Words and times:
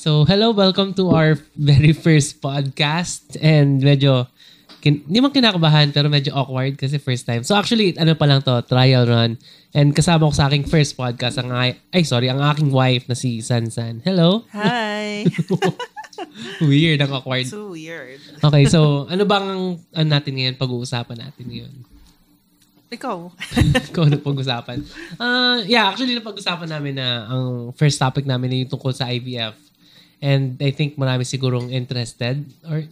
So, 0.00 0.24
hello, 0.24 0.56
welcome 0.56 0.96
to 0.96 1.12
our 1.12 1.36
very 1.60 1.92
first 1.92 2.40
podcast. 2.40 3.36
And 3.36 3.84
medyo, 3.84 4.32
kin- 4.80 5.04
hindi 5.04 5.20
man 5.20 5.28
kinakabahan, 5.28 5.92
pero 5.92 6.08
medyo 6.08 6.32
awkward 6.32 6.80
kasi 6.80 6.96
first 6.96 7.28
time. 7.28 7.44
So, 7.44 7.52
actually, 7.52 7.92
ano 8.00 8.16
pa 8.16 8.24
lang 8.24 8.40
to, 8.48 8.64
trial 8.64 9.04
run. 9.04 9.36
And 9.76 9.92
kasama 9.92 10.24
ko 10.24 10.32
sa 10.32 10.48
aking 10.48 10.72
first 10.72 10.96
podcast, 10.96 11.36
ang, 11.36 11.52
ay, 11.52 11.76
ay 11.92 12.00
sorry, 12.08 12.32
ang 12.32 12.40
aking 12.40 12.72
wife 12.72 13.04
na 13.12 13.12
si 13.12 13.44
Sansan. 13.44 14.00
Hello? 14.00 14.48
Hi! 14.56 15.28
Weird, 16.64 17.04
ang 17.04 17.12
awkward. 17.12 17.44
so 17.44 17.76
weird. 17.76 18.24
Okay, 18.40 18.64
so, 18.72 19.04
ano 19.04 19.28
bang 19.28 19.52
ang, 19.52 19.84
ano 19.84 20.08
natin 20.08 20.32
ngayon, 20.32 20.56
pag-uusapan 20.56 21.28
natin 21.28 21.44
ngayon? 21.44 21.74
Ikaw? 22.88 23.18
Ikaw 23.92 24.04
na 24.08 24.16
pag-usapan. 24.16 24.80
Ah, 25.20 25.60
yeah, 25.68 25.92
actually, 25.92 26.16
napag-usapan 26.16 26.72
namin 26.72 26.96
na 26.96 27.28
ang 27.28 27.76
first 27.76 28.00
topic 28.00 28.24
namin 28.24 28.48
ay 28.48 28.58
yung 28.64 28.72
tungkol 28.72 28.96
sa 28.96 29.12
IVF. 29.12 29.69
And 30.20 30.60
I 30.60 30.70
think 30.70 30.94
marami 30.94 31.24
sigurong 31.24 31.72
interested. 31.72 32.44
Or 32.64 32.84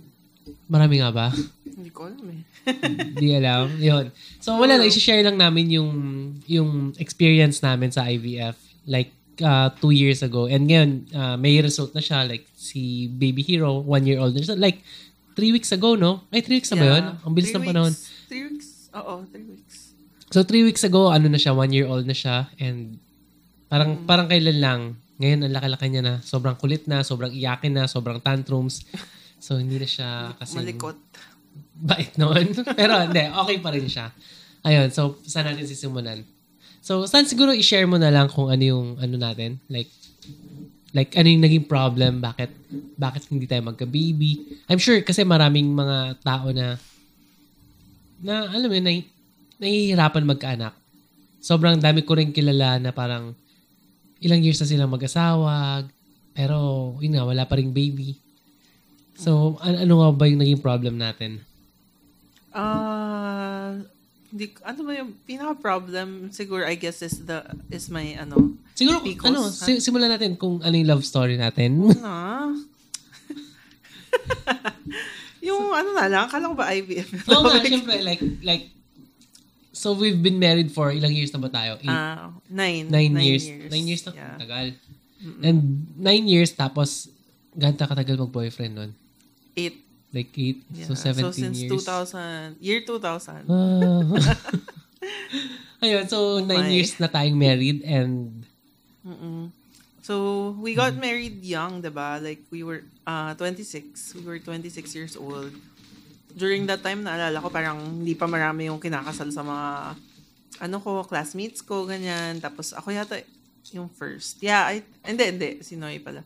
marami 0.67 1.01
nga 1.01 1.13
ba? 1.13 1.29
Hindi 1.65 1.91
ko 1.93 2.09
alam 2.09 2.25
eh. 2.29 2.43
Di 3.21 3.37
alam. 3.37 3.77
Yun. 3.77 4.09
So, 4.41 4.57
wala 4.57 4.77
lang. 4.77 4.89
I-share 4.89 5.21
lang 5.21 5.37
namin 5.37 5.69
yung, 5.71 5.91
yung 6.45 6.71
experience 6.97 7.61
namin 7.61 7.93
sa 7.93 8.05
IVF. 8.05 8.57
Like, 8.85 9.13
uh, 9.41 9.69
two 9.77 9.93
years 9.93 10.25
ago. 10.25 10.49
And 10.49 10.65
ngayon, 10.67 10.91
uh, 11.13 11.37
may 11.37 11.61
result 11.61 11.93
na 11.93 12.01
siya. 12.01 12.25
Like, 12.25 12.49
si 12.57 13.09
Baby 13.09 13.41
Hero, 13.43 13.81
one 13.81 14.05
year 14.05 14.21
old 14.21 14.33
siya. 14.35 14.57
Like, 14.57 14.81
three 15.37 15.53
weeks 15.53 15.71
ago, 15.71 15.95
no? 15.95 16.25
Ay, 16.29 16.41
three 16.41 16.59
weeks 16.59 16.73
na 16.73 16.81
ba 16.81 16.87
yun? 16.89 17.05
Ang 17.23 17.33
bilis 17.33 17.53
Three 17.53 17.61
ng 17.61 17.69
panahon. 17.69 17.93
weeks. 17.93 18.05
Three 18.27 18.45
weeks? 18.49 18.69
Oo, 18.91 19.15
three 19.31 19.47
weeks. 19.47 19.77
So, 20.29 20.43
three 20.45 20.65
weeks 20.65 20.83
ago, 20.83 21.09
ano 21.09 21.29
na 21.29 21.39
siya, 21.39 21.55
one 21.55 21.73
year 21.73 21.87
old 21.87 22.05
na 22.05 22.17
siya. 22.17 22.51
And 22.59 22.99
parang, 23.69 24.03
Mm. 24.03 24.05
parang 24.05 24.27
kailan 24.29 24.59
lang. 24.61 24.81
Ngayon, 25.19 25.39
ang 25.45 25.55
laki-laki 25.55 25.87
niya 25.91 26.03
na. 26.03 26.15
Sobrang 26.23 26.55
kulit 26.55 26.87
na, 26.87 27.03
sobrang 27.03 27.35
iyakin 27.35 27.75
na, 27.75 27.85
sobrang 27.91 28.23
tantrums. 28.23 28.87
So, 29.43 29.59
hindi 29.59 29.79
na 29.79 29.87
siya 29.87 30.11
kasi 30.39 30.63
Malikot. 30.63 30.99
bait 31.79 32.15
noon. 32.19 32.55
Pero 32.79 33.03
hindi, 33.03 33.23
okay 33.27 33.57
pa 33.59 33.71
rin 33.75 33.87
siya. 33.91 34.15
Ayun, 34.63 34.91
so 34.91 35.19
saan 35.27 35.51
natin 35.51 35.67
sisimulan? 35.67 36.23
So, 36.83 37.07
saan 37.07 37.27
siguro 37.27 37.51
i-share 37.55 37.87
mo 37.87 37.99
na 37.99 38.11
lang 38.11 38.31
kung 38.31 38.51
ano 38.51 38.63
yung 38.63 38.87
ano 38.99 39.15
natin? 39.19 39.59
Like, 39.67 39.91
like 40.95 41.15
ano 41.15 41.27
yung 41.31 41.43
naging 41.43 41.67
problem? 41.67 42.23
Bakit, 42.23 42.51
bakit 42.95 43.23
hindi 43.31 43.47
tayo 43.47 43.63
magka-baby? 43.67 44.63
I'm 44.71 44.79
sure 44.83 44.99
kasi 45.03 45.23
maraming 45.27 45.71
mga 45.71 46.19
tao 46.23 46.51
na 46.55 46.79
na 48.19 48.51
alam 48.51 48.67
mo 48.67 48.75
yun, 48.75 48.87
nahi- 48.87 49.11
nahihirapan 49.63 50.27
magkaanak. 50.27 50.75
Sobrang 51.39 51.79
dami 51.79 52.03
ko 52.03 52.19
rin 52.19 52.35
kilala 52.35 52.83
na 52.83 52.91
parang 52.91 53.35
ilang 54.19 54.43
years 54.43 54.59
na 54.59 54.67
silang 54.67 54.91
mag-asawa, 54.91 55.87
pero 56.33 56.57
yun 56.99 57.15
nga, 57.15 57.27
wala 57.27 57.43
pa 57.45 57.59
ring 57.59 57.71
baby. 57.71 58.19
So, 59.19 59.59
an- 59.59 59.83
ano 59.83 59.95
nga 59.99 60.11
ba 60.15 60.25
yung 60.27 60.39
naging 60.39 60.63
problem 60.63 60.95
natin? 60.95 61.43
Ah, 62.55 63.75
hindi, 64.31 64.55
ano 64.63 64.81
ba 64.83 64.93
yung 64.95 65.11
pinaka-problem 65.25 66.31
siguro 66.31 66.63
I 66.63 66.77
guess 66.77 67.01
is 67.01 67.25
the 67.25 67.41
is 67.71 67.89
my 67.89 68.15
ano 68.15 68.55
Siguro, 68.79 69.03
Picos, 69.03 69.27
ano, 69.27 69.51
si- 69.51 69.83
simulan 69.83 70.07
natin 70.07 70.39
kung 70.39 70.63
ano 70.63 70.71
yung 70.71 70.87
love 70.87 71.03
story 71.03 71.35
natin. 71.35 71.83
na 71.99 72.55
yung 75.49 75.75
ano 75.75 75.91
na 75.95 76.07
lang 76.07 76.23
akala 76.31 76.51
ko 76.51 76.55
ba 76.55 76.71
IVF 76.71 77.27
Oo 77.27 77.43
nga, 77.43 77.59
syempre, 77.67 77.99
like, 78.03 78.23
like, 78.43 78.71
so 79.79 79.95
we've 79.95 80.19
been 80.19 80.37
married 80.37 80.69
for 80.69 80.91
ilang 80.91 81.15
years 81.15 81.31
na 81.31 81.39
ba 81.39 81.47
tayo? 81.49 81.79
Eight, 81.79 81.87
Ah, 81.87 82.35
nine 82.51 82.91
nine, 82.91 83.15
years. 83.15 83.47
Nine 83.47 83.87
years 83.87 84.03
na, 84.03 84.11
yeah. 84.13 84.35
tagal. 84.35 84.75
And 85.41 85.59
nine 85.95 86.27
years, 86.27 86.51
tapos, 86.53 87.07
ganta 87.53 87.87
katagal 87.87 88.19
mag-boyfriend 88.19 88.75
nun? 88.75 88.91
eight 89.55 89.79
Like 90.09 90.33
eight, 90.35 90.65
yeah. 90.73 90.89
so 90.89 90.97
17 90.97 91.37
since 91.37 91.59
years. 91.69 91.85
2000 91.85 92.57
year 92.65 92.81
2000 92.81 93.45
Ah. 93.45 94.09
Ayun, 95.85 96.09
so 96.09 96.41
nine 96.41 96.65
my. 96.65 96.73
years 96.73 96.97
na 96.97 97.07
tayong 97.07 97.37
married 97.37 97.85
and 97.85 98.43
Mm-mm. 99.05 99.53
So, 100.01 100.57
we 100.57 100.73
got 100.73 100.97
Mm-hmm. 100.97 101.05
married 101.05 101.37
young, 101.45 101.85
diba? 101.85 102.17
Like, 102.17 102.41
we 102.49 102.65
were 102.65 102.81
uh, 103.05 103.37
26. 103.37 104.17
We 104.17 104.25
were 104.25 104.41
26 104.41 104.73
years 104.97 105.21
old. 105.21 105.53
During 106.39 106.71
that 106.71 106.87
time, 106.87 107.03
naalala 107.03 107.43
ko, 107.43 107.51
parang 107.51 107.83
hindi 107.83 108.15
pa 108.15 108.31
marami 108.31 108.71
yung 108.71 108.79
kinakasal 108.79 109.35
sa 109.35 109.43
mga, 109.43 109.99
ano 110.63 110.77
ko, 110.79 111.03
classmates 111.03 111.67
ko, 111.67 111.83
ganyan. 111.83 112.39
Tapos, 112.39 112.71
ako 112.71 112.95
yata 112.95 113.19
yung 113.75 113.91
first. 113.91 114.39
Yeah, 114.39 114.71
I, 114.71 114.87
hindi, 115.03 115.25
hindi. 115.35 115.51
Si 115.67 115.75
Noy 115.75 115.99
pala. 115.99 116.23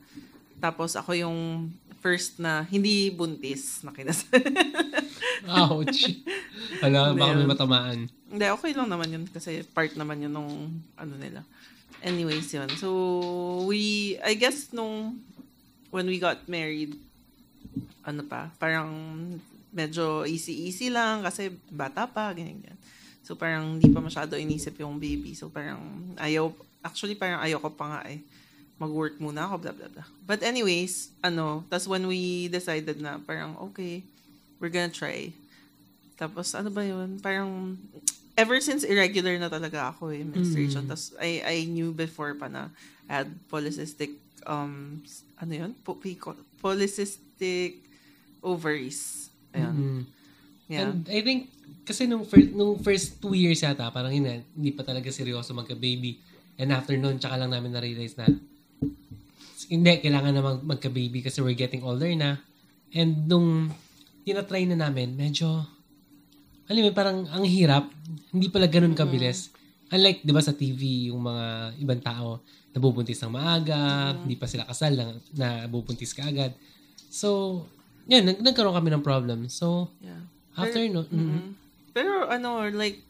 Tapos, 0.60 0.94
ako 0.94 1.16
yung 1.16 1.72
first 2.02 2.42
na 2.42 2.66
hindi 2.68 3.08
buntis 3.08 3.80
na 3.86 3.94
kinasal. 3.94 4.36
ouch. 5.48 6.00
Wala, 6.82 7.14
baka 7.14 7.32
may 7.38 7.48
matamaan. 7.48 7.98
Hindi, 8.26 8.46
okay 8.50 8.72
lang 8.74 8.88
naman 8.90 9.08
yun 9.10 9.24
kasi 9.30 9.62
part 9.70 9.94
naman 9.94 10.22
yun 10.22 10.32
nung 10.34 10.82
ano 10.98 11.14
nila. 11.18 11.46
Anyways, 12.02 12.50
yun. 12.50 12.66
So, 12.78 12.88
we, 13.66 14.18
I 14.26 14.34
guess 14.34 14.74
nung, 14.74 15.22
when 15.94 16.10
we 16.10 16.18
got 16.18 16.42
married, 16.50 16.98
ano 18.02 18.26
pa, 18.26 18.50
parang 18.58 18.90
medyo 19.72 20.28
easy-easy 20.28 20.92
lang 20.92 21.24
kasi 21.24 21.50
bata 21.72 22.04
pa, 22.04 22.30
ganyan, 22.36 22.60
ganyan. 22.60 22.80
So, 23.24 23.34
parang 23.34 23.80
hindi 23.80 23.88
pa 23.88 24.04
masyado 24.04 24.36
inisip 24.36 24.76
yung 24.78 25.00
baby. 25.00 25.32
So, 25.32 25.48
parang 25.48 25.80
ayaw, 26.20 26.52
actually, 26.84 27.16
parang 27.16 27.40
ayaw 27.40 27.58
ko 27.58 27.70
pa 27.72 27.86
nga 27.88 28.00
eh. 28.12 28.20
Mag-work 28.76 29.16
muna 29.22 29.48
ako, 29.48 29.62
blah, 29.62 29.74
blah, 29.74 29.90
blah. 29.90 30.08
But 30.26 30.42
anyways, 30.42 31.14
ano, 31.24 31.64
tas 31.70 31.86
when 31.86 32.04
we 32.10 32.50
decided 32.52 33.00
na 33.00 33.22
parang, 33.22 33.56
okay, 33.70 34.02
we're 34.58 34.74
gonna 34.74 34.92
try. 34.92 35.30
Tapos, 36.18 36.52
ano 36.52 36.68
ba 36.68 36.82
yun? 36.82 37.22
Parang, 37.22 37.78
ever 38.34 38.58
since 38.58 38.82
irregular 38.82 39.38
na 39.38 39.46
talaga 39.46 39.94
ako 39.94 40.10
eh, 40.10 40.26
menstruation. 40.26 40.82
Mm. 40.84 40.90
Tapos, 40.90 41.14
I, 41.22 41.40
I 41.46 41.56
knew 41.70 41.94
before 41.94 42.34
pa 42.34 42.50
na 42.50 42.74
I 43.06 43.22
had 43.22 43.30
polycystic, 43.46 44.18
um, 44.42 44.98
ano 45.38 45.52
yun? 45.54 45.70
Po, 45.86 45.94
polycystic 46.58 47.78
ovaries. 48.42 49.21
Ayan. 49.52 49.72
Mhm. 49.72 50.00
Yeah. 50.70 50.80
And 50.88 51.04
I 51.08 51.20
think, 51.20 51.52
kasi 51.84 52.08
nung 52.08 52.24
first, 52.24 52.50
nung 52.54 52.78
first 52.80 53.20
two 53.20 53.34
years 53.36 53.60
yata, 53.60 53.92
parang 53.92 54.14
yun, 54.14 54.40
hindi 54.56 54.70
pa 54.72 54.86
talaga 54.86 55.12
seryoso 55.12 55.52
magka-baby. 55.52 56.16
And 56.56 56.72
after 56.72 56.96
nun, 56.96 57.18
tsaka 57.20 57.36
lang 57.36 57.52
namin 57.52 57.74
na-realize 57.74 58.16
na, 58.16 58.28
hindi, 59.72 59.92
kailangan 60.04 60.32
na 60.32 60.42
mag- 60.44 60.64
magka-baby 60.64 61.24
kasi 61.24 61.40
we're 61.40 61.56
getting 61.56 61.84
older 61.84 62.08
na. 62.12 62.40
And 62.92 63.24
nung 63.24 63.72
tinatry 64.22 64.68
na 64.68 64.88
namin, 64.88 65.16
medyo, 65.16 65.64
alam 66.68 66.80
mo, 66.84 66.92
parang 66.92 67.24
ang 67.28 67.44
hirap. 67.44 67.88
Hindi 68.30 68.48
pala 68.52 68.68
ganun 68.68 68.96
kabilis. 68.96 69.52
Unlike, 69.92 70.24
di 70.24 70.32
ba 70.32 70.40
sa 70.40 70.56
TV, 70.56 71.12
yung 71.12 71.20
mga 71.20 71.76
ibang 71.84 72.00
tao, 72.00 72.40
nabubuntis 72.72 73.20
ng 73.20 73.32
maaga, 73.32 74.16
hindi 74.24 74.40
pa 74.40 74.48
sila 74.48 74.64
kasal, 74.64 74.96
na, 74.96 75.20
nabubuntis 75.36 76.16
ka 76.16 76.24
agad. 76.24 76.56
So, 77.12 77.60
yan, 78.06 78.22
nag- 78.26 78.42
nagkaroon 78.42 78.74
kami 78.74 78.90
ng 78.90 79.04
problem. 79.04 79.46
So, 79.46 79.90
yeah. 80.02 80.22
after 80.58 80.82
no, 80.90 81.06
mm, 81.06 81.12
Mhm. 81.12 81.42
Pero 81.92 82.26
ano, 82.26 82.66
like, 82.72 83.04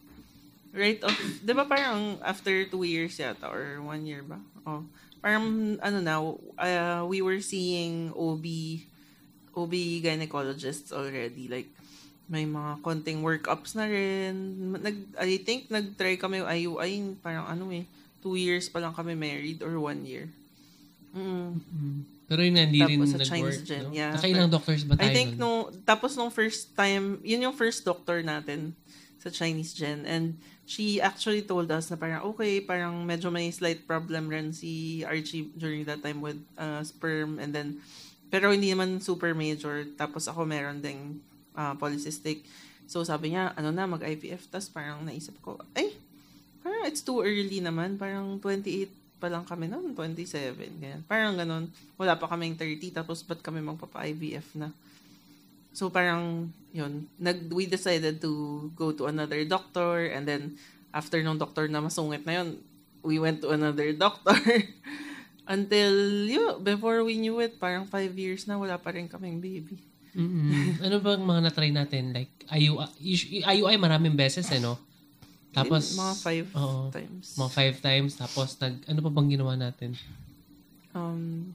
right 0.74 0.98
off, 1.04 1.14
di 1.46 1.52
ba 1.54 1.64
parang 1.68 2.18
after 2.24 2.66
two 2.66 2.82
years 2.82 3.14
yata, 3.14 3.46
or 3.46 3.78
one 3.80 4.02
year 4.04 4.26
ba? 4.26 4.42
Oh, 4.66 4.82
parang 5.22 5.78
ano 5.78 5.98
na, 6.02 6.18
uh, 6.58 7.02
we 7.06 7.22
were 7.22 7.38
seeing 7.38 8.10
OB, 8.12 8.46
OB 9.54 10.02
gynecologists 10.02 10.90
already. 10.90 11.46
Like, 11.46 11.70
may 12.26 12.48
mga 12.48 12.80
konting 12.80 13.20
workups 13.20 13.76
na 13.76 13.86
rin. 13.86 14.34
Nag, 14.72 14.96
I 15.20 15.38
think 15.38 15.68
nag-try 15.68 16.16
kami 16.16 16.40
yung 16.40 16.50
IUI, 16.50 16.92
parang 17.20 17.46
ano 17.46 17.68
eh, 17.70 17.84
two 18.24 18.34
years 18.40 18.66
pa 18.72 18.80
lang 18.80 18.96
kami 18.96 19.12
married 19.12 19.60
or 19.62 19.76
one 19.78 20.02
year. 20.08 20.32
Mm. 21.12 21.60
mm. 21.60 22.00
Pero 22.32 22.48
yun 22.48 22.56
hindi 22.56 22.80
rin 22.80 22.96
Tapos 22.96 23.12
sa. 23.12 23.28
Chinese 23.28 23.60
gen, 23.60 23.84
no? 23.84 23.92
yeah. 23.92 24.16
Nakailang 24.16 24.48
doctors 24.48 24.88
ba 24.88 24.96
tayo 24.96 25.04
I 25.04 25.12
think 25.12 25.36
nun? 25.36 25.44
nung, 25.44 25.60
tapos 25.84 26.16
nung 26.16 26.32
first 26.32 26.72
time, 26.72 27.20
yun 27.20 27.44
yung 27.44 27.52
first 27.52 27.84
doctor 27.84 28.24
natin 28.24 28.72
sa 29.20 29.28
Chinese 29.28 29.76
Gen. 29.76 30.02
And 30.02 30.40
she 30.66 30.98
actually 30.98 31.46
told 31.46 31.70
us 31.70 31.92
na 31.92 32.00
parang, 32.00 32.26
okay, 32.34 32.58
parang 32.58 33.06
medyo 33.06 33.30
may 33.30 33.52
slight 33.54 33.86
problem 33.86 34.26
rin 34.32 34.50
si 34.50 35.04
Archie 35.04 35.52
during 35.54 35.84
that 35.86 36.00
time 36.00 36.18
with 36.18 36.40
uh, 36.58 36.82
sperm. 36.82 37.36
And 37.36 37.54
then, 37.54 37.84
pero 38.32 38.50
hindi 38.50 38.74
naman 38.74 38.98
super 38.98 39.36
major. 39.36 39.84
Tapos 39.94 40.26
ako 40.26 40.42
meron 40.42 40.82
ding 40.82 41.22
uh, 41.54 41.76
polycystic. 41.78 42.48
So 42.90 43.06
sabi 43.06 43.36
niya, 43.36 43.54
ano 43.54 43.70
na, 43.70 43.86
mag-IVF. 43.86 44.50
Tapos 44.50 44.72
parang 44.72 45.06
naisip 45.06 45.36
ko, 45.38 45.60
ay, 45.78 45.94
parang 46.64 46.88
it's 46.88 47.04
too 47.04 47.22
early 47.22 47.62
naman. 47.62 47.94
Parang 48.00 48.40
28 48.40 49.01
pa 49.22 49.30
lang 49.30 49.46
kami 49.46 49.70
noon, 49.70 49.94
27. 49.94 50.58
Ganyan. 50.82 51.06
Parang 51.06 51.38
ganun. 51.38 51.70
Wala 51.94 52.18
pa 52.18 52.26
kaming 52.26 52.58
30, 52.58 52.90
tapos 52.90 53.22
ba't 53.22 53.38
kami 53.38 53.62
magpapa-IVF 53.62 54.58
na? 54.58 54.74
So 55.70 55.94
parang, 55.94 56.50
yun, 56.74 57.06
nag, 57.22 57.46
we 57.54 57.70
decided 57.70 58.18
to 58.18 58.66
go 58.74 58.90
to 58.90 59.06
another 59.06 59.38
doctor 59.46 60.10
and 60.10 60.26
then 60.26 60.58
after 60.90 61.22
nung 61.22 61.38
doctor 61.38 61.70
na 61.70 61.78
masungit 61.78 62.26
na 62.26 62.42
yun, 62.42 62.58
we 63.06 63.22
went 63.22 63.38
to 63.46 63.54
another 63.54 63.94
doctor. 64.02 64.34
Until, 65.46 65.94
yun, 66.26 66.58
before 66.66 67.06
we 67.06 67.14
knew 67.14 67.38
it, 67.38 67.62
parang 67.62 67.86
five 67.86 68.10
years 68.18 68.50
na, 68.50 68.58
wala 68.58 68.74
pa 68.74 68.90
rin 68.90 69.06
kaming 69.06 69.38
baby. 69.38 69.78
mm 70.12 70.82
ano 70.84 71.00
bang 71.00 71.22
mga 71.24 71.40
na-try 71.46 71.70
natin? 71.70 72.12
Like, 72.12 72.34
IUI, 72.50 72.90
IUI 73.46 73.74
maraming 73.78 74.18
beses 74.18 74.50
eh, 74.50 74.58
no? 74.60 74.76
Tapos, 75.52 75.92
Mga 75.94 76.14
five 76.18 76.48
oo, 76.56 76.88
times. 76.88 77.26
mga 77.36 77.50
five 77.50 77.76
times. 77.78 78.12
Tapos, 78.16 78.48
nag, 78.56 78.74
ano 78.88 78.98
pa 78.98 79.10
bang 79.12 79.28
ginawa 79.30 79.52
natin? 79.54 79.92
Um, 80.92 81.52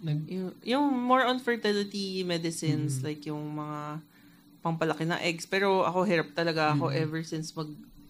Nag, 0.00 0.24
yung, 0.26 0.50
yung 0.64 0.86
more 0.96 1.22
on 1.22 1.36
fertility 1.38 2.24
medicines, 2.24 2.98
Mm. 2.98 3.04
like 3.04 3.22
yung 3.22 3.44
mga 3.52 4.00
pampalaki 4.60 5.04
na 5.04 5.20
eggs. 5.20 5.44
Pero 5.44 5.84
ako, 5.84 6.02
hirap 6.02 6.32
talaga 6.32 6.72
ako 6.72 6.88
Mm. 6.88 6.96
ever 6.98 7.20
since 7.20 7.52
mag, 7.52 7.68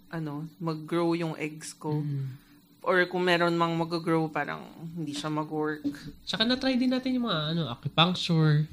ano, 0.08 0.46
mag-grow 0.56 1.12
yung 1.14 1.34
eggs 1.36 1.72
ko. 1.72 1.98
mm 1.98 2.48
Or 2.80 3.04
kung 3.04 3.20
meron 3.20 3.52
mang 3.52 3.76
mag-grow, 3.76 4.24
parang 4.26 4.64
hindi 4.96 5.12
siya 5.12 5.28
mag-work. 5.28 5.84
Tsaka 6.24 6.48
na-try 6.48 6.80
din 6.80 6.88
natin 6.88 7.12
yung 7.12 7.28
mga 7.28 7.52
ano, 7.52 7.68
acupuncture, 7.68 8.64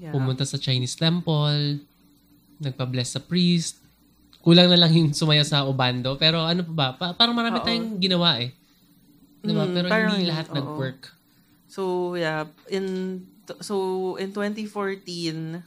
Yeah. 0.00 0.16
pumunta 0.16 0.48
sa 0.48 0.56
Chinese 0.56 0.96
temple, 0.96 1.76
nagpa-bless 2.56 3.12
sa 3.12 3.20
priest. 3.20 3.76
Kulang 4.40 4.72
na 4.72 4.80
lang 4.80 4.92
yung 4.92 5.12
sumaya 5.12 5.44
sa 5.44 5.68
Obando. 5.68 6.16
Pero 6.16 6.40
ano 6.40 6.64
pa 6.64 6.72
ba? 6.72 6.88
Pa- 6.96 7.14
parang 7.16 7.36
marami 7.36 7.60
Oo. 7.60 7.66
tayong 7.66 8.00
ginawa 8.00 8.40
eh. 8.40 8.56
Diba? 9.44 9.64
Mm, 9.68 9.74
Pero 9.76 9.86
parang 9.88 10.12
hindi 10.16 10.24
yun, 10.24 10.32
lahat 10.32 10.46
oo. 10.52 10.56
nag-work. 10.56 11.02
So, 11.68 11.82
yeah. 12.16 12.48
In, 12.68 12.84
so, 13.60 14.16
in 14.16 14.32
2014, 14.32 15.60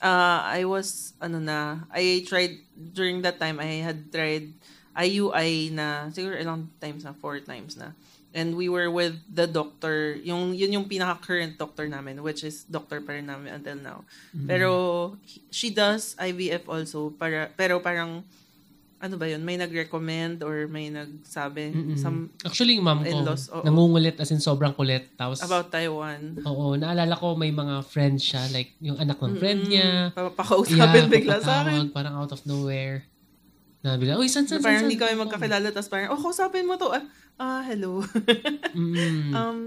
uh, 0.00 0.40
I 0.42 0.64
was, 0.64 1.12
ano 1.20 1.38
na, 1.40 1.84
I 1.92 2.24
tried, 2.24 2.60
during 2.72 3.22
that 3.22 3.40
time, 3.40 3.60
I 3.60 3.80
had 3.84 4.12
tried 4.12 4.52
IUI 4.96 5.72
na, 5.76 6.08
siguro 6.08 6.36
ilang 6.40 6.72
times 6.80 7.04
na, 7.04 7.12
four 7.12 7.40
times 7.40 7.76
na. 7.76 7.92
And 8.36 8.52
we 8.52 8.68
were 8.68 8.92
with 8.92 9.16
the 9.32 9.48
doctor, 9.48 10.12
yung, 10.20 10.52
yun 10.52 10.68
yung 10.68 10.84
pinaka-current 10.84 11.56
doctor 11.56 11.88
namin, 11.88 12.20
which 12.20 12.44
is 12.44 12.68
doctor 12.68 13.00
pa 13.00 13.16
rin 13.16 13.32
namin 13.32 13.48
until 13.48 13.80
now. 13.80 14.04
Mm-hmm. 14.36 14.44
Pero, 14.44 14.70
she 15.48 15.72
does 15.72 16.12
IVF 16.20 16.68
also, 16.68 17.16
para, 17.16 17.48
pero 17.56 17.80
parang, 17.80 18.20
ano 19.00 19.14
ba 19.16 19.24
yun, 19.24 19.40
may 19.40 19.56
nag-recommend 19.56 20.44
or 20.44 20.68
may 20.68 20.92
nagsabi, 20.92 21.96
some, 21.96 22.28
Actually, 22.44 22.76
mom 22.76 23.08
ko, 23.08 23.24
oo. 23.24 23.64
nangungulit 23.64 24.20
as 24.20 24.28
in 24.28 24.40
sobrang 24.40 24.76
kulit. 24.76 25.08
Tapos, 25.16 25.40
about 25.40 25.72
Taiwan. 25.72 26.36
oo, 26.44 26.76
naalala 26.76 27.16
ko 27.16 27.40
may 27.40 27.48
mga 27.48 27.88
friends 27.88 28.20
siya, 28.20 28.52
like 28.52 28.76
yung 28.84 29.00
anak 29.00 29.16
ng 29.16 29.40
friend 29.40 29.64
niya. 29.64 30.12
Pa- 30.12 30.32
Pakausapin 30.44 31.08
bigla 31.08 31.40
sa 31.40 31.64
akin. 31.64 31.88
Parang 31.88 32.20
out 32.20 32.36
of 32.36 32.44
nowhere. 32.44 33.08
Na 33.86 33.94
bigla, 33.94 34.18
uy, 34.18 34.26
san, 34.26 34.50
san, 34.50 34.58
Na 34.58 34.66
san, 34.66 34.66
parang 34.66 34.82
hindi 34.90 34.98
kami 34.98 35.14
magkakilala, 35.14 35.70
tapos 35.70 35.86
parang, 35.86 36.10
oh, 36.10 36.18
kausapin 36.18 36.66
mo 36.66 36.74
to. 36.74 36.90
Ah, 36.90 37.06
ah 37.38 37.62
hello. 37.62 38.02
Mm. 38.74 39.30
um, 39.30 39.60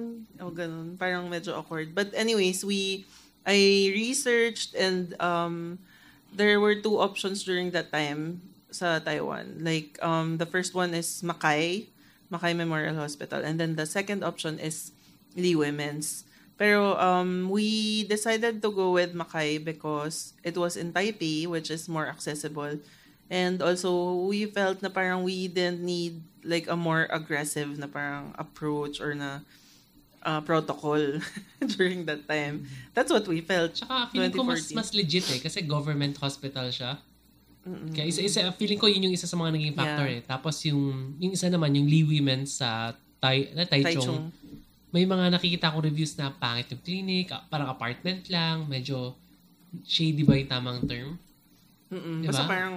oh, 0.43 0.51
ganun. 0.51 0.99
Parang 0.99 1.31
medyo 1.31 1.55
awkward. 1.55 1.95
But 1.95 2.11
anyways, 2.11 2.67
we, 2.67 3.07
I 3.47 3.89
researched 3.95 4.75
and 4.75 5.15
um, 5.23 5.79
there 6.35 6.59
were 6.59 6.75
two 6.75 6.99
options 6.99 7.47
during 7.47 7.71
that 7.71 7.95
time 7.95 8.43
sa 8.69 8.99
Taiwan. 8.99 9.63
Like, 9.63 9.95
um, 10.03 10.35
the 10.35 10.45
first 10.45 10.75
one 10.75 10.91
is 10.93 11.23
Mackay, 11.23 11.87
Mackay 12.27 12.53
Memorial 12.53 12.99
Hospital. 12.99 13.39
And 13.39 13.55
then 13.55 13.79
the 13.79 13.87
second 13.87 14.21
option 14.21 14.59
is 14.59 14.91
Lee 15.39 15.55
Women's. 15.55 16.27
Pero 16.59 16.99
um, 16.99 17.47
we 17.47 18.03
decided 18.03 18.61
to 18.61 18.69
go 18.69 18.91
with 18.91 19.15
Mackay 19.15 19.63
because 19.63 20.35
it 20.43 20.59
was 20.59 20.75
in 20.75 20.91
Taipei, 20.91 21.47
which 21.47 21.71
is 21.71 21.87
more 21.87 22.05
accessible. 22.05 22.77
And 23.29 23.61
also, 23.61 24.25
we 24.25 24.49
felt 24.49 24.81
na 24.81 24.89
parang 24.89 25.21
we 25.21 25.45
didn't 25.47 25.85
need 25.85 26.17
like 26.41 26.65
a 26.65 26.75
more 26.75 27.05
aggressive 27.13 27.77
na 27.77 27.85
parang 27.85 28.33
approach 28.41 28.97
or 28.97 29.13
na 29.13 29.45
uh, 30.25 30.41
protocol 30.41 30.97
during 31.77 32.05
that 32.09 32.25
time. 32.25 32.65
That's 32.97 33.13
what 33.13 33.29
we 33.29 33.45
felt. 33.45 33.77
Tsaka 33.77 34.09
feeling 34.09 34.33
ko 34.33 34.43
mas, 34.43 34.65
2014. 34.73 34.75
mas 34.75 34.89
legit 34.97 35.25
eh, 35.29 35.39
kasi 35.39 35.61
government 35.61 36.17
hospital 36.17 36.73
siya. 36.73 36.97
Mm-mm. 37.67 37.91
Kaya 37.93 38.07
isa, 38.07 38.23
isa, 38.23 38.49
feeling 38.55 38.79
ko 38.79 38.87
yun 38.89 39.05
yung 39.05 39.13
isa 39.13 39.27
sa 39.29 39.37
mga 39.37 39.51
naging 39.53 39.75
factor 39.75 40.07
Yeah. 40.07 40.17
eh. 40.17 40.21
Tapos 40.25 40.55
yung, 40.65 41.13
yung 41.21 41.31
isa 41.35 41.51
naman, 41.51 41.75
yung 41.75 41.85
Lee 41.85 42.07
Women 42.07 42.47
sa 42.49 42.95
Tai, 43.19 43.51
na 43.51 43.67
Taichung, 43.67 43.99
Taichung. 43.99 44.23
may 44.95 45.03
mga 45.03 45.35
nakikita 45.35 45.75
ko 45.75 45.83
reviews 45.83 46.15
na 46.15 46.31
pangit 46.31 46.71
yung 46.71 46.81
clinic, 46.81 47.29
parang 47.51 47.67
apartment 47.67 48.31
lang, 48.31 48.63
medyo 48.63 49.11
shady 49.83 50.23
ba 50.23 50.39
yung 50.39 50.49
tamang 50.49 50.79
term? 50.87 51.19
Mm-mm. 51.89 52.21
Diba? 52.23 52.29
Basta 52.31 52.45
parang, 52.45 52.75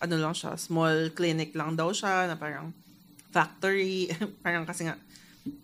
ano 0.00 0.14
lang 0.16 0.34
siya, 0.34 0.56
small 0.56 1.12
clinic 1.12 1.52
lang 1.52 1.76
daw 1.76 1.92
siya, 1.92 2.24
na 2.28 2.36
parang 2.36 2.72
factory. 3.30 4.08
parang 4.44 4.64
kasi 4.64 4.88
nga, 4.88 4.96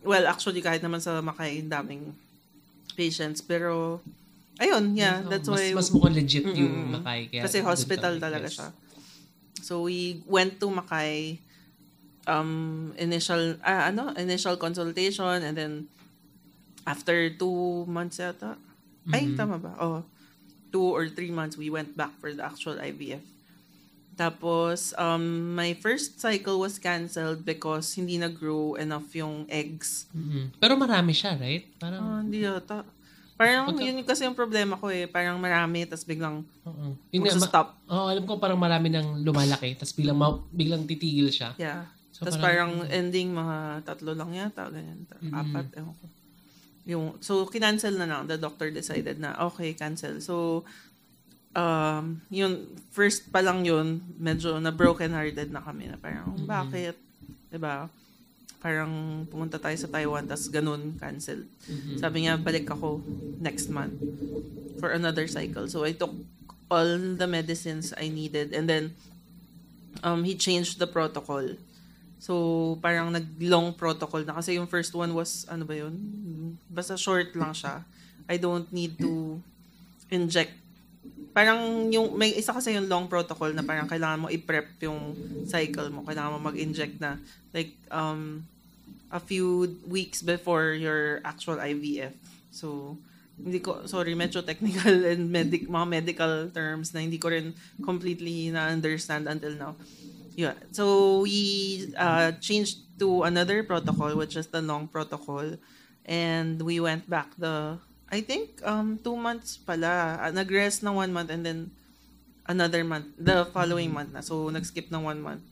well, 0.05 0.25
actually, 0.29 0.61
kahit 0.61 0.85
naman 0.85 1.01
sa 1.01 1.19
Makay, 1.25 1.65
daming 1.65 2.13
patients. 2.97 3.41
Pero, 3.41 4.01
ayun, 4.61 4.93
yeah, 4.93 5.25
Oo, 5.25 5.31
that's 5.33 5.49
mas, 5.49 5.57
why, 5.57 5.65
mas 5.73 5.89
mukhang 5.93 6.15
legit 6.17 6.45
yung 6.53 6.93
Mm-mm. 6.93 6.95
Makay. 7.01 7.21
Kaya 7.33 7.43
kasi 7.49 7.59
hospital 7.65 8.13
talaga 8.21 8.49
yes. 8.49 8.57
siya. 8.61 8.69
So, 9.65 9.89
we 9.89 10.21
went 10.29 10.61
to 10.61 10.69
Makay, 10.69 11.41
um, 12.29 12.93
initial, 13.01 13.57
ah, 13.65 13.89
ano, 13.89 14.13
initial 14.21 14.61
consultation, 14.61 15.41
and 15.41 15.57
then, 15.57 15.73
after 16.87 17.33
two 17.35 17.83
months 17.89 18.21
yata, 18.21 18.55
ay, 19.11 19.33
Mhm. 19.33 19.37
tama 19.39 19.57
ba? 19.59 19.73
Oh, 19.81 20.05
two 20.77 20.85
or 20.85 21.09
three 21.09 21.33
months, 21.33 21.57
we 21.57 21.73
went 21.73 21.97
back 21.97 22.13
for 22.21 22.29
the 22.29 22.45
actual 22.45 22.77
IVF. 22.77 23.25
Tapos, 24.13 24.93
um, 24.97 25.57
my 25.57 25.73
first 25.73 26.21
cycle 26.21 26.61
was 26.61 26.77
canceled 26.77 27.45
because 27.45 27.97
hindi 27.97 28.21
nag-grow 28.21 28.77
enough 28.77 29.09
yung 29.17 29.49
eggs. 29.49 30.05
Mhm. 30.13 30.57
Pero 30.61 30.77
marami 30.77 31.17
siya, 31.17 31.37
right? 31.37 31.65
Parang, 31.81 32.01
Ah, 32.01 32.21
hindi 32.21 32.45
yata. 32.45 32.85
Parang 33.37 33.69
Pagka- 33.69 33.85
yun 33.85 34.01
kasi 34.01 34.25
yung 34.25 34.33
problema 34.33 34.81
ko 34.81 34.89
eh. 34.89 35.05
Parang 35.05 35.37
marami, 35.37 35.85
tapos 35.85 36.09
biglang 36.09 36.41
ma- 36.65 36.97
magsa-stop. 37.13 37.77
Oo, 37.85 38.09
alam 38.09 38.25
ko 38.25 38.41
parang 38.41 38.57
marami 38.57 38.89
nang 38.89 39.21
lumalaki, 39.21 39.77
tapos 39.77 39.93
biglang, 39.93 40.17
ma- 40.17 40.41
biglang 40.49 40.89
titigil 40.89 41.29
siya. 41.29 41.53
Yeah. 41.61 41.85
So, 42.17 42.25
tapos 42.25 42.41
parang, 42.41 42.89
ending 42.89 43.37
mga 43.37 43.85
tatlo 43.85 44.17
lang 44.17 44.33
yata, 44.33 44.73
ganyan. 44.73 45.05
Mhm. 45.21 45.33
Apat, 45.37 45.67
ewan 45.77 45.93
ko. 45.93 46.05
Yung, 46.87 47.19
so, 47.19 47.45
kinancel 47.47 47.99
na 47.99 48.07
lang. 48.07 48.31
The 48.31 48.39
doctor 48.39 48.71
decided 48.71 49.19
na, 49.19 49.35
okay, 49.51 49.75
cancel. 49.75 50.23
So, 50.23 50.63
um, 51.53 52.21
yun, 52.31 52.69
first 52.93 53.33
pa 53.33 53.41
lang 53.41 53.65
yun, 53.65 54.01
medyo 54.21 54.61
na 54.61 54.71
broken 54.71 55.11
hearted 55.11 55.51
na 55.51 55.65
kami 55.65 55.89
na 55.91 55.97
parang, 55.99 56.37
Mhm. 56.37 56.47
bakit? 56.47 56.97
'Di 57.51 57.59
ba 57.59 57.89
Parang 58.57 59.23
pumunta 59.31 59.61
tayo 59.63 59.77
sa 59.79 59.87
Taiwan, 59.87 60.27
tas 60.27 60.49
ganun, 60.51 60.97
cancel. 60.99 61.47
Mhm. 61.71 62.01
Sabi 62.03 62.25
niya, 62.27 62.35
balik 62.35 62.67
ako 62.67 62.99
next 63.39 63.71
month 63.71 63.95
for 64.83 64.91
another 64.91 65.29
cycle. 65.31 65.71
So 65.71 65.87
I 65.87 65.95
took 65.95 66.11
all 66.67 67.15
the 67.15 67.29
medicines 67.31 67.95
I 67.95 68.11
needed 68.11 68.51
and 68.51 68.67
then 68.67 68.97
um 70.03 70.27
he 70.27 70.35
changed 70.35 70.83
the 70.83 70.89
protocol. 70.89 71.55
So 72.17 72.77
parang 72.81 73.13
nag-long 73.13 73.77
protocol 73.77 74.25
na 74.25 74.37
kasi 74.37 74.57
yung 74.57 74.67
first 74.67 74.93
one 74.97 75.13
was 75.13 75.45
ano 75.49 75.69
ba 75.69 75.77
yun? 75.77 75.95
Basta 76.69 76.97
short 76.97 77.37
lang 77.37 77.53
siya. 77.53 77.85
I 78.27 78.41
don't 78.41 78.67
need 78.73 78.99
to 78.99 79.39
inject 80.11 80.55
parang 81.37 81.93
yung 81.93 82.17
may 82.17 82.33
isa 82.33 82.57
kasi 82.57 82.73
yung 82.73 82.89
long 82.89 83.13
protocol 83.13 83.53
na 83.53 83.61
parang 83.61 83.85
kailangan 83.85 84.25
mo 84.25 84.27
i-prep 84.33 84.73
yung 84.81 85.13
cycle 85.45 85.93
mo. 85.93 86.01
Kailangan 86.01 86.33
mo 86.33 86.49
mag-inject 86.49 86.97
na 86.97 87.21
like 87.53 87.77
um 87.93 88.41
a 89.13 89.21
few 89.21 89.77
weeks 89.85 90.25
before 90.25 90.73
your 90.73 91.21
actual 91.29 91.61
IVF. 91.61 92.17
So 92.49 92.97
hindi 93.37 93.61
ko 93.61 93.85
sorry 93.85 94.17
medyo 94.17 94.41
technical 94.41 94.97
and 95.13 95.29
medic 95.29 95.69
mga 95.69 95.87
medical 95.93 96.49
terms 96.57 96.97
na 96.97 97.05
hindi 97.05 97.21
ko 97.21 97.29
rin 97.29 97.53
completely 97.85 98.49
na 98.49 98.73
understand 98.73 99.29
until 99.29 99.53
now. 99.61 99.77
Yeah. 100.37 100.55
So 100.71 101.25
we 101.25 101.89
uh, 101.97 102.37
changed 102.45 102.85
to 103.01 103.25
another 103.25 103.65
protocol 103.65 104.13
which 104.17 104.37
is 104.37 104.47
the 104.53 104.61
long 104.61 104.87
protocol 104.89 105.57
and 106.05 106.61
we 106.61 106.79
went 106.81 107.09
back 107.09 107.33
the 107.41 107.81
I 108.07 108.21
think 108.21 108.61
um 108.63 109.01
two 109.03 109.17
months 109.17 109.57
pala. 109.57 110.21
Uh, 110.23 110.31
nag-rest 110.31 110.85
ng 110.85 110.95
one 110.95 111.11
month 111.11 111.33
and 111.33 111.43
then 111.43 111.73
another 112.47 112.87
month, 112.87 113.11
the 113.19 113.45
following 113.51 113.91
month 113.91 114.15
na. 114.15 114.23
So, 114.23 114.49
nag-skip 114.49 114.87
ng 114.91 115.03
one 115.03 115.19
month. 115.21 115.43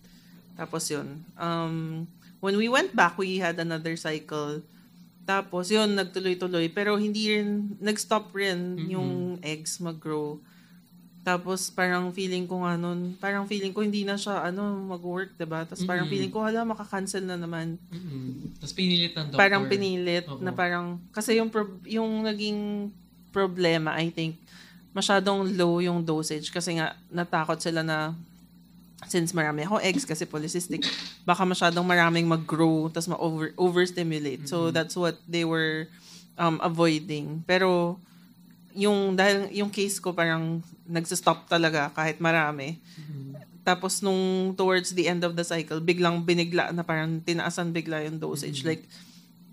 Tapos 0.55 0.87
yun. 0.87 1.27
Um, 1.35 2.07
when 2.39 2.55
we 2.57 2.71
went 2.71 2.95
back, 2.95 3.19
we 3.19 3.43
had 3.43 3.59
another 3.59 3.99
cycle. 3.99 4.63
Tapos 5.27 5.75
yun, 5.75 5.99
nagtuloy-tuloy. 5.99 6.71
Pero 6.71 6.95
hindi 6.95 7.35
rin, 7.35 7.75
nag-stop 7.83 8.31
rin 8.31 8.79
Mhm. 8.79 8.89
yung 8.95 9.11
eggs 9.43 9.83
mag-grow. 9.83 10.39
Tapos 11.25 11.73
parang 11.73 12.13
feeling 12.13 12.45
ko 12.45 12.61
nga 12.61 12.77
nun, 12.77 13.17
parang 13.17 13.49
feeling 13.49 13.73
ko 13.73 13.81
hindi 13.81 14.05
na 14.05 14.15
siya 14.15 14.45
ano 14.45 14.77
mag-work, 14.85 15.33
'di 15.35 15.49
ba? 15.49 15.65
Tapos 15.65 15.89
parang 15.89 16.05
Mhm. 16.05 16.13
feeling 16.13 16.29
ko 16.29 16.45
hala 16.45 16.69
maka-cancel 16.69 17.25
na 17.25 17.41
naman. 17.41 17.81
Mhm. 17.89 18.61
Tapos 18.61 18.77
pinilit 18.77 19.17
ng 19.17 19.33
doctor. 19.33 19.41
Parang 19.41 19.65
pinilit 19.65 20.29
Oo. 20.29 20.45
na 20.45 20.53
parang 20.53 21.01
kasi 21.11 21.41
yung 21.41 21.49
prob- 21.49 21.81
yung 21.89 22.23
naging 22.23 22.93
problema 23.33 23.97
I 23.97 24.13
think 24.13 24.37
masyadong 24.95 25.51
low 25.59 25.81
yung 25.81 26.05
dosage 26.05 26.53
kasi 26.53 26.79
nga 26.79 26.95
natakot 27.11 27.59
sila 27.59 27.83
na 27.83 28.13
since 29.05 29.35
marami 29.35 29.67
ako 29.67 29.83
eggs 29.83 30.07
kasi 30.07 30.23
polycystic 30.25 30.81
baka 31.25 31.43
masyadong 31.43 31.85
maraming 31.85 32.25
mag-grow 32.25 32.87
tapos 32.89 33.09
ma-over 33.11 33.51
overstimulate. 33.57 34.45
So 34.45 34.69
that's 34.71 34.95
what 34.95 35.17
they 35.25 35.43
were 35.43 35.89
um 36.37 36.61
avoiding. 36.61 37.43
Pero 37.45 37.97
yung 38.75 39.15
dahil 39.15 39.49
yung 39.55 39.71
case 39.71 40.03
ko 40.03 40.11
parang 40.11 40.59
nagsa-stop 40.85 41.47
talaga 41.47 41.89
kahit 41.95 42.19
marami. 42.19 42.77
Tapos 43.65 44.05
nung 44.05 44.53
towards 44.53 44.93
the 44.93 45.09
end 45.09 45.25
of 45.25 45.33
the 45.33 45.47
cycle, 45.47 45.81
biglang 45.81 46.21
binigla 46.21 46.69
na 46.75 46.85
parang 46.85 47.23
tinaasan 47.25 47.73
bigla 47.73 48.05
yung 48.05 48.21
dosage. 48.21 48.61
Like 48.67 48.85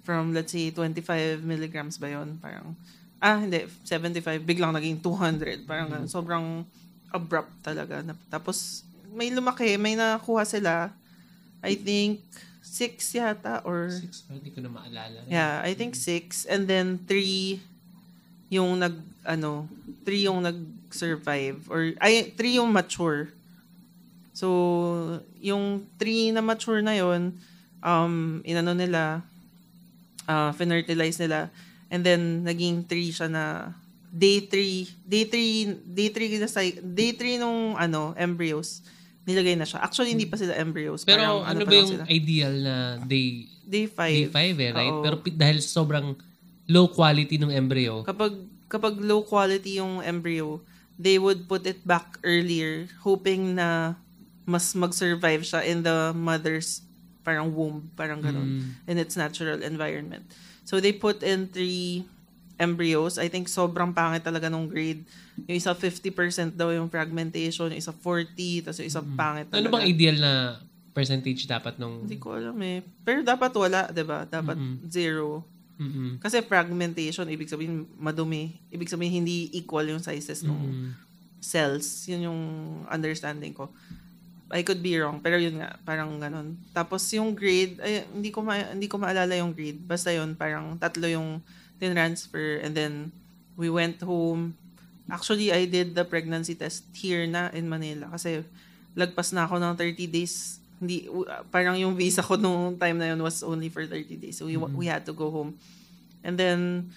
from 0.03 0.33
let's 0.33 0.51
say 0.51 0.73
25 0.73 1.45
milligrams 1.45 1.95
ba 1.95 2.09
yun? 2.11 2.35
Parang 2.41 2.75
ah 3.21 3.37
hindi 3.37 3.69
75 3.85 4.41
biglang 4.41 4.73
naging 4.73 4.97
200 4.97 5.69
parang 5.69 5.93
ganun. 5.93 6.09
sobrang 6.09 6.65
abrupt 7.13 7.53
talaga 7.61 8.01
Na- 8.01 8.17
tapos 8.33 8.81
may 9.13 9.29
lumaki 9.29 9.77
may 9.77 9.93
nakuha 9.93 10.41
sila 10.41 10.89
I 11.61 11.77
think 11.77 12.25
six 12.65 13.13
yata 13.13 13.61
or 13.61 13.93
Six, 13.93 14.25
hindi 14.25 14.49
ko 14.49 14.65
na 14.65 14.73
maalala. 14.73 15.21
Yeah, 15.29 15.61
I 15.61 15.77
think 15.77 15.93
six. 15.93 16.49
And 16.49 16.65
then 16.65 17.05
three 17.05 17.61
yung 18.51 18.75
nag, 18.75 18.93
ano, 19.23 19.63
three 20.03 20.27
yung 20.27 20.43
nag-survive. 20.43 21.71
Or, 21.71 21.95
ay, 22.03 22.35
three 22.35 22.59
yung 22.59 22.67
mature. 22.67 23.31
So, 24.35 24.47
yung 25.39 25.87
three 25.95 26.35
na 26.35 26.43
mature 26.43 26.83
na 26.83 26.99
yon 26.99 27.31
um, 27.79 28.43
inano 28.43 28.75
nila, 28.75 29.23
uh, 30.27 30.51
fertilize 30.51 31.15
nila. 31.15 31.47
And 31.87 32.03
then, 32.03 32.43
naging 32.43 32.83
three 32.83 33.15
siya 33.15 33.31
na 33.31 33.71
day 34.11 34.43
three, 34.43 34.91
day 35.07 35.23
three, 35.23 35.71
day 35.87 36.11
three, 36.11 36.35
na 36.35 36.51
cy- 36.51 36.83
day 36.83 37.15
three 37.15 37.39
nung, 37.39 37.79
ano, 37.79 38.11
embryos, 38.19 38.83
nilagay 39.23 39.55
na 39.55 39.63
siya. 39.63 39.79
Actually, 39.79 40.11
hindi 40.11 40.27
pa 40.27 40.35
sila 40.35 40.59
embryos. 40.59 41.07
Pero 41.07 41.23
Parang, 41.23 41.47
ano 41.47 41.63
pa 41.63 41.71
ba 41.71 41.79
yung 41.79 41.91
sila. 41.95 42.03
ideal 42.11 42.53
na 42.59 42.75
day 43.07 43.47
Day 43.71 43.87
day 43.87 44.27
five. 44.27 44.59
5 44.59 44.59
eh, 44.59 44.71
right? 44.75 44.91
Oo. 44.91 44.99
Pero 44.99 45.15
dahil 45.31 45.63
sobrang 45.63 46.11
low 46.71 46.87
quality 46.87 47.35
ng 47.35 47.51
embryo, 47.51 48.07
kapag 48.07 48.31
kapag 48.71 48.95
low 49.03 49.19
quality 49.27 49.83
yung 49.83 49.99
embryo, 49.99 50.63
they 50.95 51.19
would 51.19 51.43
put 51.51 51.67
it 51.67 51.83
back 51.83 52.15
earlier 52.23 52.87
hoping 53.03 53.59
na 53.59 53.99
mas 54.47 54.71
mag-survive 54.71 55.43
siya 55.43 55.61
in 55.67 55.83
the 55.83 56.15
mother's 56.15 56.81
parang 57.21 57.53
womb, 57.53 57.91
parang 57.93 58.23
ganun, 58.23 58.73
in 58.89 58.97
its 58.97 59.13
natural 59.13 59.61
environment. 59.61 60.25
So 60.65 60.81
they 60.81 60.95
put 60.95 61.21
in 61.21 61.51
three 61.51 62.07
embryos. 62.57 63.17
I 63.17 63.29
think 63.29 63.49
sobrang 63.49 63.93
pangit 63.93 64.25
talaga 64.25 64.49
nung 64.49 64.69
grade. 64.69 65.05
Yung 65.49 65.57
isa 65.57 65.73
50% 65.73 66.57
daw 66.57 66.69
yung 66.69 66.89
fragmentation, 66.89 67.73
yung 67.73 67.81
isa 67.81 67.93
40, 67.93 68.65
tapos 68.65 68.77
yung 68.81 68.89
isa 68.89 69.01
pangit 69.01 69.49
talaga. 69.49 69.61
ano 69.61 69.73
bang 69.73 69.85
ideal 69.85 70.17
na 70.17 70.33
percentage 70.93 71.45
dapat 71.49 71.77
nung 71.81 72.05
Hindi 72.05 72.17
ko 72.21 72.37
alam 72.37 72.57
eh. 72.61 72.85
Pero 73.01 73.23
dapat 73.23 73.51
wala, 73.55 73.89
'di 73.89 74.03
ba? 74.03 74.27
Dapat 74.27 74.57
zero. 74.89 75.45
Mm-mm. 75.81 76.21
Kasi 76.21 76.45
fragmentation, 76.45 77.25
ibig 77.25 77.49
sabihin 77.49 77.89
madumi. 77.97 78.61
Ibig 78.69 78.85
sabihin 78.85 79.25
hindi 79.25 79.49
equal 79.49 79.89
yung 79.89 79.97
sizes 79.97 80.45
ng 80.45 80.53
Mm. 80.53 80.89
cells. 81.41 82.05
Yun 82.05 82.29
yung 82.29 82.41
understanding 82.85 83.49
ko. 83.49 83.73
I 84.53 84.61
could 84.61 84.77
be 84.77 84.93
wrong, 84.93 85.17
pero 85.17 85.41
yun 85.41 85.57
nga, 85.57 85.73
parang 85.81 86.21
ganun. 86.21 86.53
Tapos 86.69 87.01
yung 87.15 87.33
grade, 87.33 87.81
ay, 87.81 88.05
hindi 88.13 88.29
ko 88.29 88.45
ma- 88.45 88.69
hindi 88.69 88.85
ko 88.85 89.01
maalala 89.01 89.33
yung 89.33 89.49
grade. 89.49 89.81
Basta 89.81 90.13
yun, 90.13 90.37
parang 90.37 90.77
tatlo 90.77 91.09
yung 91.09 91.41
tinransfer 91.81 92.61
and 92.61 92.77
then 92.77 93.09
we 93.57 93.73
went 93.73 93.97
home. 94.05 94.53
Actually, 95.09 95.49
I 95.49 95.65
did 95.65 95.97
the 95.97 96.05
pregnancy 96.05 96.53
test 96.53 96.85
here 96.93 97.25
na 97.25 97.49
in 97.51 97.65
Manila 97.65 98.05
kasi 98.13 98.45
lagpas 98.93 99.33
na 99.33 99.49
ako 99.49 99.57
ng 99.57 99.73
30 99.73 100.05
days. 100.05 100.60
Hindi 100.81 101.05
parang 101.47 101.77
yung 101.77 101.93
visa 101.93 102.19
ko 102.19 102.33
nung 102.35 102.73
time 102.75 102.97
na 102.97 103.13
yun 103.13 103.21
was 103.21 103.45
only 103.45 103.69
for 103.69 103.85
30 103.85 104.17
days. 104.17 104.35
So 104.35 104.49
we 104.49 104.57
wa- 104.57 104.73
we 104.73 104.89
had 104.89 105.05
to 105.05 105.13
go 105.13 105.29
home. 105.29 105.53
And 106.25 106.33
then 106.35 106.89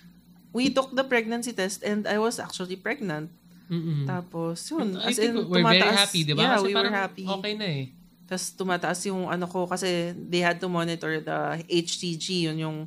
we 0.51 0.73
took 0.73 0.91
the 0.91 1.05
pregnancy 1.05 1.53
test 1.53 1.85
and 1.85 2.09
I 2.09 2.17
was 2.17 2.41
actually 2.41 2.81
pregnant. 2.81 3.29
Mm-mm. 3.65 4.05
Tapos, 4.05 4.61
yun. 4.69 4.97
I 5.01 5.09
As 5.09 5.17
in, 5.17 5.37
we're 5.49 5.61
very 5.61 5.81
tumataas. 5.81 5.97
happy, 6.05 6.21
di 6.23 6.33
ba? 6.33 6.41
Yeah, 6.41 6.53
Kasi 6.57 6.65
we 6.65 6.73
were 6.75 6.93
happy. 6.93 7.25
Okay 7.25 7.53
na 7.57 7.67
eh. 7.67 7.85
Tapos 8.25 8.45
tumataas 8.53 9.01
yung 9.05 9.29
ano 9.29 9.45
ko 9.45 9.65
kasi 9.65 10.13
they 10.17 10.41
had 10.41 10.57
to 10.57 10.69
monitor 10.69 11.21
the 11.21 11.39
HCG, 11.67 12.49
yun 12.49 12.57
yung 12.61 12.79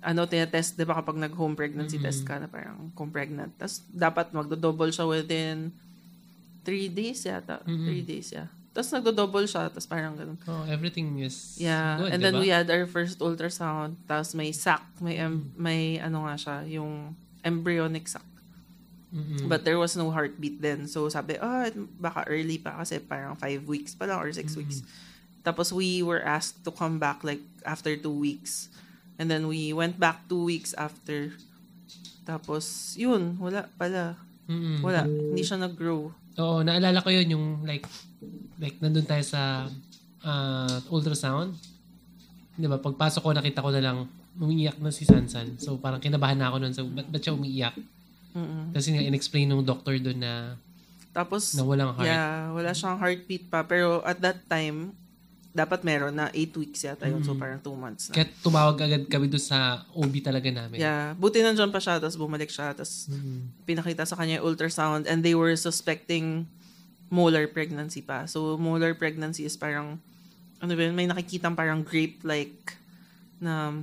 ano, 0.00 0.24
tinetest, 0.24 0.76
di 0.76 0.84
ba 0.84 0.96
kapag 0.96 1.16
nag-home 1.16 1.52
pregnancy 1.52 2.00
test 2.00 2.24
ka 2.24 2.40
na 2.40 2.48
parang 2.48 2.88
kung 2.92 3.12
pregnant. 3.12 3.52
Tapos 3.56 3.84
dapat 3.88 4.32
magdo-double 4.32 4.88
siya 4.88 5.04
within 5.04 5.72
three 6.64 6.88
days 6.88 7.24
yata. 7.24 7.60
Three 7.64 8.00
days, 8.00 8.32
yeah. 8.32 8.48
Tapos 8.70 8.90
nagdo-double 8.94 9.46
siya, 9.50 9.66
tapos 9.66 9.86
parang 9.90 10.14
ganun. 10.14 10.38
Oh, 10.46 10.62
everything 10.70 11.18
is 11.18 11.58
Yeah, 11.58 11.98
good, 11.98 12.14
and 12.14 12.20
then 12.22 12.38
ba? 12.38 12.40
we 12.40 12.48
had 12.54 12.70
our 12.70 12.86
first 12.86 13.18
ultrasound, 13.18 13.98
tapos 14.06 14.30
may 14.38 14.54
sac, 14.54 14.86
may 15.02 15.18
em- 15.18 15.50
may 15.58 15.98
ano 15.98 16.22
nga 16.30 16.34
siya, 16.38 16.56
yung 16.78 17.18
embryonic 17.42 18.06
sac. 18.06 18.22
Mm-mm. 19.10 19.50
But 19.50 19.66
there 19.66 19.74
was 19.74 19.98
no 19.98 20.14
heartbeat 20.14 20.62
then. 20.62 20.86
So 20.86 21.10
sabi, 21.10 21.34
ah, 21.42 21.66
baka 21.98 22.30
early 22.30 22.62
pa 22.62 22.78
kasi 22.78 23.02
parang 23.02 23.34
five 23.34 23.66
weeks 23.66 23.98
pa 23.98 24.06
lang 24.06 24.22
or 24.22 24.30
six 24.30 24.54
weeks. 24.54 24.86
Tapos 25.42 25.74
we 25.74 25.98
were 26.06 26.22
asked 26.22 26.62
to 26.62 26.70
come 26.70 27.02
back 27.02 27.26
like 27.26 27.42
after 27.66 27.98
two 27.98 28.14
weeks. 28.14 28.70
And 29.18 29.26
then 29.26 29.50
we 29.50 29.74
went 29.74 29.98
back 29.98 30.30
two 30.30 30.46
weeks 30.46 30.72
after. 30.78 31.34
Tapos, 32.24 32.94
yun, 32.96 33.36
wala 33.36 33.66
pala. 33.76 34.16
Mm-mm. 34.48 34.80
Wala. 34.80 35.04
Hindi 35.04 35.42
siya 35.42 35.58
nag-grow. 35.60 36.14
Oo, 36.38 36.62
naalala 36.62 37.02
ko 37.02 37.10
yun 37.10 37.34
yung 37.34 37.46
like 37.66 37.84
like 38.60 38.76
nandun 38.78 39.08
tayo 39.08 39.24
sa 39.24 39.66
ah, 40.22 40.78
ultrasound. 40.92 41.56
'Di 42.54 42.68
ba? 42.68 42.78
Pagpasok 42.78 43.22
ko 43.24 43.30
nakita 43.32 43.64
ko 43.64 43.70
na 43.72 43.82
lang 43.82 43.98
umiiyak 44.38 44.78
na 44.78 44.94
si 44.94 45.02
Sansan. 45.02 45.58
So 45.58 45.80
parang 45.80 45.98
kinabahan 45.98 46.38
na 46.38 46.52
ako 46.52 46.56
noon. 46.62 46.74
So 46.76 46.86
ba't, 46.86 47.08
ba't 47.08 47.20
siya 47.24 47.34
umiiyak? 47.34 47.74
Mm-mm. 48.30 48.70
Kasi 48.70 48.94
nga 48.94 49.02
in-explain 49.02 49.50
ng 49.50 49.66
doctor 49.66 49.96
doon 49.98 50.22
na 50.22 50.54
Tapos, 51.10 51.58
na 51.58 51.66
walang 51.66 51.90
heart. 51.90 52.06
yeah, 52.06 52.54
wala 52.54 52.70
siyang 52.70 52.94
heartbeat 53.02 53.50
pa. 53.50 53.66
Pero 53.66 53.98
at 54.06 54.22
that 54.22 54.46
time, 54.46 54.94
dapat 55.50 55.82
meron 55.82 56.14
na 56.14 56.30
eight 56.30 56.54
weeks 56.54 56.86
yata 56.86 57.10
yun. 57.10 57.26
So 57.26 57.34
parang 57.34 57.58
two 57.58 57.74
months 57.74 58.06
na. 58.06 58.14
Kaya 58.14 58.26
tumawag 58.38 58.78
agad 58.78 59.02
kami 59.10 59.26
doon 59.26 59.42
sa 59.42 59.82
OB 59.90 60.14
talaga 60.22 60.46
namin. 60.46 60.78
Yeah. 60.78 61.18
Buti 61.18 61.42
nandyan 61.42 61.74
pa 61.74 61.82
siya, 61.82 61.98
tapos 61.98 62.14
bumalik 62.14 62.46
siya, 62.48 62.70
tapos 62.70 63.10
Mm. 63.10 63.50
pinakita 63.66 64.06
sa 64.06 64.14
kanya 64.14 64.38
yung 64.38 64.46
ultrasound 64.46 65.10
and 65.10 65.26
they 65.26 65.34
were 65.34 65.50
suspecting 65.54 66.46
molar 67.10 67.50
pregnancy 67.50 67.98
pa. 67.98 68.30
So, 68.30 68.54
molar 68.54 68.94
pregnancy 68.94 69.42
is 69.42 69.58
parang, 69.58 69.98
ano 70.62 70.70
ba 70.70 70.82
yun, 70.86 70.94
may 70.94 71.10
nakikitang 71.10 71.58
parang 71.58 71.82
grape-like 71.82 72.78
na 73.42 73.74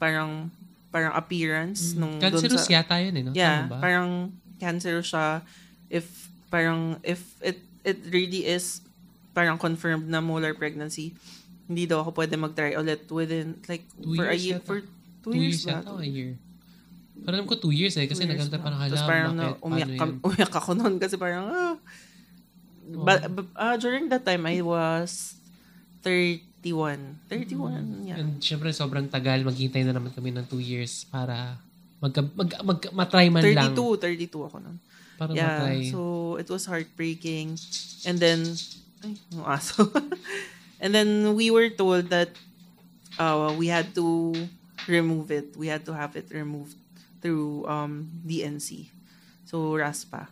parang 0.00 0.48
parang 0.88 1.12
appearance 1.12 1.92
nung 1.92 2.16
dun 2.16 2.32
Cancerous 2.32 2.64
sa, 2.68 2.72
yata 2.80 2.96
yun 3.00 3.12
eh, 3.16 3.22
no? 3.24 3.32
yeah, 3.32 3.64
Tama 3.64 3.70
ba? 3.70 3.78
parang 3.80 4.08
cancerous 4.56 5.08
siya 5.08 5.40
if 5.88 6.28
parang 6.52 6.96
if 7.00 7.20
it 7.40 7.60
it 7.82 7.96
really 8.08 8.44
is 8.44 8.80
parang 9.32 9.56
confirmed 9.56 10.06
na 10.06 10.20
molar 10.20 10.52
pregnancy 10.52 11.16
hindi 11.62 11.86
daw 11.86 12.00
ako 12.00 12.12
pwede 12.14 12.34
mag-try 12.36 12.74
ulit 12.74 13.06
within 13.08 13.56
like 13.64 13.86
Two 13.96 14.12
for 14.12 14.26
a 14.26 14.34
years 14.34 14.44
year 14.44 14.58
yata. 14.58 14.66
for 14.66 14.78
two, 14.78 14.90
two 15.24 15.32
years, 15.32 15.58
years 15.58 15.64
ba? 15.64 15.80
yata 15.80 15.90
o 15.90 15.98
a 15.98 16.04
year. 16.04 16.32
Parang 17.22 17.38
alam 17.38 17.46
ko 17.46 17.56
two 17.56 17.70
years 17.70 17.94
eh. 17.94 18.04
Kasi 18.04 18.18
Two 18.18 18.28
years 18.28 18.44
naganda 18.44 18.58
na. 18.58 18.64
parang 18.66 18.78
hala, 18.78 18.90
Tapos 18.90 19.06
parang 19.06 19.32
na, 19.32 19.46
umiyak, 19.58 19.90
ka, 19.94 20.04
umiyak 20.26 20.52
ako 20.52 20.70
noon 20.74 20.94
kasi 20.98 21.14
parang, 21.16 21.44
ah. 21.46 21.74
Ba- 22.82 23.24
ba- 23.24 23.54
ah, 23.54 23.76
during 23.78 24.10
that 24.10 24.20
time, 24.20 24.42
I 24.44 24.58
was 24.60 25.38
31. 26.02 27.22
31, 27.30 28.04
yeah. 28.04 28.18
And 28.18 28.36
syempre 28.38 28.68
sobrang 28.68 29.06
tagal. 29.06 29.40
Maghintay 29.40 29.82
na 29.82 29.94
naman 29.94 30.10
kami 30.10 30.30
ng 30.30 30.44
two 30.44 30.60
years 30.60 31.02
para 31.04 31.56
mag, 31.98 32.10
mag, 32.34 32.50
mag, 32.60 32.80
matry 32.92 33.30
man 33.30 33.42
lang. 33.44 33.72
32, 33.72 34.28
32 34.28 34.48
ako 34.50 34.56
noon. 34.58 34.76
Para 35.14 35.30
Yeah, 35.30 35.62
matry. 35.62 35.88
so 35.88 36.00
it 36.36 36.46
was 36.46 36.66
heartbreaking. 36.66 37.54
And 38.02 38.18
then, 38.18 38.58
ay, 39.04 39.14
aso. 39.44 39.90
and 40.82 40.94
then 40.94 41.34
we 41.34 41.50
were 41.50 41.68
told 41.68 42.08
that 42.10 42.30
uh, 43.18 43.54
we 43.56 43.68
had 43.68 43.94
to 43.94 44.34
remove 44.88 45.30
it. 45.30 45.56
We 45.56 45.68
had 45.68 45.84
to 45.86 45.94
have 45.94 46.16
it 46.16 46.30
removed 46.30 46.76
through 47.20 47.66
um, 47.66 48.10
DNC. 48.26 48.88
So, 49.44 49.76
RASPA. 49.76 50.26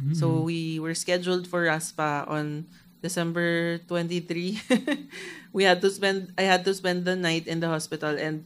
Mm-hmm. 0.00 0.14
So, 0.14 0.40
we 0.40 0.80
were 0.80 0.94
scheduled 0.94 1.46
for 1.46 1.64
RASPA 1.66 2.28
on 2.28 2.66
December 3.02 3.78
23. 3.88 4.60
we 5.52 5.64
had 5.64 5.80
to 5.80 5.90
spend, 5.90 6.32
I 6.38 6.42
had 6.42 6.64
to 6.64 6.74
spend 6.74 7.04
the 7.04 7.16
night 7.16 7.46
in 7.46 7.60
the 7.60 7.68
hospital 7.68 8.16
and 8.16 8.44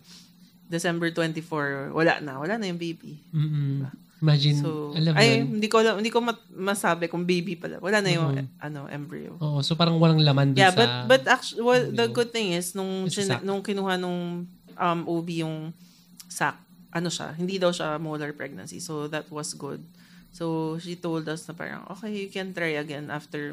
December 0.71 1.11
24, 1.11 1.93
wala 1.93 2.19
na. 2.23 2.40
Wala 2.40 2.59
na 2.59 2.66
yung 2.66 2.81
baby. 2.81 3.21
Mm-mm. 3.35 3.87
Imagine, 4.25 4.57
So, 4.57 4.97
alam 4.97 5.12
ay, 5.14 5.28
yun. 5.45 5.61
hindi 5.61 5.69
ko 5.69 5.76
alam, 5.78 6.00
hindi 6.00 6.09
ko 6.09 6.19
mat- 6.19 6.49
masabi 6.49 7.07
kung 7.07 7.28
baby 7.28 7.54
pala. 7.54 7.76
Wala 7.78 8.00
na 8.00 8.09
yung 8.09 8.33
Mhm. 8.33 8.47
ano 8.59 8.81
embryo. 8.88 9.37
Oo, 9.37 9.61
so 9.61 9.76
parang 9.76 10.00
walang 10.00 10.19
laman 10.19 10.57
dun 10.57 10.64
Yeah, 10.64 10.73
sa... 10.73 10.81
but 10.81 10.90
but 11.07 11.23
actually 11.28 11.61
well, 11.61 11.85
the 11.85 12.09
good 12.09 12.33
thing 12.33 12.57
is 12.57 12.73
nung 12.73 13.04
sac. 13.07 13.45
nung 13.45 13.61
kinuha 13.61 14.00
nung 14.00 14.49
um 14.75 15.00
OB 15.04 15.28
yung 15.38 15.76
sac, 16.25 16.57
ano 16.88 17.12
siya, 17.12 17.37
hindi 17.37 17.61
daw 17.61 17.69
siya 17.69 18.00
molar 18.00 18.33
pregnancy. 18.33 18.81
So 18.81 19.04
that 19.07 19.28
was 19.28 19.52
good. 19.52 19.85
So 20.33 20.75
she 20.81 20.97
told 20.97 21.28
us 21.28 21.45
na 21.45 21.52
parang 21.52 21.85
okay, 21.93 22.11
you 22.11 22.26
can 22.26 22.50
try 22.50 22.75
again 22.75 23.07
after 23.07 23.52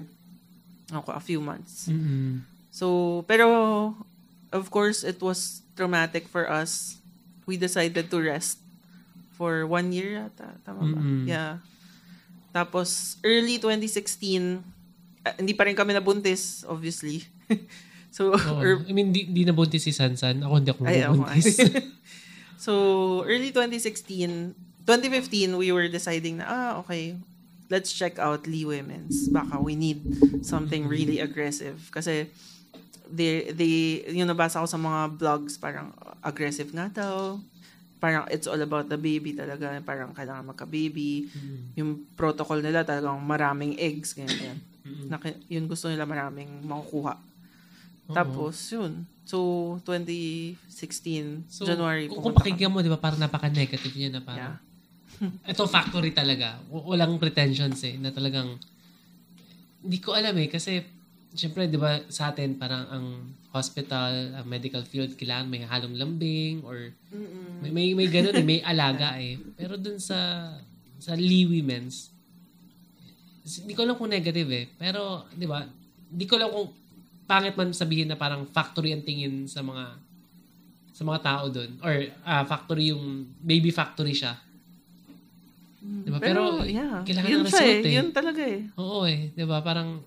ako 0.89 1.11
a 1.11 1.19
few 1.19 1.39
months. 1.39 1.87
Mm-mm. 1.87 2.41
So, 2.67 2.87
pero, 3.23 3.47
of 4.49 4.65
course, 4.69 5.03
it 5.03 5.19
was 5.19 5.59
traumatic 5.73 6.23
for 6.25 6.47
us. 6.47 6.95
We 7.43 7.55
decided 7.55 8.07
to 8.07 8.17
rest 8.17 8.59
for 9.41 9.65
one 9.65 9.89
year 9.89 10.21
yata. 10.21 10.53
Tama 10.61 10.85
ba? 10.85 11.01
Mm-mm. 11.01 11.25
Yeah. 11.25 11.57
Tapos, 12.53 13.17
early 13.25 13.57
2016, 13.57 14.61
ah, 15.25 15.33
hindi 15.41 15.57
pa 15.57 15.65
rin 15.65 15.73
kami 15.73 15.97
nabuntis, 15.97 16.61
obviously. 16.69 17.25
so, 18.15 18.37
Oo. 18.37 18.61
er- 18.61 18.85
I 18.85 18.93
mean, 18.93 19.09
di, 19.09 19.25
di 19.25 19.41
nabuntis 19.41 19.81
si 19.81 19.89
Sansan. 19.89 20.45
Ako 20.45 20.61
hindi 20.61 20.69
ako 20.69 20.81
Ay, 20.85 21.01
ako, 21.01 21.25
nabuntis. 21.25 21.57
so, 22.69 22.73
early 23.25 23.49
2016, 23.49 24.53
2015, 24.85 25.57
we 25.57 25.73
were 25.73 25.89
deciding 25.89 26.37
na, 26.37 26.45
ah, 26.45 26.71
okay, 26.85 27.17
let's 27.73 27.89
check 27.89 28.21
out 28.21 28.45
Lee 28.45 28.69
Women's. 28.69 29.25
Baka 29.33 29.57
we 29.57 29.73
need 29.73 30.05
something 30.45 30.85
really 30.85 31.17
aggressive. 31.17 31.81
Kasi, 31.89 32.29
they, 33.09 33.49
they, 33.49 34.05
yung 34.13 34.29
nabasa 34.29 34.61
ko 34.61 34.69
sa 34.69 34.77
mga 34.77 35.17
blogs, 35.17 35.57
parang 35.57 35.89
aggressive 36.21 36.69
nga 36.77 36.93
daw. 36.93 37.41
Parang 38.01 38.25
it's 38.33 38.49
all 38.49 38.57
about 38.57 38.89
the 38.89 38.97
baby 38.97 39.37
talaga. 39.37 39.77
Parang 39.85 40.09
kailangan 40.11 40.49
magka-baby. 40.49 41.29
Mm. 41.29 41.59
Yung 41.77 41.89
protocol 42.17 42.57
nila 42.57 42.81
talagang 42.81 43.21
maraming 43.21 43.77
eggs, 43.77 44.17
ganyan. 44.17 44.57
Mm. 44.81 45.05
Naki, 45.07 45.29
yun 45.47 45.69
gusto 45.69 45.85
nila 45.85 46.09
maraming 46.09 46.49
makukuha. 46.65 47.13
Oo. 48.09 48.15
Tapos, 48.17 48.57
yun. 48.73 49.05
So, 49.21 49.37
2016, 49.85 51.45
So, 51.45 51.63
January. 51.63 52.09
kung, 52.09 52.25
kung 52.25 52.35
pakinggan 52.35 52.73
mo, 52.73 52.81
di 52.81 52.89
ba, 52.89 52.97
parang 52.97 53.21
napaka-negative 53.21 53.93
niya 53.93 54.17
na 54.17 54.21
parang, 54.25 54.57
Yeah. 54.57 55.29
ito 55.53 55.61
factory 55.69 56.09
talaga. 56.09 56.57
Walang 56.73 57.21
pretensions 57.21 57.85
eh, 57.85 58.01
na 58.01 58.09
talagang, 58.09 58.57
hindi 59.85 60.01
ko 60.01 60.17
alam 60.17 60.33
eh, 60.41 60.49
kasi, 60.49 60.81
syempre, 61.37 61.69
di 61.69 61.77
ba, 61.77 62.01
sa 62.09 62.33
atin, 62.33 62.57
parang 62.57 62.83
ang 62.89 63.05
hospital, 63.51 64.39
ang 64.39 64.47
medical 64.47 64.83
field, 64.87 65.15
kailangan 65.19 65.51
may 65.51 65.67
halong 65.67 65.95
lambing, 65.99 66.63
or 66.63 66.95
Mm-mm. 67.11 67.59
may, 67.67 67.71
may, 67.71 67.87
may 67.91 68.07
ganun 68.07 68.35
eh, 68.39 68.45
may 68.47 68.59
alaga 68.63 69.19
eh. 69.19 69.35
Pero 69.59 69.75
dun 69.75 69.99
sa, 69.99 70.51
sa 70.97 71.13
Lee 71.19 71.43
Women's, 71.43 72.15
hindi 73.43 73.75
ko 73.75 73.83
alam 73.83 73.99
kung 73.99 74.07
negative 74.07 74.49
eh. 74.55 74.65
Pero, 74.79 75.27
di 75.35 75.43
ba, 75.43 75.67
hindi 76.11 76.25
ko 76.25 76.39
alam 76.39 76.49
kung 76.51 76.69
pangit 77.27 77.55
man 77.55 77.71
sabihin 77.75 78.11
na 78.11 78.19
parang 78.19 78.47
factory 78.51 78.91
ang 78.91 79.03
tingin 79.07 79.47
sa 79.47 79.63
mga 79.63 79.95
sa 80.91 81.07
mga 81.07 81.19
tao 81.23 81.47
doon 81.47 81.71
or 81.79 82.11
ah, 82.27 82.43
factory 82.43 82.91
yung 82.91 83.23
baby 83.39 83.71
factory 83.71 84.11
siya. 84.11 84.35
Diba? 85.81 86.19
Pero, 86.21 86.61
yeah. 86.67 87.01
kailangan 87.01 87.29
yun 87.31 87.39
ng 87.41 87.47
result 87.47 87.81
eh. 87.81 87.87
eh. 87.87 87.93
Yun 87.97 88.09
talaga 88.11 88.41
eh. 88.43 88.61
Oo 88.77 89.07
eh, 89.07 89.33
'di 89.33 89.45
ba? 89.47 89.63
Parang 89.65 90.03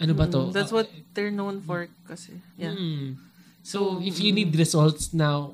ano 0.00 0.12
ba 0.16 0.24
to? 0.26 0.48
Mm, 0.48 0.52
That's 0.56 0.72
Ah, 0.72 0.82
what 0.82 0.88
they're 1.12 1.30
known 1.30 1.60
for 1.60 1.86
kasi. 2.08 2.40
Yeah. 2.56 2.72
Mm. 2.72 3.20
So, 3.60 4.00
if 4.00 4.16
you 4.18 4.32
need 4.32 4.56
results 4.56 5.12
now, 5.12 5.52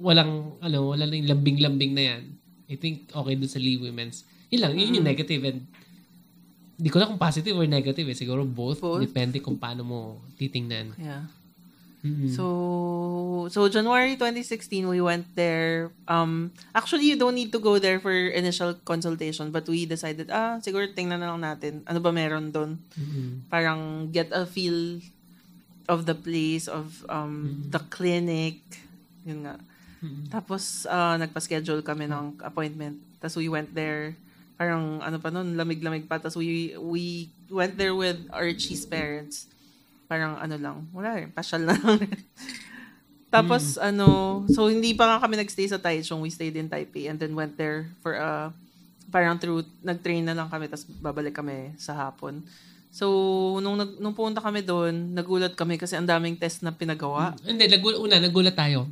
walang, 0.00 0.56
ano, 0.58 0.96
wala 0.96 1.04
lang 1.04 1.28
lambing-lambing 1.28 1.92
na 1.92 2.04
yan. 2.16 2.22
I 2.66 2.80
think 2.80 3.12
okay 3.12 3.34
dun 3.36 3.52
sa 3.52 3.60
Lee 3.60 3.76
Women's. 3.76 4.24
Yun 4.48 4.60
lang, 4.64 4.72
yun 4.72 4.96
yung 4.96 5.06
negative. 5.06 5.44
And, 5.44 5.68
di 6.74 6.88
ko 6.88 6.98
lang 6.98 7.12
kung 7.14 7.20
positive 7.20 7.54
or 7.54 7.68
negative 7.68 8.08
eh. 8.08 8.16
Siguro 8.16 8.42
both. 8.42 8.80
Both. 8.80 9.04
Depende 9.04 9.38
kung 9.38 9.60
paano 9.60 9.84
mo 9.84 9.98
titingnan. 10.40 10.96
Yeah. 10.96 11.28
So, 12.28 13.48
so 13.48 13.64
January 13.72 14.20
2016, 14.20 14.84
we 14.84 15.00
went 15.00 15.24
there. 15.32 15.88
Um, 16.04 16.52
actually, 16.76 17.08
you 17.08 17.16
don't 17.16 17.34
need 17.34 17.48
to 17.52 17.58
go 17.58 17.80
there 17.80 17.96
for 17.96 18.12
initial 18.12 18.76
consultation, 18.84 19.48
but 19.48 19.64
we 19.64 19.88
decided, 19.88 20.28
ah, 20.28 20.60
siguro 20.60 20.84
tingnan 20.84 21.24
na 21.24 21.32
lang 21.32 21.40
natin. 21.40 21.80
Ano 21.88 22.04
ba 22.04 22.12
meron 22.12 22.52
doon? 22.52 22.76
Mm-mm. 22.92 23.48
Parang 23.48 24.12
get 24.12 24.28
a 24.36 24.44
feel 24.44 25.00
of 25.88 26.04
the 26.04 26.12
place, 26.12 26.68
of 26.68 27.08
um, 27.08 27.64
the 27.72 27.80
clinic. 27.88 28.60
Yun 29.24 29.48
nga. 29.48 29.56
Mm-mm. 30.04 30.28
Tapos, 30.28 30.84
ah, 30.92 31.16
nagpa-schedule 31.16 31.80
kami 31.80 32.04
ng 32.04 32.36
appointment. 32.44 33.00
Tapos 33.16 33.40
we 33.40 33.48
went 33.48 33.72
there. 33.72 34.12
Parang, 34.60 35.00
ano 35.00 35.16
pa 35.16 35.32
nun, 35.32 35.56
lamig-lamig 35.56 36.04
pa. 36.04 36.20
Tapos 36.20 36.36
we, 36.36 36.76
we 36.76 37.32
went 37.48 37.80
there 37.80 37.96
with 37.96 38.28
Archie's 38.28 38.84
parents. 38.84 39.48
Parang, 40.06 40.36
ano 40.36 40.56
lang, 40.60 40.76
wala 40.92 41.16
rin, 41.16 41.32
pasyal 41.32 41.64
na 41.64 41.74
lang. 41.76 42.00
Tapos, 43.34 43.74
ano, 43.82 44.42
so 44.46 44.70
hindi 44.70 44.94
pa 44.94 45.10
nga 45.10 45.18
kami 45.26 45.34
nagstay 45.42 45.66
sa 45.66 45.82
Taichung. 45.82 46.22
We 46.22 46.30
stayed 46.30 46.54
in 46.54 46.70
Taipei 46.70 47.10
and 47.10 47.18
then 47.18 47.34
went 47.34 47.58
there 47.58 47.90
for 47.98 48.14
a, 48.14 48.54
parang 49.10 49.42
through, 49.42 49.66
nag-train 49.82 50.22
na 50.22 50.38
lang 50.38 50.46
kami 50.46 50.70
tapos 50.70 50.86
babalik 51.02 51.34
kami 51.34 51.74
sa 51.74 51.98
hapon. 51.98 52.46
So, 52.94 53.10
nung, 53.58 53.74
nag, 53.74 53.98
nung 53.98 54.14
pumunta 54.14 54.38
kami 54.38 54.62
doon, 54.62 55.18
nagulat 55.18 55.58
kami 55.58 55.74
kasi 55.74 55.98
ang 55.98 56.06
daming 56.06 56.38
test 56.38 56.62
na 56.62 56.70
pinagawa. 56.70 57.34
Hindi, 57.42 57.66
nagul- 57.66 57.98
una, 57.98 58.22
nagulat 58.22 58.54
tayo. 58.54 58.86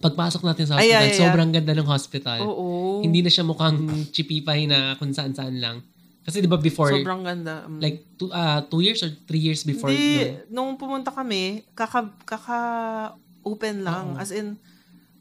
Pagpasok 0.00 0.48
natin 0.48 0.64
sa 0.64 0.80
Ay, 0.80 0.88
hospital, 0.88 1.04
ay, 1.04 1.12
ay, 1.12 1.20
sobrang 1.20 1.50
ganda 1.52 1.72
ng 1.76 1.88
hospital. 1.92 2.38
Oo. 2.48 3.04
Hindi 3.04 3.20
na 3.20 3.28
siya 3.28 3.44
mukhang 3.44 4.08
chipipay 4.16 4.64
na 4.64 4.96
kung 4.96 5.12
saan-saan 5.12 5.60
lang. 5.60 5.84
Kasi 6.28 6.44
di 6.44 6.50
ba 6.50 6.60
before, 6.60 6.92
Sobrang 6.92 7.24
ganda. 7.24 7.64
Mm. 7.64 7.80
like 7.80 8.04
two, 8.20 8.28
ah, 8.28 8.60
two 8.60 8.84
years 8.84 9.00
or 9.00 9.08
three 9.24 9.40
years 9.40 9.64
before, 9.64 9.88
Hindi, 9.88 10.36
no? 10.52 10.68
nung 10.68 10.76
pumunta 10.76 11.08
kami, 11.08 11.64
kaka, 11.72 12.12
kaka 12.28 12.58
open 13.40 13.80
lang. 13.80 14.12
Oo. 14.12 14.20
As 14.20 14.28
in, 14.28 14.60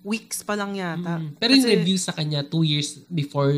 weeks 0.04 0.44
pa 0.44 0.60
lang 0.60 0.76
yata. 0.76 1.24
Mm. 1.24 1.40
Pero 1.40 1.52
yung 1.56 1.64
Kasi- 1.64 1.76
reviews 1.80 2.04
sa 2.04 2.12
kanya, 2.12 2.44
two 2.44 2.68
years 2.68 3.00
before, 3.08 3.56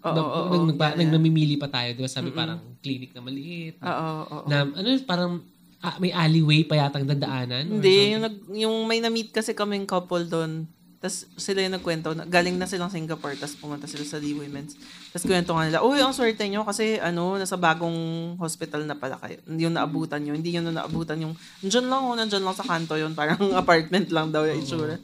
Oo, 0.00 0.16
nag, 0.16 0.24
oo, 0.24 0.54
nagpa- 0.72 0.96
yeah, 0.96 0.98
nag- 0.98 1.12
yeah. 1.12 1.20
namimili 1.20 1.60
pa 1.60 1.68
tayo. 1.68 1.92
Di 1.92 2.00
ba 2.00 2.08
sabi 2.08 2.32
parang 2.32 2.58
clinic 2.80 3.12
na 3.12 3.20
maliit. 3.20 3.76
Oo, 3.76 4.08
oo. 4.24 4.46
na, 4.48 4.64
ano, 4.64 4.88
parang 5.04 5.44
ah, 5.82 5.98
may 5.98 6.08
alleyway 6.08 6.64
pa 6.64 6.78
yatang 6.78 7.04
dadaanan? 7.04 7.68
Hindi, 7.68 8.16
yung, 8.16 8.22
nag, 8.24 8.36
yung 8.48 8.76
may 8.88 9.02
na-meet 9.02 9.28
kasi 9.28 9.52
kaming 9.52 9.84
couple 9.84 10.24
doon. 10.24 10.64
Tapos 11.02 11.26
sila 11.34 11.66
yung 11.66 11.74
nagkwento, 11.74 12.14
na, 12.14 12.22
galing 12.22 12.54
na 12.54 12.64
silang 12.64 12.86
Singapore, 12.86 13.34
tapos 13.34 13.58
pumunta 13.58 13.90
sila 13.90 14.06
sa 14.06 14.22
Lee 14.22 14.38
Women's. 14.38 14.78
Tapos 15.10 15.26
kwento 15.26 15.50
nga 15.50 15.66
nila, 15.66 15.82
uy, 15.82 15.98
ang 15.98 16.14
swerte 16.14 16.46
nyo 16.46 16.62
kasi 16.62 17.02
ano, 17.02 17.34
nasa 17.34 17.58
bagong 17.58 17.98
hospital 18.38 18.86
na 18.86 18.94
pala 18.94 19.18
kayo. 19.18 19.42
Yung 19.50 19.74
naabutan 19.74 20.22
nyo, 20.22 20.30
hindi 20.30 20.54
yun 20.54 20.62
na 20.62 20.78
naabutan 20.78 21.18
yung, 21.18 21.34
nandyan 21.58 21.90
lang, 21.90 22.02
oh, 22.06 22.14
nandyan 22.14 22.46
lang 22.46 22.54
sa 22.54 22.62
kanto 22.62 22.94
yun, 22.94 23.12
parang 23.12 23.42
apartment 23.58 24.14
lang 24.14 24.30
daw 24.30 24.46
yung 24.46 24.62
itsura. 24.62 25.02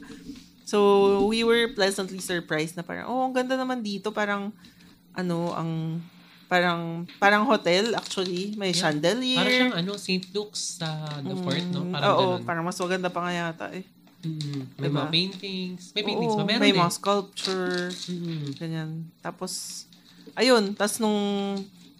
So, 0.63 0.79
we 1.27 1.43
were 1.43 1.75
pleasantly 1.75 2.23
surprised 2.23 2.79
na 2.79 2.85
parang, 2.85 3.11
oh, 3.11 3.27
ang 3.27 3.35
ganda 3.35 3.59
naman 3.59 3.83
dito, 3.83 4.15
parang, 4.15 4.55
ano, 5.11 5.51
ang, 5.51 5.99
parang, 6.47 7.03
parang 7.19 7.43
hotel, 7.43 7.91
actually. 7.91 8.55
May 8.55 8.71
Yeah. 8.71 8.87
chandelier. 8.87 9.35
Parang 9.35 9.51
siyang 9.51 9.75
ano, 9.75 9.91
St. 9.97 10.25
Luke's 10.31 10.79
sa 10.79 11.19
The 11.19 11.35
Fort, 11.35 11.65
no? 11.69 11.83
Mm, 11.83 11.91
Parang 11.91 12.07
Oo, 12.07 12.25
ganun. 12.39 12.45
parang 12.47 12.63
mas 12.63 12.79
maganda 12.79 13.09
pa 13.09 13.19
nga 13.19 13.33
yata 13.35 13.67
eh. 13.75 13.83
Mm, 14.19 14.61
may 14.75 14.89
Diba? 14.89 14.99
mga 14.99 15.09
paintings. 15.09 15.81
May 15.93 16.03
paintings 16.03 16.33
Oo, 16.33 16.39
ba? 16.39 16.45
Meron 16.45 16.61
may 16.61 16.71
eh. 16.71 16.77
mga 16.77 16.91
sculpture, 16.91 17.87
Mm, 18.05 18.45
ganyan. 18.53 18.89
Tapos, 19.17 19.85
ayun, 20.33 20.73
tas 20.73 20.99
nung 20.99 21.55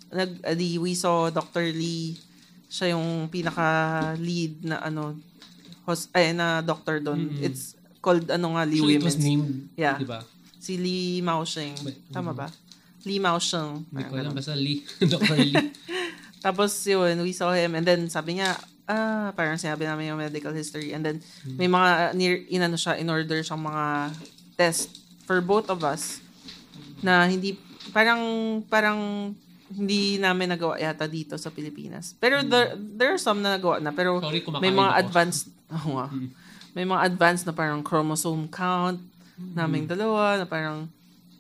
nag, 0.10 0.32
adi, 0.44 0.76
we 0.76 0.92
saw 0.94 1.30
Dr. 1.30 1.70
Lee, 1.70 2.20
siya 2.68 2.94
yung 2.94 3.30
pinaka-lead 3.30 4.64
na 4.64 4.82
ano, 4.82 5.16
hos, 5.84 6.12
ay, 6.12 6.34
na 6.34 6.60
doctor 6.60 7.00
doon. 7.00 7.30
Mm-mm. 7.30 7.42
It's 7.42 7.74
called, 7.98 8.28
ano 8.28 8.54
nga, 8.54 8.64
Lee 8.64 8.78
so 8.78 8.88
it 8.88 9.00
was 9.00 9.16
Women's. 9.16 9.24
named, 9.24 9.54
Yeah. 9.74 9.96
di 9.96 10.06
ba? 10.06 10.22
Si 10.56 10.76
Lee 10.76 11.20
Maosheng. 11.20 11.80
But- 11.82 12.04
Tama 12.10 12.32
ba? 12.32 12.52
Lee 13.02 13.18
Maosheng. 13.18 13.88
Hindi 13.88 14.04
ko 14.04 14.14
alam. 14.14 14.34
Basta 14.34 14.54
Lee. 14.54 14.84
Dr. 15.08 15.40
Lee. 15.40 15.56
Tapos 16.46 16.72
yun, 16.84 17.16
we 17.20 17.32
saw 17.32 17.52
him 17.52 17.74
and 17.74 17.84
then 17.84 18.08
sabi 18.08 18.36
niya, 18.36 18.60
ah, 18.90 19.30
parang 19.32 19.56
sinabi 19.56 19.86
namin 19.86 20.10
yung 20.10 20.20
medical 20.20 20.52
history 20.52 20.92
and 20.92 21.06
then 21.06 21.22
Hmm. 21.46 21.56
may 21.56 21.70
mga 21.70 21.90
near, 22.12 22.36
inano 22.50 22.74
siya, 22.74 22.98
in 22.98 23.06
order 23.06 23.38
siyang 23.40 23.62
mga 23.62 23.86
test 24.56 24.90
for 25.24 25.40
both 25.40 25.70
of 25.70 25.80
us 25.82 26.20
na 27.00 27.24
hindi, 27.24 27.54
parang, 27.92 28.20
parang 28.66 28.98
hindi 29.70 30.18
namin 30.18 30.50
nagawa 30.50 30.76
yata 30.76 31.06
dito 31.06 31.38
sa 31.38 31.48
Pilipinas. 31.48 32.18
Pero 32.18 32.42
there, 32.42 32.74
there 32.76 33.14
are 33.14 33.22
some 33.22 33.40
na 33.40 33.56
nagawa 33.56 33.78
na, 33.78 33.94
pero 33.94 34.18
Hmm. 34.18 34.26
Sorry, 34.26 34.42
may 34.60 34.74
mga 34.74 34.92
ako. 34.92 35.00
advanced, 35.00 35.46
nga. 35.94 36.08
Hmm. 36.10 36.28
may 36.72 36.84
mga 36.84 37.02
advanced 37.06 37.46
na 37.46 37.54
parang 37.54 37.80
chromosome 37.80 38.46
count 38.48 38.98
naming 39.38 39.86
Hmm. 39.86 39.94
dalawa, 39.94 40.24
na 40.36 40.46
parang 40.46 40.90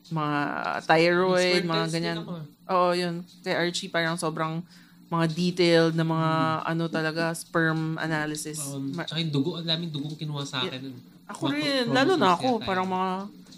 mga 0.07 0.39
thyroid, 0.85 1.61
mga 1.63 1.85
ganyan. 1.89 2.17
Oo, 2.65 2.93
yun. 2.93 3.21
Kay 3.41 3.53
Archie, 3.55 3.89
parang 3.89 4.13
sobrang 4.15 4.61
mga 5.09 5.25
detailed 5.27 5.93
na 5.93 6.05
mga 6.05 6.31
ano 6.63 6.83
talaga, 6.85 7.33
sperm 7.33 7.97
analysis. 7.97 8.61
Um, 8.63 8.93
Ma- 8.93 9.03
tsaka 9.03 9.19
yung 9.19 9.33
dugo, 9.33 9.57
ang 9.57 9.65
daming 9.65 9.89
dugong 9.89 10.13
kinuha 10.13 10.45
sa 10.45 10.61
akin. 10.61 10.79
nun. 10.79 10.97
ako 11.25 11.41
Mga 11.45 11.53
rin, 11.55 11.83
lalo 11.89 12.13
na 12.13 12.33
ako, 12.33 12.47
yata 12.55 12.65
parang 12.65 12.87
mga 12.87 13.09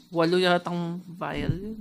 walo 0.09 0.35
yatang 0.37 0.81
vial 1.05 1.53
yun. 1.53 1.79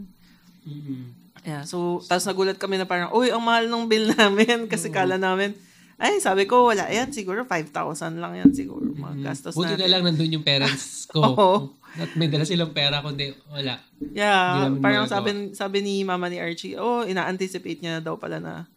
Mm-mm. 0.62 1.02
Yeah, 1.40 1.64
so, 1.64 2.04
tapos 2.04 2.28
nagulat 2.28 2.60
kami 2.60 2.76
na 2.76 2.84
parang, 2.84 3.10
uy, 3.10 3.32
ang 3.32 3.40
mahal 3.40 3.64
ng 3.64 3.88
bill 3.88 4.12
namin. 4.14 4.68
Kasi 4.68 4.92
kala 4.92 5.16
namin, 5.16 5.56
ay, 5.96 6.18
sabi 6.18 6.44
ko, 6.44 6.68
wala 6.68 6.84
yan. 6.86 7.08
Siguro 7.10 7.44
5,000 7.44 7.72
lang 8.16 8.36
yan 8.36 8.50
siguro. 8.50 8.84
Mga 8.86 9.16
gastos 9.22 9.56
Buti 9.56 9.72
natin. 9.72 9.80
na 9.80 9.90
lang 9.90 10.02
nandun 10.04 10.36
yung 10.36 10.44
parents 10.44 11.04
ko. 11.12 11.20
Oo. 11.22 11.50
At 11.90 12.14
may 12.14 12.28
dala 12.28 12.44
silang 12.44 12.70
pera, 12.70 13.00
kundi 13.00 13.34
wala. 13.48 13.82
Yeah, 14.10 14.70
parang 14.78 15.08
sabi, 15.08 15.50
sabi 15.52 15.80
ni 15.80 16.04
mama 16.04 16.28
ni 16.28 16.38
Archie, 16.38 16.78
oh, 16.78 17.02
ina-anticipate 17.02 17.80
niya 17.80 17.98
na 17.98 18.04
daw 18.04 18.14
pala 18.14 18.38
na 18.38 18.68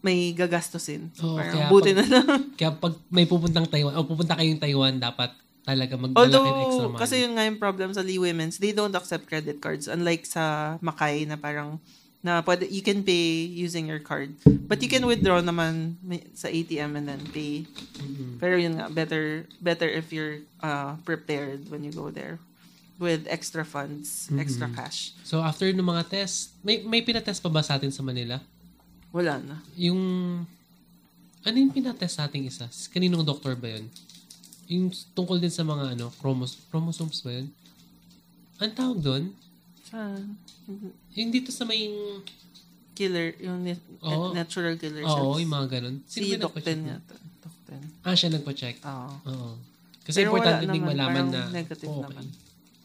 may 0.00 0.32
gagastusin. 0.32 1.12
So, 1.12 1.24
Oo, 1.26 1.36
parang 1.36 1.54
kaya 1.54 1.68
buti 1.68 1.90
pag- 1.90 1.98
na 1.98 2.04
lang. 2.06 2.26
Kaya 2.58 2.70
pag 2.72 2.94
may 3.08 3.24
pupuntang 3.24 3.64
Taiwan, 3.64 3.92
o 3.94 4.02
pupunta 4.02 4.32
kayong 4.32 4.56
Taiwan, 4.58 4.96
dapat 4.96 5.30
talaga 5.60 5.94
magdala 5.94 6.24
kayo 6.24 6.32
ng 6.32 6.40
extra 6.40 6.56
Although, 6.56 6.88
money. 6.88 7.00
kasi 7.00 7.14
yun 7.18 7.32
nga 7.34 7.44
yung 7.44 7.58
problem 7.58 7.90
sa 7.90 8.00
Lee 8.00 8.16
Women's, 8.16 8.56
they 8.56 8.72
don't 8.72 8.92
accept 8.92 9.24
credit 9.24 9.58
cards. 9.58 9.86
Unlike 9.86 10.24
sa 10.24 10.42
Makay 10.80 11.24
na 11.24 11.36
parang, 11.36 11.76
na 12.20 12.40
pwede, 12.40 12.64
you 12.64 12.80
can 12.80 13.00
pay 13.00 13.16
using 13.44 13.84
your 13.84 14.00
card. 14.00 14.32
But 14.66 14.80
you 14.80 14.88
can 14.88 15.04
withdraw 15.04 15.40
naman 15.40 15.96
sa 16.32 16.48
ATM 16.48 16.92
and 16.94 17.06
then 17.06 17.20
pay. 17.28 17.64
Mhm. 17.96 18.36
Pero 18.36 18.56
yun 18.56 18.76
nga, 18.76 18.88
better, 18.88 19.44
better 19.58 19.88
if 19.88 20.08
you're 20.10 20.40
uh, 20.58 20.96
prepared 21.02 21.68
when 21.68 21.80
you 21.80 21.88
go 21.90 22.08
there 22.08 22.40
with 22.96 23.24
extra 23.26 23.64
funds, 23.64 24.28
extra 24.34 24.64
Mhm. 24.64 24.76
cash. 24.76 25.16
So, 25.22 25.40
after 25.40 25.64
ng 25.66 25.80
mga 25.82 26.08
test, 26.10 26.52
may, 26.60 26.80
may 26.82 27.00
pinatest 27.00 27.40
pa 27.40 27.48
ba 27.48 27.60
sa 27.60 27.76
atin 27.76 27.88
sa 27.88 28.00
Manila? 28.00 28.36
Wala 29.10 29.42
na. 29.42 29.56
Yung, 29.74 30.00
ano 31.42 31.56
yung 31.56 31.72
pinatest 31.74 32.18
sa 32.18 32.30
ating 32.30 32.46
isa? 32.46 32.70
Kaninong 32.94 33.26
doktor 33.26 33.58
ba 33.58 33.74
yun? 33.74 33.86
Yung 34.70 34.94
tungkol 35.14 35.42
din 35.42 35.50
sa 35.50 35.66
mga 35.66 35.98
ano, 35.98 36.14
chromos, 36.22 36.58
chromosomes 36.70 37.18
ba 37.26 37.42
yun? 37.42 37.50
Ang 38.62 38.72
tawag 38.76 38.98
doon? 39.02 39.24
Saan? 39.90 40.38
Yung 41.18 41.30
dito 41.34 41.50
sa 41.50 41.66
may... 41.66 41.90
Killer, 42.94 43.34
yung 43.40 43.64
ni- 43.64 43.80
Oo. 44.04 44.30
natural 44.36 44.76
killer 44.76 45.02
Oo, 45.02 45.34
cells. 45.34 45.36
yung 45.42 45.52
mga 45.56 45.66
ganun. 45.80 45.96
Si 46.04 46.20
ba 46.20 46.46
Doc 46.46 46.54
Ten 46.60 46.84
yata. 46.84 47.16
Doc 47.40 47.56
Ten. 47.64 47.82
Ah, 48.04 48.14
siya 48.14 48.28
nagpa-check. 48.30 48.78
Oo. 48.84 49.10
Oo. 49.26 49.50
Kasi 50.04 50.22
Pero 50.22 50.36
importante 50.36 50.64
ding 50.68 50.84
malaman 50.84 51.26
na 51.32 51.42
negative 51.48 51.88
okay. 51.88 52.04
naman. 52.04 52.24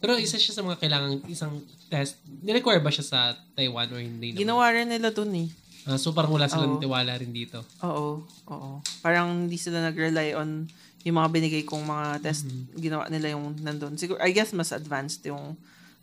Pero 0.00 0.12
isa 0.20 0.36
siya 0.36 0.52
sa 0.56 0.62
mga 0.64 0.76
kailangan 0.80 1.10
isang 1.28 1.52
test. 1.88 2.20
Nirequire 2.44 2.80
ba 2.80 2.92
siya 2.92 3.04
sa 3.04 3.18
Taiwan 3.56 3.88
or 3.92 4.00
hindi 4.00 4.32
naman? 4.32 4.40
Ginawa 4.44 4.64
rin 4.72 4.88
nila 4.88 5.08
dun 5.12 5.32
eh. 5.36 5.48
Ah, 5.86 5.94
so 5.94 6.10
parang 6.10 6.34
wala 6.34 6.50
silang 6.50 6.76
Oo. 6.76 6.82
tiwala 6.82 7.14
rin 7.14 7.30
dito. 7.30 7.62
Oo, 7.86 8.26
oo. 8.26 8.70
Parang 9.06 9.46
hindi 9.46 9.54
sila 9.54 9.78
nag-rely 9.86 10.34
on 10.34 10.66
yung 11.06 11.22
mga 11.22 11.30
binigay 11.30 11.62
kong 11.62 11.86
mga 11.86 12.18
test. 12.18 12.50
Mm-hmm. 12.50 12.82
Ginawa 12.82 13.04
nila 13.06 13.38
yung 13.38 13.54
nandun. 13.62 13.94
Siguro, 13.94 14.18
I 14.18 14.34
guess 14.34 14.50
mas 14.50 14.74
advanced 14.74 15.22
yung 15.22 15.54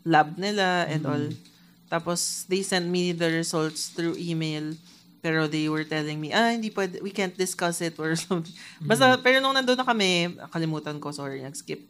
lab 0.08 0.40
nila 0.40 0.88
and 0.88 1.04
all. 1.04 1.20
Mm-hmm. 1.20 1.92
Tapos, 1.92 2.48
they 2.48 2.64
sent 2.64 2.88
me 2.88 3.12
the 3.12 3.28
results 3.28 3.92
through 3.92 4.16
email. 4.16 4.72
Pero 5.20 5.52
they 5.52 5.68
were 5.68 5.84
telling 5.84 6.24
me, 6.24 6.32
ah, 6.32 6.56
hindi 6.56 6.72
pwede, 6.72 7.04
we 7.04 7.12
can't 7.12 7.36
discuss 7.36 7.84
it 7.84 8.00
or 8.00 8.16
something. 8.20 8.56
Basta, 8.80 9.20
pero 9.20 9.44
nung 9.44 9.52
nandun 9.52 9.76
na 9.76 9.84
kami, 9.84 10.40
kalimutan 10.56 10.96
ko, 11.04 11.12
sorry, 11.12 11.44
nag-skip. 11.44 11.84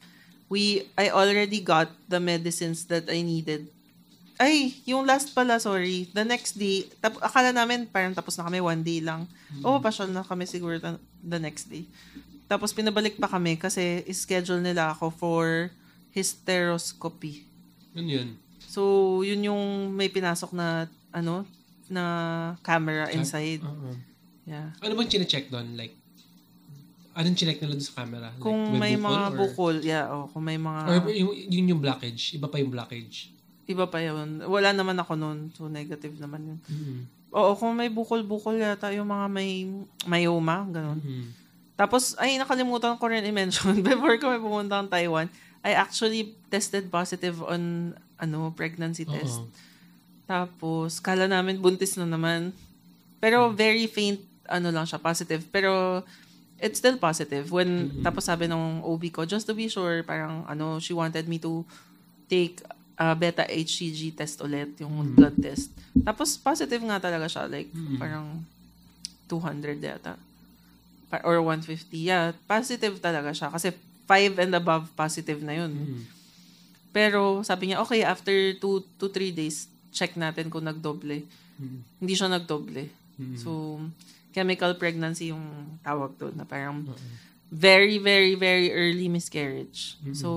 We, 0.49 0.89
I 0.97 1.13
already 1.13 1.61
got 1.61 1.93
the 2.09 2.17
medicines 2.17 2.89
that 2.89 3.09
I 3.13 3.21
needed. 3.21 3.69
Ay, 4.43 4.75
yung 4.83 5.07
last 5.07 5.31
pala, 5.31 5.55
sorry. 5.55 6.11
The 6.11 6.27
next 6.27 6.59
day, 6.59 6.83
tap, 6.99 7.15
akala 7.23 7.55
namin 7.55 7.87
parang 7.87 8.11
tapos 8.11 8.35
na 8.35 8.43
kami, 8.43 8.59
one 8.59 8.83
day 8.83 8.99
lang. 8.99 9.23
Oo, 9.63 9.79
pasyal 9.79 10.11
na 10.11 10.19
kami 10.19 10.43
siguro 10.43 10.75
the, 10.83 10.99
the 11.23 11.39
next 11.39 11.71
day. 11.71 11.87
Tapos 12.51 12.75
pinabalik 12.75 13.15
pa 13.15 13.31
kami 13.31 13.55
kasi 13.55 14.03
schedule 14.11 14.59
nila 14.59 14.91
ako 14.91 15.15
for 15.15 15.71
hysteroscopy. 16.11 17.47
Yun 17.95 18.07
yun. 18.11 18.29
So, 18.67 19.23
yun 19.23 19.47
yung 19.47 19.63
may 19.95 20.11
pinasok 20.11 20.51
na, 20.51 20.91
ano, 21.15 21.47
na 21.87 22.03
camera 22.59 23.07
inside. 23.15 23.63
Oo. 23.63 23.95
Yeah. 24.43 24.75
Ano 24.83 24.99
bang 24.99 25.07
chinecheck 25.07 25.47
doon? 25.47 25.79
Like, 25.79 25.95
anong 27.15 27.37
chineck 27.37 27.63
nila 27.63 27.79
doon 27.79 27.85
sa 27.85 27.95
camera? 28.03 28.27
Like, 28.33 28.43
Kung 28.43 28.75
may 28.75 28.99
mga 28.99 29.23
or- 29.31 29.37
bukol, 29.39 29.75
yeah, 29.79 30.11
oh, 30.11 30.27
kung 30.27 30.43
may 30.43 30.59
mga, 30.59 30.81
Or 30.89 31.07
yung, 31.07 31.31
yun 31.31 31.65
yung 31.71 31.81
blockage. 31.81 32.35
Iba 32.35 32.51
pa 32.51 32.59
yung 32.59 32.73
blockage. 32.73 33.31
Iba 33.65 33.85
pa 33.87 33.99
yun. 34.03 34.43
Wala 34.43 34.75
naman 34.75 34.97
ako 34.99 35.13
noon, 35.15 35.51
so 35.55 35.71
negative 35.71 36.15
naman 36.19 36.55
yun. 36.55 36.59
Mhm. 36.67 36.97
Oo, 37.33 37.57
kung 37.57 37.73
may 37.73 37.89
bukol-bukol 37.89 38.61
yata 38.61 38.93
yung 38.93 39.09
mga 39.09 39.25
may 39.31 39.65
myoma, 40.05 40.67
ganun. 40.69 40.99
Mhm. 41.01 41.25
Tapos, 41.73 42.13
ay, 42.21 42.37
nakalimutan 42.37 42.93
ko 43.01 43.09
rin 43.09 43.25
i-mention, 43.25 43.73
before 43.87 44.19
ko 44.21 44.29
may 44.29 44.37
pumunta 44.37 44.77
ng 44.77 44.91
Taiwan, 44.91 45.25
I 45.63 45.73
actually 45.73 46.35
tested 46.51 46.91
positive 46.93 47.41
on, 47.41 47.95
ano, 48.19 48.53
pregnancy 48.53 49.07
test. 49.07 49.41
Oo. 49.41 49.49
Tapos, 50.29 51.01
kala 51.01 51.25
namin 51.25 51.57
buntis 51.57 51.97
na 51.97 52.05
naman. 52.05 52.53
Pero 53.17 53.49
very 53.49 53.87
faint, 53.87 54.19
ano 54.45 54.69
lang 54.69 54.85
siya, 54.85 54.99
positive. 55.01 55.41
Pero, 55.49 56.03
it's 56.61 56.77
still 56.79 56.95
positive. 56.95 57.49
When, 57.49 57.99
tapos 58.05 58.27
sabi 58.29 58.47
ng 58.47 58.83
OB 58.85 59.03
ko, 59.09 59.21
just 59.25 59.47
to 59.49 59.55
be 59.55 59.67
sure, 59.67 60.03
parang, 60.05 60.45
ano, 60.45 60.77
she 60.77 60.93
wanted 60.93 61.25
me 61.27 61.39
to 61.41 61.65
take 62.29 62.61
a 62.93 63.17
beta 63.17 63.43
HCG 63.43 64.13
test 64.13 64.37
ulit, 64.39 64.77
yung 64.77 64.93
blood 65.13 65.33
test. 65.41 65.73
Tapos, 66.03 66.37
positive 66.37 66.81
nga 66.85 67.01
talaga 67.01 67.25
siya. 67.25 67.49
Like, 67.49 67.69
Mm. 67.73 67.97
parang 67.97 68.27
200 69.25 69.81
yata. 69.81 70.15
Or 71.21 71.37
150. 71.45 71.97
Yeah, 72.01 72.33
positive 72.49 72.97
talaga 72.97 73.33
siya. 73.33 73.53
Kasi 73.53 73.69
5 74.09 74.33
and 74.37 74.53
above 74.57 74.89
positive 74.97 75.39
na 75.45 75.53
yun. 75.53 75.71
Mhm. 75.73 76.01
Pero 76.89 77.41
sabi 77.41 77.69
niya, 77.69 77.81
okay, 77.81 78.01
after 78.01 78.33
2 78.57 78.81
to 78.97 79.09
3 79.09 79.29
days, 79.33 79.69
check 79.93 80.17
natin 80.17 80.49
kung 80.49 80.65
nagdoble. 80.65 81.25
Mhm. 81.57 81.79
Hindi 82.01 82.13
siya 82.13 82.29
nagdoble. 82.29 82.89
Mhm. 83.17 83.37
So, 83.37 83.77
chemical 84.33 84.73
pregnancy 84.77 85.29
yung 85.29 85.77
tawag 85.85 86.17
doon 86.17 86.33
na 86.33 86.45
parang 86.45 86.81
Oo. 86.85 86.97
very, 87.53 88.01
very, 88.01 88.33
very 88.33 88.73
early 88.73 89.05
miscarriage. 89.05 89.97
Mhm. 90.01 90.17
So, 90.17 90.29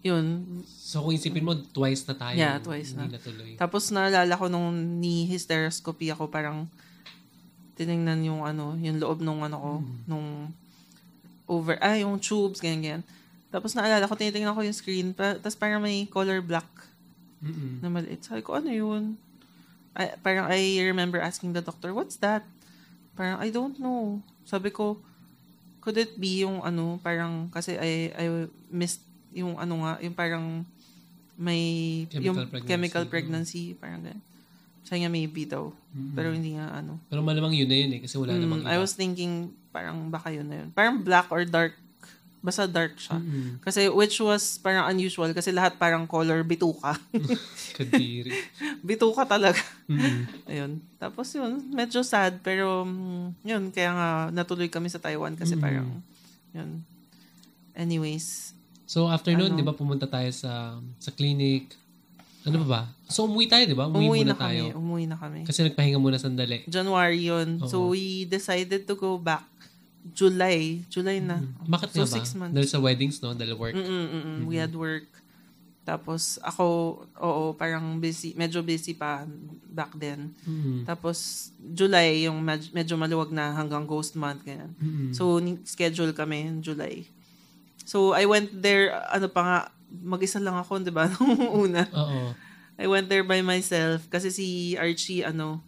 yun. 0.00 0.24
So, 0.68 1.02
kung 1.02 1.12
isipin 1.12 1.42
mo, 1.42 1.52
twice 1.54 2.06
na 2.06 2.14
tayo. 2.14 2.36
Yeah, 2.38 2.56
twice 2.62 2.94
na. 2.94 3.10
natuloy. 3.10 3.58
Tapos 3.58 3.90
naalala 3.90 4.38
ko 4.38 4.46
nung 4.46 4.70
ni 5.02 5.26
hysteroscopy 5.26 6.14
ako, 6.14 6.30
parang 6.30 6.70
tinignan 7.74 8.22
yung 8.22 8.42
ano, 8.42 8.74
yung 8.78 8.98
loob 8.98 9.22
nung 9.22 9.42
ano 9.42 9.56
ko, 9.58 9.72
nung 10.06 10.50
over, 11.46 11.78
ah, 11.80 11.96
yung 11.96 12.18
tubes, 12.18 12.58
ganyan, 12.60 12.82
ganyan. 12.82 13.02
Tapos 13.48 13.72
naalala 13.72 14.04
ko, 14.04 14.14
tinitingnan 14.14 14.52
ko 14.52 14.60
yung 14.60 14.76
screen, 14.76 15.08
pa, 15.16 15.38
tapos 15.40 15.56
parang 15.56 15.80
may 15.80 16.04
color 16.04 16.42
black 16.44 16.66
Mhm. 17.38 17.80
na 17.80 17.88
maliit. 17.88 18.20
Sabi 18.26 18.42
ko, 18.42 18.58
ano 18.58 18.68
yun? 18.68 19.14
I, 19.94 20.14
parang 20.20 20.50
I 20.50 20.82
remember 20.84 21.22
asking 21.22 21.54
the 21.54 21.62
doctor, 21.62 21.94
what's 21.94 22.18
that? 22.18 22.42
Parang, 23.14 23.38
I 23.38 23.48
don't 23.48 23.78
know. 23.78 24.20
Sabi 24.44 24.70
ko, 24.70 24.98
could 25.80 25.96
it 25.96 26.18
be 26.20 26.42
yung 26.44 26.60
ano, 26.60 26.98
parang, 27.00 27.48
kasi 27.48 27.78
I, 27.78 28.10
I 28.12 28.24
missed 28.68 29.00
yung 29.30 29.56
ano 29.56 29.74
nga, 29.82 29.92
yung 30.00 30.12
parang 30.12 30.44
may, 31.34 31.62
Chemical 32.08 32.24
yung 32.24 32.36
pregnancy. 32.50 32.66
chemical 32.66 33.04
pregnancy, 33.06 33.62
parang 33.74 34.02
ganyan. 34.02 34.22
Sabi 34.82 35.04
niya 35.04 35.12
maybe 35.12 35.44
daw. 35.44 35.68
Mhm. 35.92 36.12
Pero 36.16 36.28
hindi 36.32 36.56
nga 36.56 36.72
ano. 36.74 36.96
Pero 37.06 37.20
malamang 37.20 37.52
yun 37.52 37.68
na 37.68 37.76
yun 37.76 37.90
eh. 37.92 38.00
Kasi 38.00 38.16
wala 38.16 38.32
Mm, 38.32 38.42
namang 38.42 38.62
iba. 38.64 38.72
I 38.72 38.78
was 38.78 38.92
thinking, 38.92 39.32
parang 39.68 40.08
baka 40.08 40.32
yun 40.32 40.48
na 40.48 40.64
yun. 40.64 40.68
Parang 40.72 40.96
black 40.98 41.28
or 41.28 41.44
dark. 41.44 41.76
Basta 42.38 42.64
dark 42.64 42.96
siya. 42.96 43.18
Mhm. 43.18 43.60
Kasi 43.60 43.86
which 43.88 44.16
was 44.18 44.56
parang 44.56 44.88
unusual 44.88 45.28
kasi 45.30 45.50
lahat 45.50 45.76
parang 45.76 46.06
color 46.06 46.40
bituka. 46.40 46.96
Kadiri. 47.76 48.32
bituka 48.86 49.28
talaga. 49.28 49.60
Mhm. 49.86 50.48
Ayun. 50.48 50.72
Tapos 50.96 51.28
yun, 51.30 51.68
medyo 51.68 52.00
sad 52.00 52.40
pero 52.40 52.82
mm, 52.82 53.44
yun, 53.44 53.62
kaya 53.68 53.90
nga 53.92 54.08
natuloy 54.32 54.66
kami 54.66 54.88
sa 54.88 54.98
Taiwan 54.98 55.34
kasi 55.34 55.52
Mm. 55.52 55.60
parang 55.60 55.88
yun. 56.50 56.80
Anyways, 57.74 58.56
So, 58.88 59.04
after 59.06 59.30
nun, 59.30 59.52
Ano? 59.52 59.54
di 59.54 59.62
ba, 59.62 59.70
pumunta 59.70 60.08
tayo 60.08 60.32
sa 60.32 60.80
sa 60.96 61.12
clinic. 61.12 61.76
Ano 62.42 62.64
ba 62.64 62.66
ba? 62.66 62.80
So, 63.04 63.28
umuwi 63.28 63.44
tayo, 63.44 63.68
di 63.68 63.76
ba? 63.76 63.84
Umuwi, 63.84 64.00
umuwi 64.00 64.18
muna 64.24 64.32
na 64.32 64.40
tayo. 64.40 64.64
kami. 64.64 64.78
Umuwi 64.80 65.04
na 65.04 65.16
kami. 65.16 65.40
Kasi 65.44 65.60
nagpahinga 65.62 66.00
muna 66.00 66.16
sandali. 66.16 66.64
January 66.64 67.20
yun. 67.22 67.60
Oo. 67.60 67.68
So 67.68 67.76
we 67.92 68.24
decided 68.24 68.88
to 68.88 68.94
go 68.96 69.20
back 69.20 69.44
July. 70.08 70.80
July 70.88 71.20
na. 71.20 71.44
Bakit 71.68 71.88
so 71.92 72.00
nga 72.00 72.08
ba? 72.08 72.16
six 72.16 72.32
months. 72.32 72.54
Dahil 72.56 72.68
sa 72.70 72.80
weddings, 72.80 73.20
no? 73.20 73.36
Dahil 73.36 73.52
work. 73.52 73.76
Mm-mm-mm. 73.76 74.48
We 74.48 74.56
had 74.56 74.72
work. 74.72 75.04
Tapos 75.84 76.36
ako, 76.40 76.64
oo, 77.16 77.44
parang 77.52 77.96
busy, 77.96 78.32
medyo 78.32 78.60
busy 78.60 78.92
pa 78.92 79.24
back 79.66 79.96
then. 79.96 80.32
Mhm. 80.44 80.84
Tapos 80.84 81.48
July, 81.58 82.24
yung 82.24 82.40
med- 82.40 82.72
medyo 82.72 82.92
maluwag 82.94 83.28
na 83.28 83.52
hanggang 83.52 83.84
ghost 83.84 84.12
month, 84.12 84.44
ganyan. 84.44 84.72
Mhm. 84.76 85.12
So, 85.12 85.36
ni- 85.38 85.60
schedule 85.64 86.12
kami 86.12 86.44
in 86.46 86.60
July. 86.60 87.08
So, 87.88 88.12
I 88.12 88.28
went 88.28 88.52
there, 88.52 88.92
ano 89.08 89.32
pa 89.32 89.40
nga, 89.40 89.58
mag-isa 89.88 90.36
lang 90.36 90.60
ako, 90.60 90.84
di 90.84 90.92
ba, 90.92 91.08
nung 91.16 91.40
una. 91.48 91.88
Oo. 91.88 92.36
I 92.76 92.84
went 92.84 93.08
there 93.08 93.24
by 93.24 93.40
myself 93.40 94.04
kasi 94.12 94.28
si 94.28 94.46
Archie, 94.76 95.24
ano, 95.24 95.64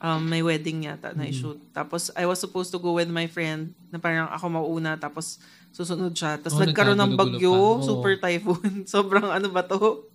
um, 0.00 0.24
may 0.24 0.40
wedding 0.40 0.88
yata 0.88 1.12
na 1.12 1.28
i-shoot. 1.28 1.60
Tapos, 1.76 2.08
I 2.16 2.24
was 2.24 2.40
supposed 2.40 2.72
to 2.72 2.80
go 2.80 2.96
with 2.96 3.12
my 3.12 3.28
friend 3.28 3.76
na 3.92 4.00
parang 4.00 4.32
ako 4.32 4.48
mauna, 4.48 4.96
tapos 4.96 5.36
susunod 5.76 6.16
siya. 6.16 6.40
Tapos, 6.40 6.56
Oh, 6.56 6.64
nagkaroon 6.64 6.96
ng 6.96 7.14
bagyo, 7.20 7.52
pa. 7.52 7.84
Super 7.84 8.14
typhoon. 8.16 8.72
Sobrang 8.96 9.28
ano 9.28 9.52
ba 9.52 9.60
to? 9.60 10.08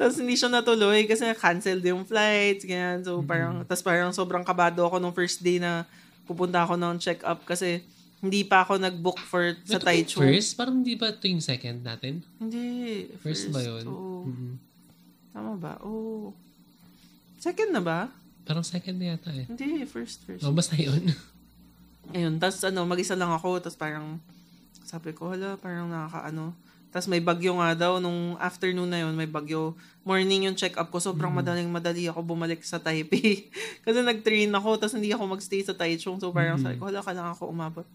tapos, 0.00 0.16
hindi 0.16 0.40
siya 0.40 0.48
natuloy 0.48 1.04
kasi 1.04 1.28
canceled 1.36 1.84
yung 1.84 2.08
flights, 2.08 2.64
ganyan. 2.64 3.04
So, 3.04 3.20
parang, 3.20 3.60
tapos 3.68 3.84
parang 3.84 4.08
sobrang 4.16 4.40
kabado 4.42 4.88
ako 4.88 4.96
nung 5.04 5.12
first 5.12 5.44
day 5.44 5.60
na 5.60 5.84
pupunta 6.24 6.64
ako 6.64 6.80
ng 6.80 6.96
check-up 6.96 7.44
kasi 7.44 7.84
hindi 8.24 8.42
pa 8.48 8.64
ako 8.64 8.80
nag-book 8.80 9.20
for 9.20 9.52
sa 9.68 9.76
Ito 9.76 9.84
Taichu. 9.84 10.18
First? 10.24 10.56
Parang 10.56 10.80
di 10.80 10.96
ba 10.96 11.12
ito 11.12 11.28
yung 11.28 11.44
second 11.44 11.84
natin? 11.84 12.24
Hindi. 12.40 13.06
First, 13.20 13.52
ba 13.52 13.60
yun? 13.60 13.84
oo. 13.84 14.24
Mhm. 14.24 14.52
Tama 15.36 15.52
ba? 15.60 15.72
Oh. 15.84 16.32
Second 17.36 17.70
na 17.76 17.82
ba? 17.84 18.08
Parang 18.48 18.64
second 18.64 18.96
na 18.96 19.14
yata 19.14 19.28
eh. 19.36 19.44
Hindi, 19.44 19.84
first, 19.84 20.24
first. 20.24 20.40
Oh, 20.46 20.54
basta 20.54 20.78
yun. 20.78 21.12
Ayun, 22.14 22.38
tapos 22.38 22.62
ano, 22.62 22.86
mag-isa 22.86 23.18
lang 23.18 23.34
ako, 23.34 23.58
tapos 23.58 23.76
parang, 23.76 24.22
sabi 24.86 25.10
ko, 25.12 25.34
hala, 25.34 25.58
parang 25.58 25.90
nakakaano. 25.90 26.54
Tapos 26.94 27.10
may 27.10 27.20
bagyo 27.20 27.58
nga 27.58 27.74
daw, 27.76 27.98
nung 27.98 28.38
afternoon 28.40 28.88
na 28.88 29.04
yun, 29.04 29.12
may 29.12 29.26
bagyo. 29.28 29.76
Morning 30.06 30.48
yung 30.48 30.56
check-up 30.56 30.88
ko, 30.88 31.02
sobrang 31.02 31.34
madaling 31.34 31.66
madali 31.68 32.06
ako 32.08 32.22
bumalik 32.22 32.62
sa 32.62 32.78
Taipei. 32.78 33.50
Kasi 33.84 34.00
nag-train 34.00 34.48
ako, 34.54 34.80
tapos 34.80 34.94
hindi 34.96 35.10
ako 35.12 35.36
magstay 35.36 35.60
sa 35.66 35.74
Taichung. 35.74 36.16
So 36.22 36.30
parang 36.30 36.56
sabi 36.56 36.78
ko, 36.78 36.88
hala, 36.88 37.02
kailangan 37.04 37.34
ako 37.34 37.50
umabot. 37.50 37.86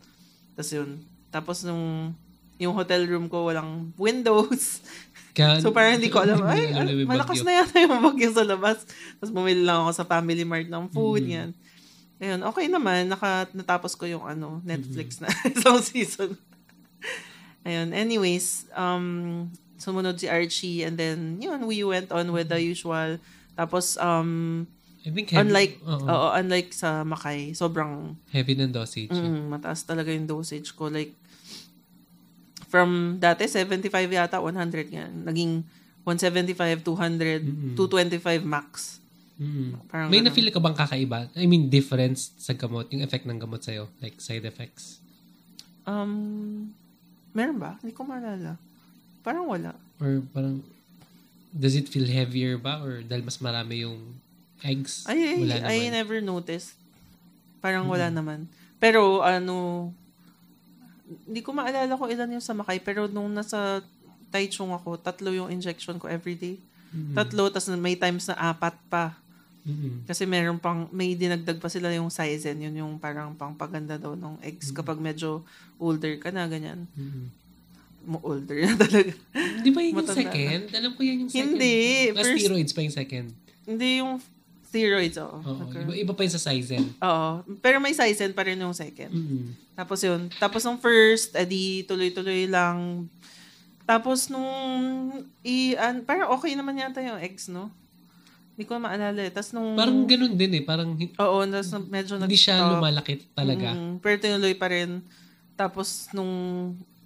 Tapos 0.53 0.69
yun. 0.69 0.89
Tapos 1.29 1.57
nung, 1.63 2.11
yung 2.57 2.75
hotel 2.75 3.07
room 3.07 3.25
ko, 3.25 3.47
walang 3.47 3.89
windows. 3.95 4.83
Kaya, 5.35 5.63
So 5.63 5.71
parang 5.71 5.95
hindi 5.95 6.11
ko 6.11 6.19
alam, 6.19 6.43
ay, 6.51 6.75
malakas 7.07 7.41
na 7.41 7.63
yata 7.63 7.79
yung 7.79 8.03
bagyo 8.03 8.29
sa 8.29 8.43
labas. 8.43 8.83
Tapos 9.15 9.31
bumili 9.31 9.63
lang 9.63 9.81
ako 9.81 9.91
sa 9.95 10.05
Family 10.05 10.43
Mart 10.43 10.67
ng 10.67 10.85
food, 10.91 11.23
Mm-hmm. 11.23 11.35
yan. 11.39 11.49
Ayun, 12.21 12.39
okay 12.45 12.67
naman. 12.67 13.09
Naka, 13.09 13.49
natapos 13.49 13.95
ko 13.95 14.05
yung 14.05 14.21
ano, 14.21 14.59
Netflix 14.61 15.17
Mm-hmm. 15.17 15.25
na 15.41 15.49
isang 15.55 15.79
season. 15.81 16.31
Ayun, 17.61 17.93
anyways, 17.93 18.65
um, 18.73 19.45
sumunod 19.77 20.17
si 20.17 20.25
Archie 20.25 20.81
and 20.81 20.97
then, 20.97 21.37
yun, 21.37 21.65
we 21.65 21.81
went 21.81 22.09
on 22.09 22.29
with 22.29 22.45
the 22.45 22.57
Mm-hmm. 22.57 22.73
usual. 22.73 23.09
Tapos, 23.53 23.97
um, 23.97 24.65
I 25.01 25.09
think 25.09 25.33
heavy, 25.33 25.49
unlike, 25.49 25.73
oo, 25.81 26.05
oo, 26.05 26.27
unlike 26.37 26.69
sa 26.77 27.01
Makay, 27.01 27.57
sobrang 27.57 28.13
heavy 28.29 28.53
ng 28.53 28.69
dosage. 28.69 29.09
Mm, 29.09 29.49
mataas 29.49 29.81
talaga 29.81 30.13
yung 30.13 30.29
dosage 30.29 30.77
ko. 30.77 30.93
Like, 30.93 31.17
from 32.69 33.17
dati, 33.17 33.49
75 33.49 33.89
yata, 34.13 34.37
100 34.37 34.93
yan. 34.93 35.25
Naging 35.25 35.65
175, 36.05 36.85
200, 36.85 37.75
225 37.77 38.45
max. 38.45 39.01
Mm. 39.41 39.89
Parang 39.89 40.07
May 40.13 40.21
na-feel 40.21 40.53
ka 40.53 40.61
bang 40.61 40.77
kakaiba? 40.77 41.25
I 41.33 41.49
mean, 41.49 41.65
difference 41.65 42.29
sa 42.37 42.53
gamot, 42.53 42.93
yung 42.93 43.01
effect 43.01 43.25
ng 43.25 43.41
gamot 43.41 43.65
sa'yo, 43.65 43.89
like 44.05 44.21
side 44.21 44.45
effects. 44.45 45.01
Um, 45.89 46.69
meron 47.33 47.57
ba? 47.57 47.81
Hindi 47.81 47.97
ko 47.97 48.05
maalala. 48.05 48.61
Parang 49.25 49.49
wala. 49.49 49.73
Or 49.97 50.21
parang, 50.29 50.61
does 51.49 51.73
it 51.73 51.89
feel 51.89 52.05
heavier 52.05 52.61
ba? 52.61 52.85
Or 52.85 53.01
dahil 53.01 53.25
mas 53.25 53.41
marami 53.41 53.81
yung 53.81 53.97
eggs? 54.63 55.05
Ay, 55.05 55.19
ay, 55.19 55.37
wala 55.41 55.55
I 55.55 55.59
naman. 55.59 55.69
Mm-hmm. 55.71 55.91
never 55.93 56.17
noticed. 56.19 56.71
Parang 57.59 57.85
wala 57.85 58.09
naman. 58.09 58.49
Pero, 58.77 59.21
ano, 59.21 59.89
hindi 61.27 61.41
ko 61.43 61.51
maalala 61.51 61.93
kung 61.93 62.09
ilan 62.09 62.39
yung 62.39 62.45
sa 62.45 62.55
Makay, 62.55 62.79
pero 62.81 63.05
nung 63.05 63.29
nasa 63.29 63.83
Taichung 64.31 64.71
ako, 64.71 64.95
tatlo 64.95 65.29
yung 65.35 65.51
injection 65.51 65.99
ko 65.99 66.07
everyday. 66.07 66.55
Mm-hmm. 66.95 67.15
Tatlo, 67.19 67.51
tas 67.51 67.67
may 67.67 67.99
times 67.99 68.31
na 68.31 68.35
apat 68.49 68.79
pa. 68.87 69.19
Mm-mm. 69.61 70.07
Kasi 70.09 70.25
meron 70.25 70.57
pang, 70.57 70.89
may 70.89 71.13
dinagdag 71.13 71.61
pa 71.61 71.69
sila 71.69 71.91
yung 71.93 72.09
Sizen, 72.09 72.57
yun 72.57 72.73
yung 72.73 72.93
parang 72.97 73.35
pangpaganda 73.37 73.99
daw 73.99 74.17
ng 74.17 74.41
eggs 74.41 74.73
kapag 74.73 74.97
medyo 74.97 75.45
older 75.77 76.17
ka 76.17 76.33
na, 76.33 76.47
ganyan. 76.49 76.87
Mm-mm. 76.95 77.27
Mo 78.01 78.17
older 78.25 78.57
na 78.65 78.73
talaga. 78.87 79.13
Di 79.61 79.69
ba 79.69 79.79
yun 79.85 79.93
yung 79.93 79.99
Matanda 80.01 80.17
second? 80.25 80.63
Alam 80.73 80.91
ko 80.97 81.01
yan 81.05 81.17
yung 81.21 81.29
second. 81.29 81.45
Hindi. 81.53 81.75
Ah, 82.09 82.23
First, 82.23 82.39
steroids 82.41 82.73
pa 82.73 82.81
yung 82.81 82.95
second. 82.95 83.27
hindi 83.61 83.89
yung 84.01 84.17
steroids, 84.71 85.19
oo. 85.19 85.43
Oo. 85.43 85.67
Iba, 85.67 85.93
iba 85.99 86.13
pa 86.15 86.23
yung 86.23 86.31
sa 86.31 86.39
Sizen. 86.39 86.95
Oo. 87.03 87.43
Pero 87.59 87.83
may 87.83 87.91
Sizen 87.91 88.31
pa 88.31 88.47
rin 88.47 88.55
yung 88.55 88.71
second. 88.71 89.11
Mm-mm. 89.11 89.51
Tapos 89.75 89.99
yun. 89.99 90.31
Tapos 90.39 90.63
nung 90.63 90.79
first, 90.79 91.35
edi 91.35 91.83
tuloy-tuloy 91.83 92.47
lang. 92.47 93.11
Tapos 93.83 94.31
nung, 94.31 94.47
i, 95.43 95.75
an, 95.75 96.07
parang 96.07 96.31
okay 96.31 96.55
naman 96.55 96.79
yata 96.79 97.03
yung 97.03 97.19
eggs, 97.19 97.51
no? 97.51 97.67
Hindi 98.55 98.63
ko 98.63 98.79
maalala 98.79 99.19
eh. 99.19 99.31
Tapos 99.35 99.51
nung, 99.51 99.75
Parang 99.75 100.07
ganun 100.07 100.39
din 100.39 100.51
eh. 100.55 100.63
Parang 100.63 100.95
oo, 100.95 101.37
tapos 101.51 101.69
medyo 101.91 102.15
hindi 102.15 102.39
siya 102.39 102.79
lumalaki 102.79 103.27
talaga. 103.35 103.75
Mm, 103.75 103.99
pero 103.99 104.15
tinuloy 104.23 104.55
pa 104.55 104.71
rin. 104.71 105.03
Tapos 105.59 106.07
nung 106.15 106.31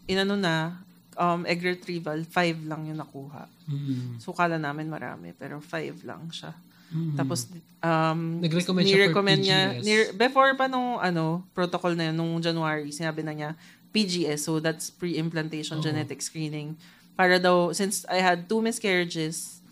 inano 0.06 0.38
na, 0.38 0.86
um, 1.18 1.42
egg 1.50 1.66
retrieval, 1.66 2.22
five 2.30 2.62
lang 2.62 2.86
yung 2.86 3.02
nakuha. 3.02 3.50
Mm. 3.66 4.22
So 4.22 4.38
kala 4.38 4.62
namin 4.62 4.86
marami, 4.86 5.34
pero 5.34 5.58
five 5.58 5.98
lang 6.06 6.30
siya. 6.30 6.54
Mm. 6.88 7.16
Tapos, 7.16 7.50
um, 7.80 8.40
Nag-recommend 8.40 8.86
siya 8.86 8.94
for 8.94 9.02
ni-recommend 9.02 9.42
niya, 9.42 9.60
ni- 9.80 10.14
before 10.14 10.54
pa 10.54 10.66
nung, 10.66 10.98
ano, 10.98 11.44
protocol 11.52 11.94
na 11.94 12.10
yun, 12.10 12.16
nung 12.16 12.34
January, 12.38 12.90
sinabi 12.90 13.22
na 13.22 13.34
niya, 13.34 13.50
PGS, 13.90 14.44
so 14.44 14.60
that's 14.60 14.90
pre-implantation 14.90 15.80
Oo. 15.80 15.84
genetic 15.84 16.20
screening. 16.20 16.76
Para 17.16 17.40
daw, 17.40 17.72
since 17.72 18.04
I 18.06 18.20
had 18.20 18.46
two 18.46 18.60
miscarriages, 18.60 19.64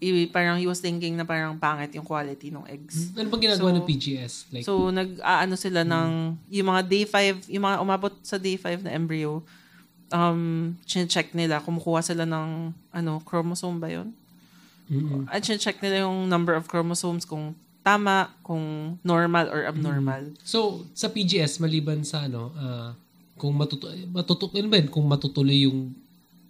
i- 0.00 0.26
parang 0.26 0.56
he 0.56 0.64
was 0.64 0.80
thinking 0.80 1.12
na 1.12 1.28
parang 1.28 1.54
pangit 1.54 1.92
yung 1.92 2.04
quality 2.04 2.48
ng 2.48 2.64
eggs. 2.64 3.12
Ano 3.12 3.28
bang 3.28 3.44
ginagawa 3.46 3.68
So- 3.68 3.76
ng 3.76 3.86
PGS? 3.86 4.32
Like, 4.48 4.64
So, 4.64 4.88
nag-aano 4.88 5.54
sila 5.54 5.84
ng, 5.84 6.08
yung 6.48 6.66
mga 6.66 6.82
day 6.82 7.04
5, 7.04 7.44
yung 7.46 7.62
mga 7.62 7.78
umabot 7.78 8.12
sa 8.22 8.40
day 8.40 8.56
5 8.56 8.80
na 8.80 8.90
embryo, 8.90 9.44
um, 10.10 10.72
check 10.84 11.30
nila, 11.32 11.60
kumukuha 11.60 12.00
sila 12.00 12.24
ng, 12.24 12.72
ano, 12.90 13.12
chromosome 13.22 13.76
ba 13.76 13.88
yun? 13.88 14.10
Mm 14.90 15.30
At 15.30 15.46
check 15.46 15.78
nila 15.78 16.04
yung 16.10 16.26
number 16.26 16.52
of 16.58 16.66
chromosomes 16.66 17.22
kung 17.22 17.54
tama, 17.80 18.28
kung 18.44 18.98
normal 19.00 19.48
or 19.48 19.64
abnormal. 19.64 20.36
So, 20.44 20.84
sa 20.92 21.08
PGS, 21.08 21.62
maliban 21.62 22.04
sa 22.04 22.28
ano, 22.28 22.52
ah, 22.58 22.92
kung 23.40 23.56
matutu 23.56 23.88
matutuloy 24.12 24.68
ba 24.68 24.76
yun? 24.76 24.88
Kung 24.92 25.06
matutuloy 25.08 25.64
yung 25.64 25.96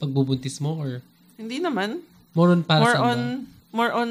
pagbubuntis 0.03 0.59
mo 0.59 0.75
or 0.81 1.05
Hindi 1.39 1.63
naman. 1.63 2.03
more 2.35 2.51
on 2.51 2.63
para 2.67 2.83
more 2.83 2.99
ba? 2.99 3.07
on, 3.15 3.21
more 3.71 3.93
on 3.95 4.11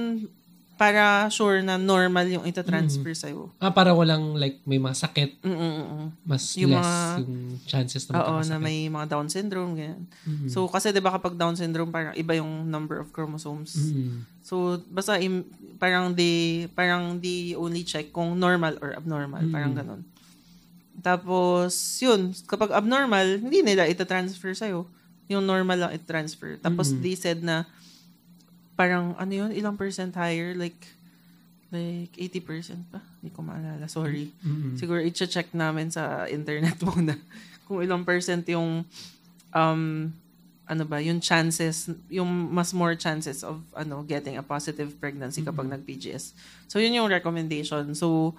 para 0.80 1.28
sure 1.28 1.60
na 1.60 1.76
normal 1.76 2.24
yung 2.26 2.48
itatransfer 2.48 3.12
Mm-hmm. 3.12 3.24
sa'yo. 3.28 3.52
Ah, 3.60 3.68
para 3.68 3.92
walang 3.92 4.32
like 4.34 4.64
may 4.64 4.80
mga 4.80 4.96
sakit, 4.98 5.44
Mm-mm-mm. 5.44 6.16
mas 6.24 6.56
Yung 6.56 6.72
less 6.72 6.80
mga- 6.80 7.20
yung 7.20 7.36
chances 7.62 8.08
na 8.08 8.24
Oo, 8.24 8.40
na 8.40 8.56
may 8.58 8.88
mga 8.88 9.12
Down 9.12 9.28
syndrome, 9.28 9.76
ganyan. 9.76 10.08
Mhm. 10.24 10.48
So, 10.48 10.66
kasi 10.66 10.90
'di 10.90 11.04
ba 11.04 11.12
kapag 11.12 11.36
Down 11.36 11.54
syndrome, 11.54 11.92
parang 11.92 12.16
iba 12.16 12.32
yung 12.34 12.64
number 12.66 12.96
of 12.96 13.12
chromosomes. 13.12 13.76
Mhm. 13.76 14.24
So, 14.40 14.80
basta 14.88 15.20
im, 15.20 15.44
parang 15.76 16.16
di 16.16 16.32
parang 16.72 17.20
di 17.20 17.52
only 17.54 17.84
check 17.84 18.10
kung 18.10 18.34
normal 18.34 18.80
or 18.80 18.96
abnormal, 18.96 19.44
parang 19.52 19.76
Mm. 19.76 19.80
ganun. 19.84 20.02
Tapos, 20.98 21.72
yun, 21.98 22.32
kapag 22.46 22.72
abnormal, 22.72 23.40
hindi 23.40 23.60
nila 23.62 23.84
ita-transfer 23.86 24.52
sa'yo. 24.52 24.84
Yung 25.28 25.44
normal 25.44 25.78
lang 25.78 25.92
i-transfer. 25.94 26.58
Tapos, 26.58 26.90
Mm. 26.90 27.00
they 27.00 27.16
said 27.16 27.40
na, 27.40 27.64
parang, 28.80 29.12
ano 29.20 29.34
yun, 29.36 29.52
ilang 29.52 29.76
percent 29.76 30.16
higher? 30.16 30.56
Like, 30.56 30.80
like 31.68 32.16
80% 32.16 32.88
pa? 32.88 33.04
Hindi 33.20 33.36
ko 33.36 33.44
maalala. 33.44 33.92
Sorry. 33.92 34.32
Mhm. 34.40 34.80
Siguro, 34.80 35.04
i-check 35.04 35.52
namin 35.52 35.92
sa 35.92 36.24
internet 36.32 36.80
muna. 36.88 37.20
Kung 37.68 37.84
ilang 37.84 38.08
percent 38.08 38.48
yung, 38.48 38.88
um, 39.52 39.84
ano 40.70 40.84
ba, 40.88 41.04
yung 41.04 41.20
chances, 41.20 41.92
yung 42.08 42.30
mas 42.56 42.72
more 42.72 42.96
chances 42.96 43.44
of, 43.44 43.60
ano, 43.76 44.00
getting 44.08 44.40
a 44.40 44.46
positive 44.46 44.96
pregnancy 44.96 45.44
kapag 45.44 45.68
nag-PGS. 45.68 46.32
So, 46.72 46.80
yun 46.80 46.96
yung 46.96 47.12
recommendation. 47.12 47.92
So, 47.94 48.32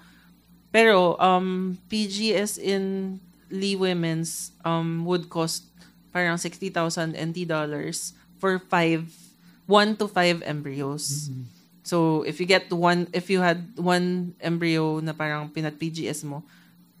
pero, 0.73 1.19
um, 1.21 1.77
PGS 1.85 2.57
in 2.57 3.19
Lee 3.51 3.75
Women's, 3.77 4.55
um, 4.65 5.03
would 5.05 5.29
cost 5.29 5.67
parang 6.11 6.35
60,000 6.35 7.15
NT 7.15 7.47
dollars 7.47 8.11
for 8.39 8.59
five, 8.59 9.07
one 9.71 9.95
to 9.95 10.11
five 10.11 10.43
embryos. 10.43 11.31
So, 11.81 12.21
if 12.27 12.37
you 12.37 12.45
get 12.45 12.67
one, 12.69 13.07
if 13.15 13.31
you 13.31 13.39
had 13.39 13.63
one 13.79 14.35
embryo 14.37 14.99
na 14.99 15.15
parang 15.15 15.49
pinag-PGS 15.49 16.27
mo, 16.27 16.43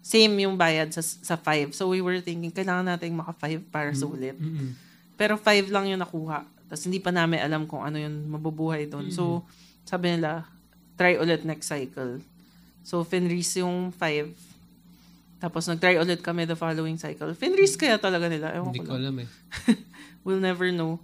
same 0.01 0.33
yung 0.41 0.57
bayad 0.57 0.89
sa, 0.89 1.03
sa 1.03 1.37
five. 1.37 1.75
So, 1.77 1.91
we 1.91 2.01
were 2.01 2.17
thinking, 2.23 2.49
kailangan 2.49 2.89
natin 2.89 3.13
maka-five 3.13 3.61
para 3.69 3.93
sulit. 3.93 4.33
Mhm. 4.33 4.73
Pero 5.13 5.37
five 5.37 5.69
lang 5.69 5.85
yung 5.85 6.01
nakuha. 6.01 6.41
Tapos, 6.65 6.83
hindi 6.89 6.97
pa 6.97 7.13
namin 7.13 7.43
alam 7.45 7.69
kung 7.69 7.85
ano 7.85 8.01
yung 8.01 8.31
mabubuhay 8.33 8.89
doon. 8.89 9.13
So, 9.13 9.45
sabi 9.85 10.17
nila, 10.17 10.49
try 10.97 11.19
ulit 11.21 11.45
next 11.45 11.69
cycle. 11.69 12.17
So, 12.81 13.05
Fenris 13.05 13.53
yung 13.61 13.93
five. 13.93 14.33
Tapos, 15.37 15.69
nag-try 15.69 16.01
ulit 16.01 16.25
kami 16.25 16.49
the 16.49 16.57
following 16.57 16.97
cycle. 16.97 17.29
Fenris 17.37 17.77
kaya 17.77 18.01
talaga 18.01 18.25
nila. 18.25 18.49
Ewan 18.57 18.73
Hindi 18.73 18.81
ko 18.81 18.97
ko 18.97 18.97
alam 18.97 19.15
eh. 19.21 19.29
We'll 20.25 20.41
never 20.41 20.73
know. 20.73 20.97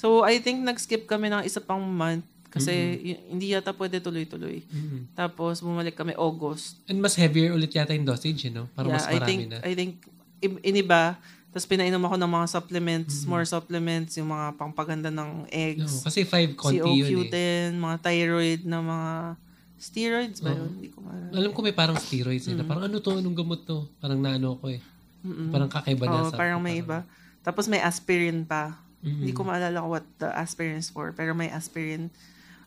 So, 0.00 0.24
I 0.24 0.38
think 0.38 0.62
nag-skip 0.62 1.04
kami 1.04 1.28
ng 1.28 1.44
isa 1.44 1.60
pang 1.60 1.84
month 1.84 2.24
kasi 2.48 2.72
y- 3.04 3.20
hindi 3.28 3.52
yata 3.52 3.70
pwede 3.70 4.00
tuloy-tuloy. 4.00 4.64
Mhm. 4.64 5.12
Tapos, 5.14 5.60
bumalik 5.60 5.92
kami 5.92 6.16
August. 6.16 6.80
And 6.86 6.98
mas 6.98 7.12
heavier 7.14 7.52
ulit 7.52 7.68
yata 7.70 7.92
yung 7.92 8.02
dosage, 8.02 8.40
you 8.42 8.50
know? 8.50 8.64
Parang 8.72 8.90
mas 8.90 9.04
I 9.04 9.14
marami 9.14 9.28
think, 9.28 9.40
na. 9.46 9.58
I 9.60 9.72
think, 9.72 9.92
i- 10.40 10.62
iniba. 10.64 11.20
Tapos, 11.46 11.66
pinainom 11.66 12.00
ako 12.00 12.16
ng 12.16 12.30
mga 12.32 12.46
supplements, 12.48 13.12
Mm-hmm. 13.12 13.28
more 13.28 13.44
supplements, 13.44 14.12
yung 14.16 14.30
mga 14.30 14.46
pangpaganda 14.56 15.10
ng 15.10 15.30
No, 15.42 15.52
eggs. 15.52 16.00
kasi 16.00 16.24
five 16.24 16.54
konti 16.54 16.78
yun 16.78 16.88
eh. 16.88 17.04
CoQ10, 17.28 17.70
mga 17.76 17.96
thyroid 18.00 18.60
na 18.64 18.78
mga 18.80 19.10
steroids 19.76 20.38
ba 20.38 20.50
yun? 20.50 20.70
Hindi 20.72 20.88
ko 20.88 20.98
maalala. 21.00 21.32
Alam 21.34 21.50
ko 21.50 21.60
may 21.60 21.72
parang 21.72 21.96
steroids 21.96 22.46
Mm. 22.46 22.56
eh. 22.56 22.64
Parang 22.64 22.84
ano 22.84 22.96
to? 22.98 23.12
Anong 23.12 23.36
gamot 23.36 23.60
to? 23.62 23.84
Parang 23.96 24.16
naano 24.16 24.56
ko 24.56 24.68
eh. 24.68 24.80
Parang 25.50 25.68
kakaiba 25.68 26.04
na 26.04 26.18
Oo, 26.18 26.30
sa... 26.30 26.36
parang 26.36 26.58
may 26.58 26.78
iba. 26.78 27.04
Tapos 27.40 27.64
may 27.64 27.78
aspirin 27.78 28.42
pa. 28.42 28.80
Mhm. 29.00 29.20
Hindi 29.20 29.32
ko 29.32 29.42
maalala 29.42 29.80
what 29.82 30.04
the 30.16 30.28
aspirin 30.30 30.76
is 30.76 30.88
for, 30.88 31.10
pero 31.10 31.32
may 31.32 31.48
aspirin. 31.48 32.12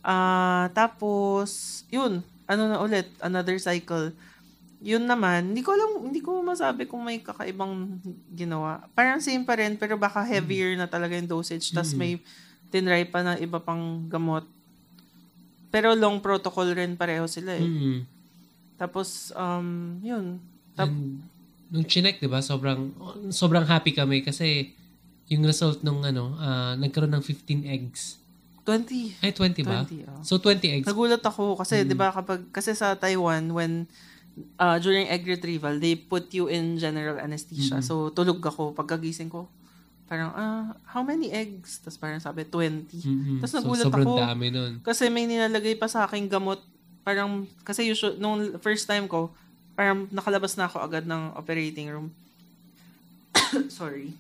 Ah, 0.02 0.67
tapos, 0.74 1.50
yun, 1.88 2.19
ano 2.43 2.63
na 2.67 2.78
ulit, 2.78 3.08
another 3.19 3.56
cycle. 3.56 4.12
Yun 4.84 5.08
naman, 5.08 5.54
hindi 5.54 5.63
ko 5.63 5.72
alam, 5.72 6.12
hindi 6.12 6.19
ko 6.19 6.43
masabi 6.43 6.84
kung 6.84 7.02
may 7.02 7.17
kakaibang 7.17 8.04
ginawa. 8.30 8.84
Parang 8.91 9.24
same 9.24 9.41
pa 9.41 9.56
rin, 9.56 9.80
pero 9.80 9.96
baka 9.96 10.19
heavier 10.22 10.76
na 10.76 10.86
talaga 10.86 11.15
yung 11.15 11.30
dosage. 11.30 11.72
Tapos 11.72 11.93
Mm. 11.93 12.00
may 12.00 12.12
tinry 12.67 13.06
pa 13.06 13.22
na 13.22 13.39
iba 13.39 13.58
pang 13.58 14.04
gamot. 14.06 14.43
Pero 15.69 15.96
long 15.96 16.19
protocol 16.19 16.67
rin 16.69 16.93
pareho 16.93 17.24
sila 17.26 17.56
eh. 17.56 17.63
Mm. 17.63 18.04
Tapos, 18.76 19.32
um, 19.34 19.67
yun. 20.02 20.38
Tap- 20.76 20.89
And, 20.89 21.24
nung 21.72 21.88
chinek, 21.88 22.19
di 22.19 22.28
ba, 22.28 22.43
sobrang, 22.43 22.91
sobrang 23.30 23.63
happy 23.63 23.96
kami 23.96 24.19
kasi 24.19 24.76
yung 25.27 25.43
result 25.43 25.81
nung 25.81 26.03
ano, 26.03 26.36
ah, 26.38 26.73
nagkaroon 26.75 27.13
ng 27.13 27.23
15 27.23 27.63
eggs. 27.63 28.19
20. 28.63 29.19
Ay, 29.19 29.31
20 29.36 29.59
ba? 29.67 29.83
20, 29.83 30.07
oh. 30.07 30.21
So, 30.23 30.39
20 30.39 30.71
eggs. 30.71 30.88
Nagulat 30.88 31.19
ako 31.19 31.59
kasi, 31.59 31.83
Mm. 31.83 31.88
'di 31.88 31.95
ba, 31.95 32.15
kapag 32.15 32.47
kasi 32.49 32.71
sa 32.71 32.95
Taiwan 32.95 33.51
when 33.51 33.83
uh, 34.55 34.79
during 34.79 35.05
egg 35.07 35.27
retrieval, 35.27 35.75
they 35.77 35.93
put 35.93 36.31
you 36.31 36.47
in 36.47 36.79
general 36.79 37.19
anesthesia. 37.19 37.77
Mhm. 37.77 37.86
So 37.86 38.09
tulog 38.09 38.39
ako 38.39 38.71
pagkagising 38.73 39.27
ko. 39.29 39.51
Parang 40.07 40.31
ah, 40.31 40.73
how 40.89 41.03
many 41.03 41.27
eggs? 41.29 41.83
Tapos 41.83 41.99
parang 41.99 42.17
sabi 42.17 42.47
20. 42.47 42.88
Mhm. 43.03 43.43
Tas 43.43 43.51
so, 43.51 43.59
nagulat 43.59 43.83
sobrang 43.83 44.07
ako. 44.07 44.17
dami 44.17 44.47
nun. 44.49 44.73
Kasi 44.79 45.12
may 45.12 45.27
nilalagay 45.27 45.75
pa 45.75 45.86
sa 45.86 46.07
aking 46.07 46.31
gamot. 46.31 46.63
Parang 47.03 47.43
kasi 47.62 47.83
usual 47.83 48.15
nung 48.15 48.57
first 48.57 48.88
time 48.88 49.05
ko, 49.05 49.36
parang 49.75 50.07
nakalabas 50.07 50.55
na 50.55 50.65
ako 50.65 50.79
agad 50.81 51.03
ng 51.03 51.36
operating 51.36 51.91
room. 51.91 52.15
Sorry. 53.69 54.15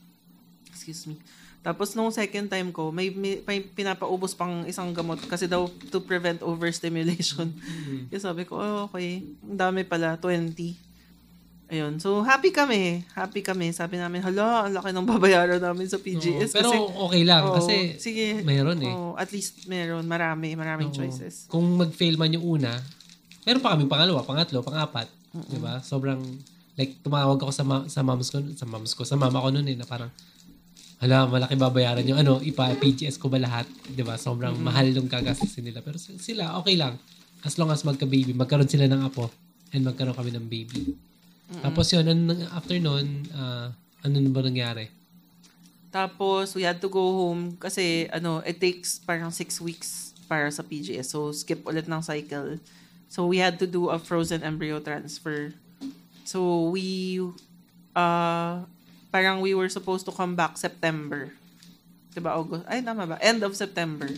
Excuse 0.83 1.07
me. 1.07 1.15
Tapos 1.63 1.95
nung 1.95 2.11
second 2.11 2.51
time 2.51 2.75
ko, 2.75 2.91
may, 2.91 3.07
may, 3.07 3.39
may 3.39 3.63
pinapaubos 3.63 4.35
pang 4.35 4.67
isang 4.67 4.91
gamot 4.91 5.15
kasi 5.23 5.47
daw 5.47 5.63
to 5.87 6.03
prevent 6.03 6.43
overstimulation. 6.43 7.47
Mhm. 7.47 8.11
Kaya 8.11 8.19
sabi 8.19 8.43
ko, 8.43 8.59
oh, 8.59 8.91
okay. 8.91 9.23
Ang 9.39 9.55
dami 9.55 9.87
pala, 9.87 10.19
20. 10.19 10.75
Ayun. 11.71 12.03
So, 12.03 12.19
happy 12.19 12.51
kami. 12.51 13.07
Happy 13.15 13.39
kami. 13.39 13.71
Sabi 13.71 13.95
namin, 13.95 14.19
hala, 14.19 14.67
ang 14.67 14.75
laki 14.75 14.91
ng 14.91 15.07
babayaran 15.07 15.63
namin 15.63 15.87
sa 15.87 15.95
PGS. 15.95 16.51
Oo, 16.51 16.53
pero 16.53 16.67
kasi, 16.67 16.77
okay 16.99 17.23
lang 17.23 17.43
Oo, 17.47 17.55
kasi 17.55 17.75
sige, 17.95 18.43
mayroon 18.43 18.83
eh. 18.83 18.91
oh, 18.91 19.15
at 19.15 19.31
least 19.31 19.63
meron. 19.65 20.03
Marami. 20.03 20.59
Maraming 20.59 20.91
Oo. 20.91 20.97
choices. 20.99 21.47
Kung 21.47 21.79
mag-fail 21.79 22.19
man 22.19 22.35
yung 22.35 22.59
una, 22.59 22.75
meron 23.47 23.63
pa 23.63 23.71
kami 23.71 23.87
pangalawa, 23.87 24.19
pangatlo, 24.27 24.59
pangapat. 24.59 25.07
Di 25.31 25.57
ba? 25.57 25.79
Sobrang, 25.79 26.19
like, 26.75 26.99
tumawag 26.99 27.39
ako 27.39 27.55
sa, 27.55 27.63
ma- 27.63 27.87
sa 27.87 28.03
moms 28.03 28.27
ko, 28.27 28.43
sa 28.51 28.67
moms 28.67 28.91
ko, 28.91 29.07
sa 29.07 29.15
mama 29.15 29.39
ko 29.39 29.47
noon 29.47 29.65
eh, 29.65 29.79
na 29.79 29.87
parang, 29.87 30.11
hala, 31.03 31.27
malaki 31.27 31.59
babayaran 31.59 32.07
yung 32.07 32.23
ano, 32.23 32.39
ipa 32.39 32.71
PGS 32.79 33.19
ko 33.19 33.27
ba 33.27 33.35
lahat? 33.35 33.67
Ba? 34.07 34.15
Sobrang 34.15 34.55
mahal 34.55 34.87
yung 34.95 35.11
gagastusin 35.11 35.67
nila. 35.67 35.83
Pero 35.83 35.99
sila, 35.99 36.55
okay 36.63 36.79
lang. 36.79 36.95
As 37.43 37.59
long 37.59 37.67
as 37.75 37.83
magka-baby, 37.83 38.31
magkaroon 38.31 38.71
sila 38.71 38.87
ng 38.87 39.03
apo, 39.03 39.27
and 39.75 39.83
magkaroon 39.83 40.15
kami 40.15 40.31
ng 40.31 40.47
baby. 40.47 40.95
Tapos 41.59 41.91
yun, 41.91 42.07
ano, 42.07 42.31
after 42.55 42.79
nun, 42.79 43.27
ah, 43.35 43.67
ano 44.01 44.15
na 44.15 44.31
ba 44.31 44.41
nangyari? 44.41 44.87
Tapos, 45.93 46.57
we 46.57 46.65
had 46.65 46.81
to 46.81 46.89
go 46.89 47.03
home 47.03 47.53
kasi, 47.61 48.09
ano, 48.09 48.41
it 48.47 48.57
takes 48.57 48.97
parang 48.97 49.29
six 49.29 49.61
weeks 49.61 50.17
para 50.25 50.49
sa 50.49 50.65
PGS. 50.65 51.13
So, 51.13 51.29
skip 51.29 51.61
ulit 51.69 51.85
ng 51.85 52.01
cycle. 52.01 52.57
So, 53.11 53.29
we 53.29 53.37
had 53.37 53.61
to 53.61 53.69
do 53.69 53.93
a 53.93 54.01
frozen 54.01 54.41
embryo 54.41 54.81
transfer. 54.81 55.53
So, 56.25 56.71
we, 56.73 57.21
uh, 57.93 58.65
parang 59.13 59.45
we 59.45 59.53
were 59.53 59.69
supposed 59.69 60.09
to 60.09 60.13
come 60.13 60.33
back 60.33 60.57
September. 60.57 61.29
Diba, 62.17 62.33
August? 62.33 62.65
Ay, 62.65 62.81
tama 62.81 63.05
ba? 63.05 63.21
End 63.21 63.45
of 63.45 63.53
September. 63.53 64.09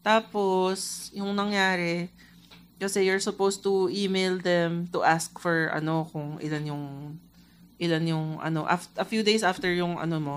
Tapos, 0.00 1.12
yung 1.12 1.36
nangyari, 1.36 2.08
kasi 2.82 3.06
you're 3.06 3.22
supposed 3.22 3.62
to 3.62 3.86
email 3.94 4.42
them 4.42 4.90
to 4.90 5.06
ask 5.06 5.30
for 5.38 5.70
ano 5.70 6.10
kung 6.10 6.42
ilan 6.42 6.74
yung 6.74 6.84
ilan 7.78 8.02
yung 8.02 8.26
ano 8.42 8.66
af- 8.66 8.90
a 8.98 9.06
few 9.06 9.22
days 9.22 9.46
after 9.46 9.70
yung 9.70 10.02
ano 10.02 10.18
mo 10.18 10.36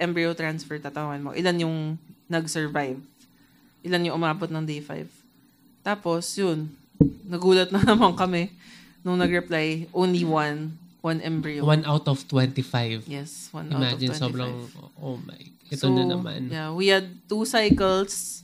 embryo 0.00 0.32
transfer 0.32 0.80
tatawan 0.80 1.20
mo 1.20 1.36
ilan 1.36 1.68
yung 1.68 1.76
nag-survive 2.32 2.96
ilan 3.84 4.08
yung 4.08 4.16
umabot 4.16 4.48
ng 4.48 4.64
day 4.64 4.80
5 4.80 5.04
tapos 5.84 6.24
yun 6.40 6.72
nagulat 7.28 7.68
na 7.76 7.84
naman 7.84 8.16
kami 8.16 8.48
nung 9.04 9.20
nag-reply 9.20 9.84
only 9.92 10.24
one 10.24 10.72
one 11.04 11.20
embryo 11.20 11.60
One 11.62 11.84
out 11.84 12.08
of 12.08 12.24
25. 12.26 13.04
yes 13.04 13.52
one 13.52 13.68
Imagine, 13.68 14.08
out 14.08 14.16
of 14.16 14.16
25 14.16 14.24
sobrang, 14.24 14.52
oh 14.96 15.20
my, 15.20 15.36
ito 15.68 15.76
So, 15.76 15.92
na 15.92 16.08
naman. 16.08 16.48
Yeah, 16.48 16.72
we 16.72 16.88
had 16.88 17.04
two 17.28 17.44
cycles. 17.44 18.40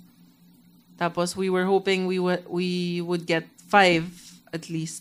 Tapos 1.01 1.33
we 1.33 1.49
were 1.49 1.64
hoping 1.64 2.05
we 2.05 2.20
would 2.20 2.44
we 2.44 3.01
would 3.01 3.25
get 3.25 3.49
five 3.73 4.05
at 4.53 4.68
least. 4.68 5.01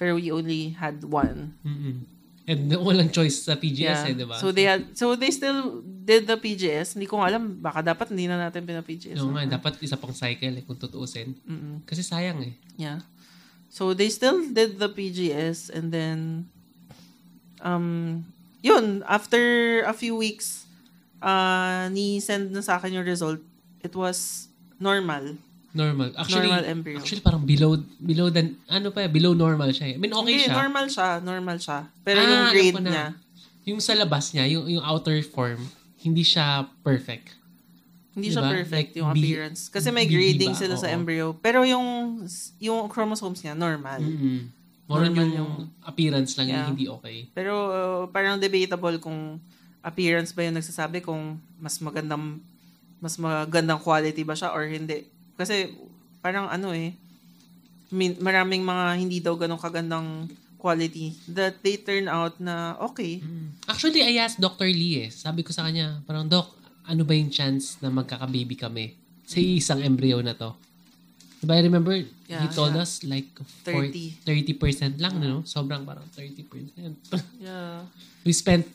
Pero 0.00 0.16
we 0.16 0.32
only 0.32 0.72
had 0.72 1.04
one. 1.04 1.52
Mm-mm. 1.60 2.08
And 2.48 2.72
walang 2.86 3.12
choice 3.12 3.44
sa 3.44 3.56
PGS 3.56 3.84
Yeah. 3.84 4.08
eh, 4.08 4.14
di 4.16 4.24
ba? 4.24 4.40
So 4.40 4.48
they 4.48 4.64
had 4.64 4.96
so 4.96 5.12
they 5.12 5.28
still 5.28 5.84
did 5.84 6.24
the 6.24 6.40
PGS. 6.40 6.96
Hindi 6.96 7.04
ko 7.04 7.20
alam 7.20 7.60
baka 7.60 7.84
dapat 7.84 8.16
hindi 8.16 8.24
na 8.24 8.40
natin 8.40 8.64
pina-PGS. 8.64 9.20
Oo 9.20 9.36
nga, 9.36 9.44
dapat 9.44 9.76
isa 9.84 10.00
pang 10.00 10.16
cycle 10.16 10.56
eh, 10.56 10.64
kung 10.64 10.80
tutuusin. 10.80 11.36
Mm-mm. 11.44 11.84
Kasi 11.84 12.00
sayang 12.00 12.40
eh. 12.40 12.54
Yeah. 12.80 13.04
So 13.68 13.92
they 13.92 14.08
still 14.08 14.40
did 14.48 14.80
the 14.80 14.88
PGS 14.88 15.68
and 15.68 15.92
then 15.92 16.48
um 17.66 18.22
yun, 18.62 19.02
after 19.04 19.42
a 19.82 19.92
few 19.92 20.14
weeks 20.14 20.62
uh 21.18 21.90
ni 21.90 22.18
send 22.18 22.50
na 22.50 22.60
sa 22.60 22.78
akin 22.78 22.94
yung 22.94 23.04
result. 23.04 23.42
It 23.80 23.92
was 23.92 24.46
normal. 24.78 25.34
Normal. 25.72 26.08
Actually, 26.14 26.48
Normal 26.48 26.64
embryo. 26.64 26.96
actually 26.96 27.20
parang 27.20 27.44
below, 27.44 27.76
below 28.00 28.32
than, 28.32 28.56
ano 28.66 28.88
pa 28.88 29.04
below 29.06 29.36
normal 29.36 29.68
siya 29.70 29.92
eh. 29.92 29.94
I 29.94 29.98
mean, 29.98 30.08
okay 30.10 30.32
Hindi, 30.32 30.48
siya. 30.48 30.56
normal 30.56 30.86
siya, 30.88 31.08
normal 31.20 31.56
siya. 31.60 31.78
Pero 32.00 32.18
Ah, 32.18 32.24
yung 32.24 32.44
grade 32.48 32.76
niya, 32.80 33.06
Yung 33.66 33.78
sa 33.78 33.92
labas 33.92 34.32
niya, 34.32 34.48
yung, 34.48 34.64
yung 34.66 34.80
outer 34.80 35.20
form, 35.20 35.60
hindi 36.00 36.22
siya 36.22 36.64
perfect. 36.80 37.36
hindi 38.16 38.32
siya 38.32 38.40
Diba? 38.40 38.56
perfect 38.56 38.88
Like, 38.88 38.96
yung 38.96 39.08
B- 39.12 39.20
appearance. 39.20 39.68
Kasi 39.68 39.92
may 39.92 40.08
grading 40.08 40.56
ba? 40.56 40.58
sila 40.58 40.74
sa 40.74 40.88
Oo. 40.88 40.96
embryo. 40.96 41.26
Pero 41.36 41.60
yung 41.62 42.24
yung 42.56 42.88
chromosomes 42.88 43.44
niya, 43.44 43.52
normal. 43.52 44.00
Mm-mm. 44.00 44.48
More 44.86 45.02
yung, 45.04 45.18
yung- 45.34 45.66
appearance 45.82 46.38
lang 46.38 46.46
yung 46.46 46.54
Yeah. 46.56 46.68
hindi 46.70 46.86
okay. 46.86 47.16
Pero 47.30 47.52
uh, 47.68 48.02
parang 48.06 48.38
debatable 48.38 48.98
kung 48.98 49.42
appearance 49.82 50.30
ba 50.30 50.42
yung 50.42 50.54
nagsasabi 50.54 50.98
kung 51.00 51.38
mas 51.58 51.78
magandang 51.78 52.38
mas 52.96 53.14
magandang 53.16 53.78
quality 53.78 54.22
ba 54.22 54.32
siya 54.32 54.50
or 54.50 54.64
hindi. 54.64 55.06
Kasi 55.34 55.74
parang 56.18 56.48
ano 56.48 56.70
eh, 56.70 56.94
min- 57.90 58.18
maraming 58.18 58.62
mga 58.62 58.84
hindi 58.96 59.18
daw 59.20 59.34
ganong 59.34 59.60
kagandang 59.60 60.26
quality 60.56 61.14
that 61.28 61.60
they 61.62 61.76
turn 61.76 62.08
out 62.08 62.34
na 62.40 62.74
okay. 62.80 63.22
Actually, 63.68 64.02
I 64.02 64.18
asked 64.18 64.40
Dr. 64.40 64.66
Lee 64.66 65.06
eh. 65.06 65.08
Sabi 65.12 65.46
ko 65.46 65.54
sa 65.54 65.62
kanya, 65.62 66.02
parang, 66.02 66.26
Doc, 66.26 66.56
ano 66.82 67.02
ba 67.02 67.12
yung 67.12 67.30
chance 67.30 67.78
na 67.78 67.92
magkaka-baby 67.92 68.56
kami 68.56 68.96
sa 69.22 69.38
isang 69.38 69.78
embryo 69.78 70.18
na 70.18 70.34
to? 70.34 70.50
Diba, 71.36 71.52
I 71.54 71.62
remember, 71.62 71.92
he 71.92 72.08
Yeah, 72.26 72.48
told 72.50 72.74
yeah. 72.74 72.82
us 72.82 73.04
like 73.06 73.28
30. 73.62 74.24
40, 74.24 74.56
30% 74.56 74.98
lang, 74.98 75.20
no? 75.20 75.44
Sobrang 75.46 75.84
parang 75.86 76.08
30%. 76.10 76.42
Yeah. 77.40 77.86
We 78.26 78.34
spent 78.34 78.66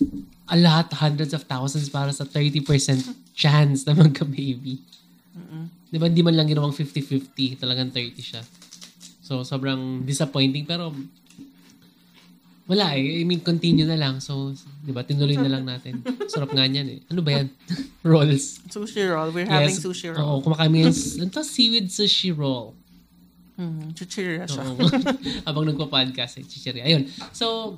a 0.47 0.55
lot, 0.55 0.87
hundreds 0.95 1.35
of 1.35 1.43
thousands 1.43 1.91
para 1.91 2.13
sa 2.15 2.23
30% 2.23 2.63
chance 3.35 3.83
na 3.83 3.91
magka-baby. 3.91 4.79
Di 5.91 5.99
ba, 5.99 6.07
hindi 6.07 6.23
man 6.23 6.39
lang 6.39 6.47
ginawang 6.47 6.71
50-50. 6.71 7.59
Talagang 7.59 7.91
30 7.91 8.15
siya. 8.23 8.39
So, 9.19 9.43
sobrang 9.43 10.07
disappointing. 10.07 10.63
Pero, 10.63 10.95
wala 12.65 12.95
eh. 12.95 13.19
I 13.19 13.23
mean, 13.23 13.41
continue 13.41 13.83
na 13.83 13.97
lang. 13.97 14.19
So, 14.19 14.53
di 14.81 14.91
ba, 14.91 15.03
tinuloy 15.03 15.35
na 15.35 15.49
lang 15.49 15.65
natin. 15.65 15.99
Sarap 16.27 16.53
nga 16.53 16.63
niyan 16.63 16.87
eh. 16.87 16.99
Ano 17.11 17.19
ba 17.19 17.35
yan? 17.35 17.47
Rolls. 18.07 18.61
Sushi 18.69 19.03
roll. 19.05 19.31
We're 19.31 19.49
having 19.49 19.75
Yes. 19.75 19.83
sushi 19.83 20.13
roll. 20.13 20.23
Oo, 20.23 20.37
kumakain 20.41 20.71
mo 20.71 20.77
yung, 20.79 20.95
ano? 20.95 21.41
Seaweed 21.43 21.87
sushi 21.89 22.31
roll. 22.31 22.71
Mm, 23.59 23.93
chichirya 23.93 24.45
siya. 24.47 24.63
Oo. 24.63 24.87
Habang 25.47 25.67
nagpa-podcast 25.67 26.39
eh, 26.39 26.45
chichiri. 26.47 26.79
Ayun. 26.81 27.05
So, 27.29 27.77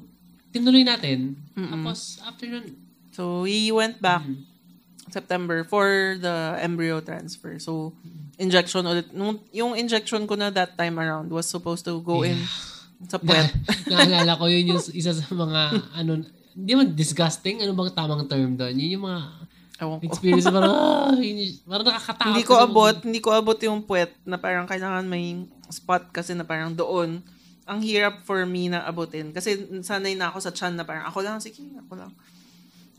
tinuloy 0.53 0.85
natin. 0.85 1.35
Tapos, 1.55 2.21
after 2.23 2.47
nun, 2.47 2.77
So, 3.13 3.45
we 3.45 3.69
went 3.69 4.01
back 4.01 4.25
Mm. 4.25 4.49
September 5.13 5.61
for 5.61 6.17
the 6.17 6.57
embryo 6.57 6.97
transfer. 6.97 7.61
So, 7.61 7.93
injection 8.41 8.81
ulit. 8.89 9.13
Nung, 9.13 9.37
yung 9.53 9.77
injection 9.77 10.25
ko 10.25 10.33
na 10.33 10.49
that 10.49 10.73
time 10.73 10.97
around 10.97 11.29
was 11.29 11.45
supposed 11.45 11.85
to 11.85 12.01
go 12.01 12.25
in 12.25 12.41
sa 13.05 13.17
puwet. 13.17 13.49
Na, 13.87 13.95
naalala 14.05 14.33
ko 14.35 14.45
yun 14.45 14.71
yung 14.71 14.81
isa 14.91 15.11
sa 15.11 15.25
mga, 15.29 15.61
ano, 15.93 16.11
hindi 16.53 16.71
man 16.71 16.89
disgusting, 16.91 17.59
ano 17.59 17.73
bang 17.73 17.91
tamang 17.91 18.25
term 18.25 18.53
doon? 18.53 18.73
Yun 18.73 18.91
yung 18.93 19.05
mga 19.05 19.21
Ewan 19.75 19.97
ko. 19.97 20.03
experience 20.05 20.45
parang, 20.45 20.69
ah, 20.69 21.17
yun- 21.17 21.59
parang 21.63 21.87
nakakatakot. 21.87 22.27
hindi 22.29 22.43
ko 22.43 22.53
abot, 22.55 22.95
hindi 23.01 23.19
ko 23.19 23.29
abot 23.31 23.59
yung 23.59 23.81
puwet 23.81 24.13
na 24.23 24.37
parang 24.37 24.63
kailangan 24.63 25.03
may 25.03 25.43
spot 25.67 26.09
kasi 26.09 26.31
na 26.31 26.43
parang 26.43 26.71
doon. 26.71 27.19
Ang 27.63 27.79
hirap 27.79 28.21
for 28.21 28.43
me 28.43 28.67
na 28.67 28.83
abutin. 28.83 29.31
Kasi 29.31 29.55
sanay 29.81 30.13
na 30.13 30.27
ako 30.27 30.37
sa 30.41 30.51
chan 30.51 30.71
na 30.71 30.83
parang 30.83 31.07
ako 31.07 31.23
lang, 31.23 31.39
sige, 31.39 31.63
ako 31.79 31.95
lang. 31.95 32.11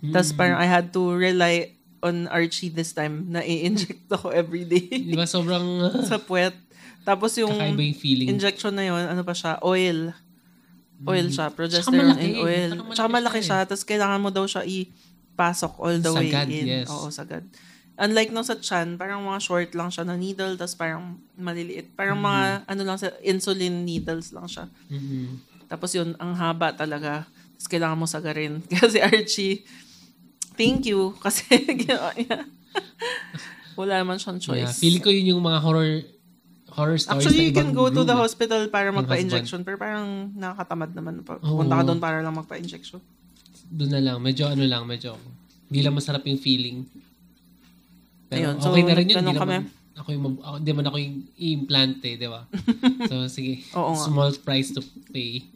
Tapos 0.03 0.33
Mm. 0.33 0.37
parang 0.37 0.59
I 0.59 0.67
had 0.67 0.89
to 0.91 1.13
rely 1.13 1.69
on 2.01 2.27
Archie 2.27 2.69
this 2.69 2.91
time 2.91 3.29
na 3.29 3.41
i-inject 3.41 4.09
ako 4.11 4.29
every 4.29 4.65
day. 4.65 4.85
Di 4.91 5.13
ba 5.13 5.25
sobrang, 5.25 5.65
sa 6.11 6.17
puwet. 6.19 6.53
Tapos 7.05 7.37
yung 7.37 7.53
Kakaiba 7.53 7.83
yung 7.83 7.95
feeling. 7.95 8.29
injection 8.29 8.73
na 8.73 8.85
yun, 8.85 9.05
ano 9.05 9.21
pa 9.21 9.33
siya, 9.33 9.61
oil. 9.61 10.11
Oil 11.05 11.27
siya, 11.29 11.49
Tsaka 11.49 11.55
progesterone 11.55 12.01
malaki. 12.11 12.25
and 12.25 12.37
oil. 12.39 12.71
Tsaka 12.71 12.81
malaki 12.81 12.95
Tsaka 12.95 13.09
malaki 13.11 13.39
siya 13.39 13.49
siya, 13.55 13.69
tapos 13.69 13.85
kailangan 13.85 14.21
mo 14.21 14.29
daw 14.29 14.45
siya 14.45 14.63
ipasok 14.65 15.73
all 15.77 15.99
the 15.99 16.11
way 16.11 16.29
Sagad, 16.29 16.49
in. 16.49 16.65
yes. 16.65 16.89
Oo, 16.89 17.07
sagad. 17.09 17.45
Unlike 17.95 18.31
nung 18.31 18.43
sa 18.43 18.57
chan, 18.57 18.97
parang 18.97 19.23
mga 19.23 19.39
short 19.39 19.71
lang 19.71 19.87
siya 19.87 20.03
na 20.03 20.17
needle, 20.17 20.57
tapos 20.57 20.75
parang 20.75 21.15
maliliit. 21.35 21.93
Parang 21.93 22.19
mga, 22.19 22.65
ano 22.65 22.83
lang 22.83 22.97
sa, 22.97 23.13
insulin 23.21 23.85
needles 23.85 24.33
lang 24.33 24.49
siya. 24.49 24.65
Mhm. 24.89 25.45
Tapos 25.67 25.93
yun, 25.93 26.17
ang 26.17 26.33
haba 26.33 26.73
talaga. 26.73 27.29
Tapos 27.55 27.69
kailangan 27.69 27.95
mo 27.95 28.07
sagarin. 28.07 28.65
Kasi 28.73 28.99
Archie, 28.99 29.63
thank 30.55 30.89
you. 30.89 31.13
Kasi 31.23 31.45
ginawa 31.77 32.11
niya. 32.19 32.49
Wala 33.75 34.01
naman 34.01 34.17
siyang 34.17 34.39
choice. 34.39 34.63
Yeah, 34.63 34.73
feeling 34.73 35.03
ko 35.03 35.11
yun 35.11 35.27
yung 35.29 35.43
mga 35.43 35.59
horror 35.61 36.03
horror 36.75 36.99
stories 36.99 37.25
Actually, 37.25 37.49
you 37.49 37.55
can 37.55 37.71
go 37.71 37.87
to 37.87 38.03
room, 38.03 38.11
the 38.11 38.17
eh. 38.19 38.23
hospital 38.27 38.61
para 38.69 38.91
magpa-injection. 38.91 39.63
Pero 39.63 39.79
parang 39.79 40.35
nakakatamad 40.35 40.91
naman. 40.91 41.23
Punta 41.23 41.75
ka 41.79 41.83
doon 41.87 42.01
para 42.03 42.19
lang 42.21 42.35
magpa-injection. 42.35 42.99
Doon 43.71 43.91
na 43.95 44.01
lang. 44.03 44.17
Medyo 44.19 44.51
ano 44.51 44.67
lang, 44.67 44.83
medyo 44.85 45.15
hindi 45.71 45.81
lang 45.81 45.95
masarap 45.95 46.27
yung 46.27 46.39
feeling. 46.43 46.85
Pero 48.29 48.53
Ayun, 48.53 48.55
so, 48.59 48.71
okay 48.75 48.83
na 48.83 48.95
rin 48.95 49.07
yun. 49.09 49.23
Hindi 49.23 49.39
kami. 49.39 49.55
naman, 49.59 49.63
ako 49.95 50.09
yung, 50.11 50.25
mag- 50.27 50.43
ako, 50.43 50.57
di 50.59 50.73
man 50.75 50.87
ako 50.91 50.97
yung 50.99 51.17
i-implant 51.39 51.99
eh, 52.03 52.15
di 52.19 52.29
ba? 52.29 52.43
so, 53.11 53.15
sige. 53.31 53.63
Oo 53.79 53.95
nga. 53.95 54.05
Small 54.11 54.33
price 54.43 54.75
to 54.75 54.83
pay. 55.15 55.47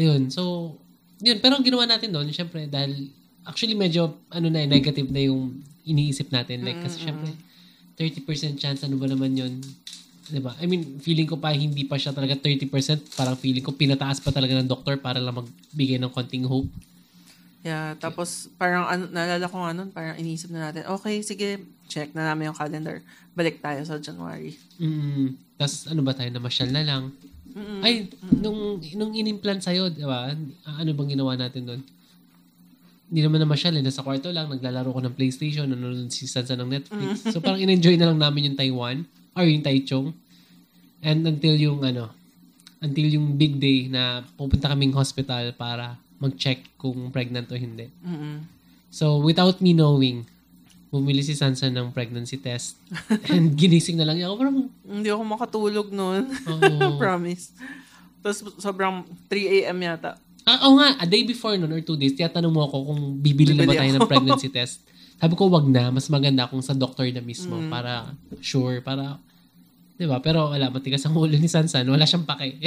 Ayun, 0.00 0.32
so, 0.32 0.74
yun. 1.20 1.36
Pero 1.38 1.60
ang 1.60 1.64
ginawa 1.64 1.84
natin 1.84 2.08
doon, 2.08 2.32
syempre, 2.32 2.64
dahil, 2.64 3.12
actually, 3.44 3.76
medyo, 3.76 4.16
ano 4.32 4.48
na, 4.48 4.64
eh, 4.64 4.68
negative 4.68 5.12
na 5.12 5.20
yung 5.28 5.60
iniisip 5.84 6.32
natin. 6.32 6.64
Like, 6.64 6.80
kasi 6.80 7.04
syempre, 7.04 7.28
30% 8.00 8.56
chance, 8.56 8.80
ano 8.82 8.96
ba 8.96 9.06
naman 9.06 9.36
yun? 9.36 9.60
Di 10.28 10.38
ba? 10.38 10.54
I 10.62 10.70
mean, 10.70 11.02
feeling 11.02 11.26
ko 11.26 11.34
pa, 11.34 11.50
hindi 11.50 11.82
pa 11.82 11.98
siya 11.98 12.14
talaga 12.14 12.38
30%. 12.38 13.18
Parang 13.18 13.34
feeling 13.34 13.64
ko, 13.64 13.74
pinataas 13.74 14.22
pa 14.22 14.30
talaga 14.30 14.54
ng 14.54 14.70
doktor 14.70 15.00
para 15.02 15.18
lang 15.18 15.34
magbigay 15.34 15.98
ng 15.98 16.12
konting 16.12 16.46
hope. 16.46 16.70
Yeah, 17.62 17.94
tapos 17.94 18.50
parang 18.58 18.90
ano, 18.90 19.06
naalala 19.06 19.46
ko 19.46 19.56
nga 19.62 19.70
nun, 19.70 19.94
parang 19.94 20.18
inisip 20.18 20.50
na 20.50 20.70
natin, 20.70 20.82
okay, 20.90 21.22
sige, 21.22 21.62
check 21.86 22.10
na 22.10 22.26
namin 22.30 22.50
yung 22.50 22.58
calendar. 22.58 22.98
Balik 23.38 23.62
tayo 23.62 23.78
sa 23.86 24.02
January. 24.02 24.58
Mm. 24.82 25.38
Tapos 25.54 25.86
ano 25.86 26.02
ba 26.02 26.10
tayo, 26.10 26.26
namasyal 26.34 26.74
na 26.74 26.82
lang. 26.82 27.14
Ay, 27.84 28.10
nung, 28.34 28.82
nung 28.98 29.12
inimplant 29.14 29.62
sa'yo, 29.62 29.94
di 29.94 30.02
ba? 30.02 30.34
Ano 30.66 30.90
bang 30.90 31.10
ginawa 31.14 31.38
natin 31.38 31.62
doon? 31.68 31.80
Hindi 33.12 33.20
naman 33.28 33.44
namasyal 33.44 33.76
eh. 33.76 33.84
Nasa 33.84 34.02
kwarto 34.02 34.32
lang, 34.32 34.48
naglalaro 34.48 34.88
ko 34.88 35.00
ng 35.04 35.14
PlayStation, 35.14 35.68
nanonood 35.68 36.08
si 36.08 36.24
Sansa 36.24 36.56
ng 36.56 36.66
Netflix. 36.66 37.28
So 37.28 37.44
parang 37.44 37.60
in-enjoy 37.60 37.94
na 38.00 38.08
lang 38.10 38.18
namin 38.18 38.50
yung 38.50 38.58
Taiwan 38.58 39.04
or 39.32 39.44
yung 39.44 39.60
Taichung. 39.60 40.12
And 41.00 41.22
until 41.22 41.54
yung 41.54 41.82
ano, 41.82 42.12
until 42.78 43.06
yung 43.06 43.34
big 43.34 43.56
day 43.56 43.86
na 43.86 44.22
pupunta 44.32 44.68
kaming 44.68 44.92
hospital 44.92 45.50
para 45.52 45.94
mag-check 46.18 46.62
kung 46.76 47.10
pregnant 47.10 47.50
o 47.50 47.56
hindi. 47.56 47.90
Mm-mm. 48.00 48.46
So, 48.88 49.18
without 49.18 49.58
me 49.58 49.72
knowing, 49.72 50.22
bumili 50.88 51.24
si 51.24 51.32
Sansa 51.32 51.66
ng 51.66 51.90
pregnancy 51.90 52.36
test. 52.36 52.76
And 53.32 53.56
ginising 53.56 53.96
na 53.96 54.04
lang 54.04 54.20
niya 54.20 54.28
ako. 54.28 54.36
Parang, 54.36 54.56
Hindi 54.84 55.08
ako 55.08 55.22
makatulog 55.24 55.88
noon. 55.90 56.28
Oo. 56.28 56.94
Promise. 57.02 57.50
Tapos 58.22 58.38
sobrang 58.56 59.02
3 59.26 59.66
a.m. 59.66 59.78
yata. 59.80 60.14
Ah, 60.42 60.66
oo 60.66 60.76
nga, 60.76 60.98
a 60.98 61.06
day 61.06 61.22
before 61.22 61.54
nun 61.54 61.70
or 61.70 61.80
two 61.80 61.94
days, 61.94 62.12
tiyatanong 62.12 62.50
mo 62.50 62.66
ako 62.66 62.92
kung 62.92 63.00
bibili, 63.16 63.54
na 63.54 63.62
ba 63.62 63.72
Bibili 63.72 63.78
tayo 63.78 63.90
ako. 63.90 63.98
ng 63.98 64.10
pregnancy 64.10 64.48
test. 64.58 64.82
Sabi 65.22 65.34
ko, 65.34 65.46
wag 65.46 65.64
na. 65.64 65.88
Mas 65.88 66.10
maganda 66.10 66.50
kung 66.50 66.58
sa 66.58 66.74
doctor 66.74 67.06
na 67.06 67.22
mismo 67.22 67.54
Mm. 67.56 67.70
para 67.70 68.10
sure, 68.42 68.82
para, 68.82 69.22
di 69.94 70.02
ba? 70.02 70.18
Pero 70.18 70.50
wala, 70.50 70.66
matigas 70.66 71.06
ang 71.06 71.14
ulo 71.14 71.30
ni 71.32 71.46
Sansan. 71.46 71.86
Wala 71.86 72.02
siyang 72.02 72.26
pake. 72.26 72.58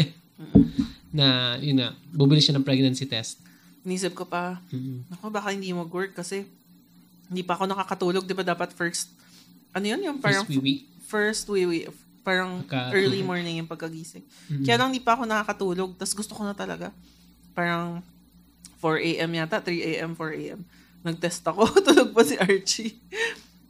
na, 1.11 1.55
yun 1.57 1.75
nga, 1.77 1.91
bubili 2.09 2.39
siya 2.39 2.51
ng 2.51 2.63
pregnancy 2.63 3.03
test. 3.03 3.39
Inisip 3.81 4.11
ko 4.13 4.23
pa, 4.23 4.59
Mm. 4.67 5.03
ako 5.09 5.27
baka 5.29 5.47
hindi 5.49 5.71
mag-work 5.71 6.11
kasi 6.11 6.43
hindi 7.25 7.39
pa 7.39 7.55
ako 7.55 7.67
nakakatulog. 7.67 8.23
Di 8.23 8.31
ba 8.31 8.43
dapat 8.45 8.71
first, 8.71 9.11
ano 9.71 9.83
yun? 9.85 9.99
Yung 10.01 10.19
parang 10.19 10.43
First 10.43 10.51
wiwi. 10.53 10.73
first 11.01 11.43
wiwi. 11.47 11.87
Parang 12.19 12.63
Pagka- 12.63 12.91
early 12.91 13.19
morning 13.21 13.59
yung 13.59 13.69
pagkagising. 13.69 14.23
Mm. 14.49 14.63
Kaya 14.63 14.75
lang 14.75 14.89
hindi 14.89 14.99
pa 14.99 15.13
ako 15.13 15.23
nakakatulog. 15.23 15.95
Tapos 15.95 16.15
gusto 16.15 16.31
ko 16.31 16.41
na 16.41 16.51
talaga. 16.51 16.91
Parang 17.51 17.99
4 18.79 18.99
a.m. 18.99 19.31
yata, 19.33 19.59
3 19.59 19.79
a.m., 19.93 20.11
4 20.13 20.33
a.m. 20.33 20.59
Nag-test 21.05 21.45
ako. 21.45 21.69
Tulog 21.85 22.09
pa 22.17 22.25
si 22.25 22.33
Archie. 22.41 22.97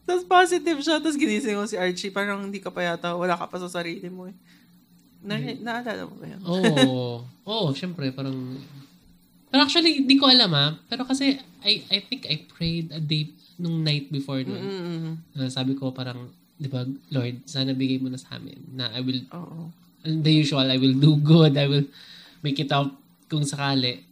Tapos 0.08 0.24
positive 0.24 0.80
siya. 0.80 1.04
Tapos 1.04 1.20
ginising 1.20 1.60
ko 1.60 1.68
si 1.68 1.76
Archie. 1.76 2.16
Parang 2.16 2.48
hindi 2.48 2.64
ka 2.64 2.72
pa 2.72 2.96
yata, 2.96 3.12
wala 3.20 3.36
ka 3.36 3.52
pa 3.52 3.60
sa 3.60 3.68
sarili 3.68 4.08
mo 4.08 4.32
eh. 4.32 4.36
Na, 5.26 5.36
naalala 5.36 6.08
mo 6.08 6.16
ba 6.16 6.26
yan? 6.32 6.42
Oo. 6.48 7.28
Oo, 7.52 7.70
oh, 7.70 7.76
syempre, 7.76 8.08
parang... 8.16 8.56
Pero 9.52 9.62
actually, 9.62 10.00
hindi 10.00 10.16
ko 10.16 10.32
alam 10.32 10.50
ah. 10.56 10.80
Pero 10.88 11.04
kasi, 11.04 11.36
I, 11.62 11.84
I 11.92 12.00
think 12.00 12.24
I 12.30 12.48
prayed 12.48 12.96
a 12.96 13.02
day 13.02 13.36
nung 13.60 13.84
night 13.84 14.08
before 14.14 14.40
nun. 14.44 14.62
Mm-mm. 14.62 15.14
Uh, 15.36 15.50
sabi 15.52 15.76
ko 15.76 15.92
parang, 15.92 16.30
di 16.56 16.72
ba, 16.72 16.88
Lord, 17.12 17.44
sana 17.50 17.76
bigay 17.76 18.00
mo 18.00 18.08
na 18.08 18.20
sa 18.20 18.40
amin 18.40 18.60
na 18.72 18.92
I 18.96 19.02
will, 19.04 19.22
Oo. 19.36 19.72
the 20.06 20.32
usual, 20.32 20.68
I 20.68 20.80
will 20.80 20.96
do 20.96 21.20
good, 21.20 21.58
I 21.58 21.68
will 21.68 21.88
make 22.46 22.60
it 22.62 22.72
out 22.72 22.94
kung 23.28 23.44
sakali. 23.44 24.06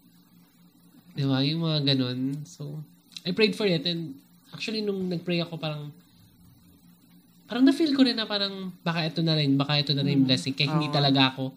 Di 1.13 1.23
ba? 1.27 1.45
Yung 1.45 1.61
mga 1.61 1.93
ganun. 1.93 2.41
So, 2.47 2.81
I 3.23 3.31
prayed 3.31 3.55
for 3.55 3.67
it 3.67 3.83
and 3.87 4.19
actually 4.51 4.83
nung 4.83 5.07
nag-pray 5.07 5.39
ako 5.39 5.55
parang 5.55 5.89
parang 7.47 7.63
na-feel 7.63 7.93
ko 7.95 8.01
rin 8.03 8.15
na 8.17 8.27
parang 8.27 8.71
baka 8.81 9.07
ito 9.07 9.21
na 9.21 9.35
rin, 9.37 9.55
baka 9.55 9.79
ito 9.79 9.91
na 9.93 10.01
rin 10.01 10.19
yung 10.19 10.27
blessing. 10.27 10.55
Kaya 10.55 10.73
hindi 10.73 10.89
Oo. 10.89 10.95
talaga 10.95 11.21
ako 11.35 11.53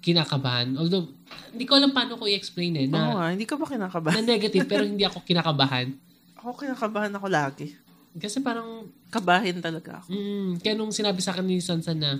kinakabahan. 0.00 0.74
Although, 0.80 1.12
hindi 1.52 1.68
ko 1.68 1.76
alam 1.76 1.92
paano 1.92 2.16
ko 2.16 2.24
i-explain 2.24 2.72
eh, 2.80 2.88
Oo 2.88 2.92
na, 2.92 3.14
nga, 3.14 3.26
hindi 3.30 3.44
ka 3.44 3.54
ba 3.54 3.68
na 3.68 3.70
kinakabahan? 3.76 4.24
negative 4.24 4.64
pero 4.64 4.82
hindi 4.82 5.04
ako 5.04 5.20
kinakabahan. 5.24 5.92
Ako 6.40 6.56
kinakabahan 6.56 7.12
ako 7.12 7.26
lagi. 7.28 7.76
Kasi 8.16 8.40
parang 8.40 8.88
Kabahin 9.12 9.60
talaga 9.60 10.00
ako. 10.00 10.08
Mm, 10.08 10.56
kaya 10.56 10.72
nung 10.72 10.88
sinabi 10.88 11.20
sa 11.20 11.36
akin 11.36 11.44
ni 11.44 11.60
Sansan 11.60 12.00
na, 12.00 12.16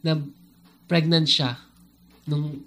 na 0.00 0.16
pregnant 0.88 1.28
siya 1.28 1.60
nung 2.24 2.64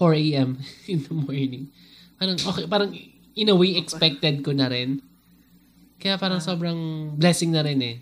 4 0.00 0.16
a.m. 0.16 0.56
in 0.90 1.04
the 1.04 1.12
morning, 1.12 1.68
parang 2.16 2.40
okay, 2.40 2.64
parang 2.64 2.90
in 3.34 3.48
a 3.48 3.56
way 3.56 3.74
expected 3.74 4.40
ko 4.40 4.50
na 4.50 4.66
rin. 4.66 5.02
Kaya 5.96 6.16
parang 6.16 6.38
sobrang 6.38 6.78
blessing 7.14 7.50
na 7.50 7.62
rin 7.62 7.80
eh. 7.80 7.96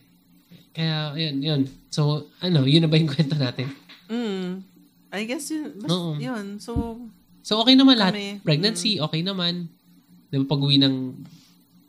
Kaya, 0.73 1.13
yun, 1.15 1.37
yun. 1.39 1.61
So, 1.89 2.29
ano, 2.41 2.65
yun 2.65 2.83
na 2.83 2.89
ba 2.89 2.97
yung 2.97 3.09
kwento 3.13 3.37
natin? 3.37 3.69
Mm. 4.09 4.65
I 5.13 5.23
guess 5.23 5.49
yun. 5.49 5.77
Bas, 5.79 5.91
Oo. 5.91 6.17
yun. 6.17 6.57
So, 6.59 6.97
So, 7.43 7.59
okay 7.59 7.75
naman 7.75 7.99
lahat. 7.99 8.15
Kami, 8.15 8.39
Pregnancy, 8.41 9.03
okay 9.03 9.19
naman. 9.21 9.67
Di 10.31 10.39
ba, 10.39 10.47
pag-uwi 10.47 10.79
ng, 10.79 10.97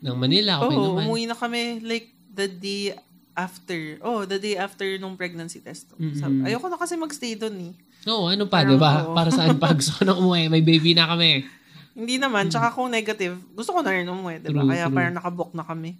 ng 0.01 0.15
Manila, 0.17 0.59
okay 0.59 0.73
Oo, 0.73 0.85
naman. 0.91 1.03
umuwi 1.05 1.23
na 1.29 1.37
kami 1.37 1.77
like 1.79 2.09
the 2.27 2.49
day 2.49 2.89
after. 3.33 4.01
Oh, 4.01 4.25
the 4.25 4.37
day 4.37 4.57
after 4.57 4.83
nung 4.97 5.13
pregnancy 5.13 5.61
test. 5.61 5.93
Sabi, 6.17 6.41
ayoko 6.43 6.67
na 6.67 6.75
kasi 6.75 6.97
magstay 6.97 7.37
doon 7.37 7.69
eh. 7.69 7.73
Oo, 8.03 8.27
ano 8.27 8.45
pa, 8.45 8.61
Parang, 8.61 8.69
di 8.69 8.77
ba? 8.77 8.91
oo. 9.05 9.13
Para 9.13 9.29
saan 9.29 9.55
pa 9.55 9.71
gusto 9.77 9.93
ko 9.93 10.01
na 10.03 10.13
umuwi? 10.13 10.49
May 10.49 10.59
baby 10.59 10.91
na 10.91 11.07
kami. 11.07 11.45
Hindi 11.93 12.17
naman, 12.17 12.49
tsaka 12.49 12.69
kung 12.69 12.89
negative, 12.89 13.37
gusto 13.53 13.69
ko 13.69 13.79
na 13.79 13.93
rin 13.93 14.03
umuwi, 14.03 14.41
di 14.41 14.49
ba? 14.49 14.65
Kaya 14.65 14.85
true. 14.85 14.95
parang 14.95 15.13
nakabook 15.13 15.51
na 15.53 15.61
kami. 15.61 15.93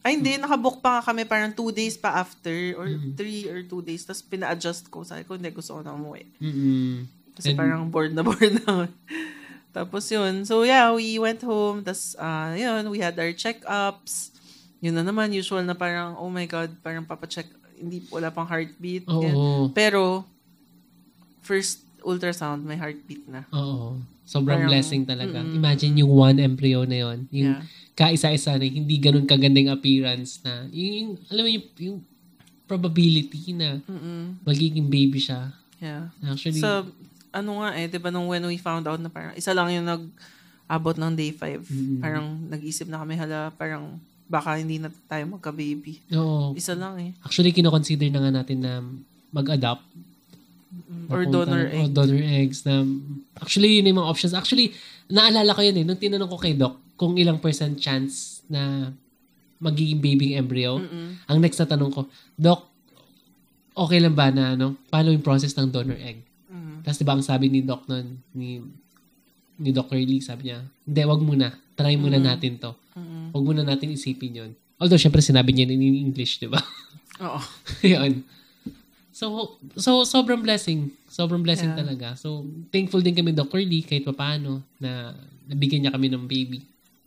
Ay, 0.00 0.14
hindi, 0.14 0.34
nakabook 0.34 0.78
pa 0.78 0.98
kami 0.98 1.22
parang 1.22 1.50
two 1.50 1.70
days 1.70 1.94
pa 1.94 2.14
after 2.16 2.50
or 2.74 2.86
Mm. 2.86 3.14
three 3.14 3.46
or 3.46 3.62
two 3.62 3.78
days. 3.80 4.02
Tapos 4.02 4.18
pina-adjust 4.20 4.86
ko. 4.86 5.02
Sabi 5.02 5.22
ko, 5.22 5.34
hindi, 5.34 5.50
gusto 5.50 5.74
ko 5.74 5.80
na 5.80 5.92
umuwi. 5.92 6.26
Mm-mm. 6.38 7.06
Kasi 7.32 7.50
And- 7.50 7.58
parang 7.58 7.82
bored 7.86 8.10
na 8.10 8.22
bored 8.26 8.54
na. 8.60 8.86
Tapos 9.70 10.04
yun. 10.06 10.42
So 10.42 10.62
yeah, 10.62 10.90
we 10.90 11.16
went 11.16 11.40
home. 11.40 11.80
Tapos 11.80 12.14
uh, 12.14 12.50
yun, 12.52 12.86
we 12.88 12.98
had 12.98 13.14
our 13.16 13.30
check-ups. 13.32 14.34
Yun 14.78 14.94
na 14.94 15.02
naman, 15.02 15.30
usual 15.30 15.62
na 15.62 15.72
parang, 15.72 16.14
oh 16.16 16.26
my 16.28 16.44
God, 16.44 16.74
parang 16.78 17.02
papacheck. 17.02 17.46
Hindi, 17.72 18.02
wala 18.08 18.28
pang 18.28 18.44
heartbeat. 18.44 19.06
Ganyan. 19.06 19.70
Pero, 19.72 20.26
first 21.40 21.78
ultrasound, 22.00 22.62
may 22.62 22.74
heartbeat 22.74 23.22
na. 23.24 23.46
Oo. 23.50 23.98
Sobrang 24.32 24.64
Parang, 24.64 24.70
blessing 24.72 25.04
talaga. 25.04 25.38
mm-mm. 25.38 25.60
Imagine 25.60 25.92
yung 26.00 26.08
one 26.10 26.40
embryo 26.40 26.88
na 26.88 26.96
yon 26.98 27.18
Yung 27.28 27.52
Yeah. 27.52 27.60
kaisa-isa 27.92 28.56
na 28.56 28.64
hindi 28.64 28.96
ganun 28.96 29.28
kagandang 29.28 29.68
appearance 29.68 30.40
na 30.40 30.64
yung, 30.72 30.88
yung 30.96 31.10
alam 31.28 31.42
mo 31.44 31.50
yung, 31.52 31.66
yung 31.76 31.98
probability 32.64 33.52
na 33.52 33.76
Mm-mm. 33.84 34.40
magiging 34.40 34.88
baby 34.88 35.20
siya. 35.20 35.52
Yeah. 35.76 36.08
Actually, 36.24 36.56
Sa, 36.56 36.88
ano 37.30 37.60
nga 37.60 37.76
eh, 37.76 37.84
di 37.86 37.98
ba 37.98 38.08
nung 38.08 38.24
when 38.26 38.40
we 38.44 38.56
found 38.56 38.86
out 38.86 38.96
na 38.96 39.12
parang, 39.12 39.34
isa 39.34 39.52
lang 39.52 39.68
yung 39.68 39.84
nag-abot 39.84 40.96
ng 40.96 41.12
day 41.12 41.30
5. 41.30 41.68
Mm. 41.68 42.00
Parang 42.00 42.26
nag-isip 42.48 42.88
na 42.88 42.96
kami, 42.96 43.20
hala, 43.20 43.52
parang 43.52 44.00
baka 44.24 44.56
hindi 44.56 44.80
na 44.80 44.88
tayo 45.04 45.28
magka-baby. 45.28 46.00
oo. 46.10 46.56
Isa 46.56 46.72
lang 46.72 46.96
eh. 46.96 47.12
Actually, 47.20 47.52
kinoconsider 47.52 48.08
na 48.08 48.20
nga 48.22 48.32
natin 48.32 48.58
na 48.58 48.80
mag-adopt. 49.28 49.84
Or 51.12 51.28
donor 51.28 51.68
egg. 51.68 51.92
donor 51.92 52.16
eggs. 52.16 52.64
Na, 52.64 52.80
actually, 53.36 53.76
yun 53.76 53.86
yung 53.86 54.00
mga 54.00 54.08
options. 54.08 54.32
Actually, 54.32 54.72
naalala 55.06 55.52
ko 55.52 55.60
yun 55.60 55.76
eh. 55.76 55.84
Nung 55.84 56.00
tinanong 56.00 56.30
ko 56.32 56.38
kay 56.40 56.56
Doc 56.56 56.80
kung 56.96 57.18
ilang 57.18 57.36
percent 57.36 57.76
chance 57.76 58.40
na 58.48 58.92
magiging 59.58 60.00
baby 60.00 60.32
embryo. 60.32 60.80
Mm-mm. 60.80 61.22
Ang 61.28 61.38
next 61.38 61.58
na 61.58 61.68
tanong 61.68 61.92
ko, 61.92 62.00
Doc, 62.34 62.66
okay 63.72 64.00
lang 64.00 64.12
ba 64.12 64.32
na, 64.32 64.54
ano, 64.54 64.74
paano 64.88 65.12
yung 65.12 65.22
process 65.22 65.52
ng 65.54 65.68
donor 65.68 65.96
egg? 65.96 66.18
Mm. 66.48 66.82
Tapos, 66.82 66.98
di 66.98 67.06
ba, 67.06 67.14
ang 67.14 67.22
sabi 67.22 67.46
ni 67.46 67.60
Doc 67.62 67.84
nun, 67.86 68.18
ni, 68.32 68.58
ni 69.56 69.70
Dr. 69.70 69.96
Lee, 69.96 70.18
sabi 70.18 70.50
niya, 70.50 70.64
hindi, 70.82 71.00
wag 71.04 71.20
muna. 71.20 71.48
Try 71.72 71.94
muna 71.94 72.18
Mm. 72.18 72.26
natin 72.26 72.52
to. 72.58 72.72
Mm. 72.96 73.30
Wag 73.30 73.44
muna 73.44 73.62
natin 73.62 73.92
isipin 73.92 74.32
yon. 74.34 74.50
Although, 74.76 74.98
syempre, 74.98 75.22
sinabi 75.22 75.54
niya 75.54 75.70
in 75.70 75.78
English, 75.78 76.42
di 76.42 76.50
ba? 76.50 76.58
Oo. 77.22 77.38
Yun. 77.86 78.24
So, 79.22 79.26
so, 79.76 80.02
sobrang 80.02 80.42
blessing. 80.42 80.90
Sobrang 81.06 81.38
blessing 81.38 81.70
Yeah. 81.70 81.78
talaga. 81.78 82.06
So, 82.16 82.42
thankful 82.68 82.98
din 82.98 83.14
kami, 83.14 83.30
Dr. 83.30 83.62
Lee, 83.62 83.80
kahit 83.80 84.02
paano, 84.08 84.58
na 84.76 85.14
nabigyan 85.46 85.86
niya 85.86 85.94
kami 85.94 86.10
ng 86.10 86.26
baby. 86.26 86.58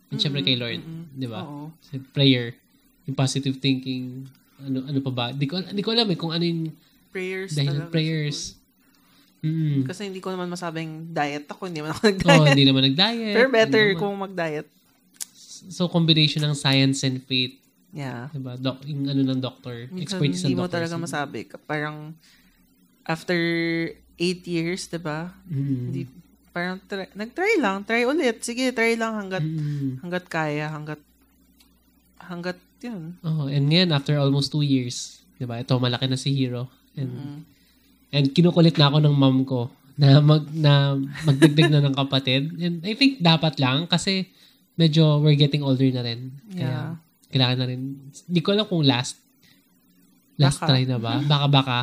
And 0.08 0.16
syempre 0.16 0.40
kay 0.40 0.56
Lord, 0.56 0.80
Mm-mm. 0.80 1.12
di 1.12 1.28
ba? 1.28 1.44
Sa 1.82 2.00
prayer, 2.10 2.56
yung 3.04 3.12
positive 3.12 3.58
thinking, 3.58 4.24
ano 4.56 4.80
ano 4.82 4.98
pa 5.02 5.12
ba? 5.12 5.26
Di 5.28 5.44
ko, 5.44 5.60
di 5.60 5.82
ko 5.84 5.92
alam 5.92 6.08
eh 6.08 6.16
kung 6.16 6.32
ano 6.32 6.40
yung 6.40 6.72
Prayers 7.12 7.52
dahil 7.52 7.84
talaga. 7.84 7.92
prayers. 7.92 8.56
Mm. 9.42 9.84
siguro. 9.84 9.88
Kasi 9.92 10.00
hindi 10.08 10.20
ko 10.20 10.32
naman 10.32 10.48
masabing 10.48 11.12
diet 11.12 11.44
ako. 11.46 11.68
Hindi 11.68 11.84
naman 11.84 11.92
ako 11.92 12.00
Oh, 12.00 12.08
nag-diet. 12.08 12.48
hindi 12.48 12.64
naman 12.64 12.82
nag-diet. 12.86 13.34
Pero 13.34 13.48
better 13.50 13.86
kung 13.94 14.14
mag-diet. 14.16 14.64
So, 15.68 15.84
combination 15.84 16.40
ng 16.40 16.54
science 16.54 17.02
and 17.02 17.20
faith. 17.20 17.60
Yeah. 17.96 18.28
Diba? 18.28 18.60
Doc, 18.60 18.84
yung 18.84 19.08
ano 19.08 19.24
ng 19.24 19.40
doctor. 19.40 19.88
Minsan, 19.88 20.20
Expertise 20.20 20.44
hindi 20.44 20.52
ng 20.52 20.60
mo 20.60 20.64
doctor. 20.68 20.84
talaga 20.84 20.94
masabi. 21.00 21.38
Parang, 21.64 22.12
after 23.02 23.38
eight 24.16 24.44
years, 24.44 24.84
di 24.84 25.00
ba? 25.00 25.32
Mm. 25.48 25.80
Hindi, 25.88 26.00
parang, 26.52 26.76
try, 26.84 27.08
nag-try 27.10 27.56
lang. 27.56 27.82
Try 27.82 28.04
ulit. 28.04 28.44
Sige, 28.44 28.68
try 28.70 28.94
lang 28.94 29.16
hanggat, 29.16 29.40
Mm. 29.40 30.04
hanggat 30.04 30.24
kaya. 30.28 30.68
Hanggat, 30.68 31.00
hanggat, 32.20 32.60
yun. 32.78 33.16
Oh, 33.22 33.48
and 33.48 33.64
ngayon, 33.66 33.90
after 33.90 34.16
almost 34.16 34.52
two 34.52 34.60
years, 34.60 35.24
di 35.34 35.48
ba? 35.48 35.56
Ito, 35.56 35.80
malaki 35.80 36.04
na 36.04 36.20
si 36.20 36.36
Hero. 36.36 36.68
And, 36.92 37.12
Mm. 37.12 37.38
and 38.12 38.26
kinukulit 38.30 38.76
na 38.76 38.88
ako 38.88 39.00
ng 39.00 39.16
mom 39.16 39.40
ko 39.42 39.72
na 39.96 40.20
mag 40.20 40.44
na 40.52 40.92
magdagdag 41.24 41.72
na 41.72 41.80
ng 41.80 41.96
kapatid. 41.96 42.52
And 42.60 42.84
I 42.84 42.92
think 42.92 43.16
dapat 43.18 43.56
lang 43.56 43.88
kasi 43.88 44.28
medyo 44.76 45.16
we're 45.18 45.40
getting 45.40 45.64
older 45.64 45.88
na 45.88 46.04
rin. 46.04 46.36
Kaya 46.52 46.60
Yeah. 46.60 46.90
Kailangan 47.28 47.56
na 47.56 47.66
rin. 47.66 47.80
Hindi 48.24 48.40
ko 48.40 48.52
alam 48.52 48.66
kung 48.66 48.82
last 48.82 49.18
last 50.36 50.60
Baka. 50.60 50.68
try 50.68 50.84
na 50.84 50.98
ba? 50.98 51.18
Baka 51.22 51.46
baka. 51.48 51.78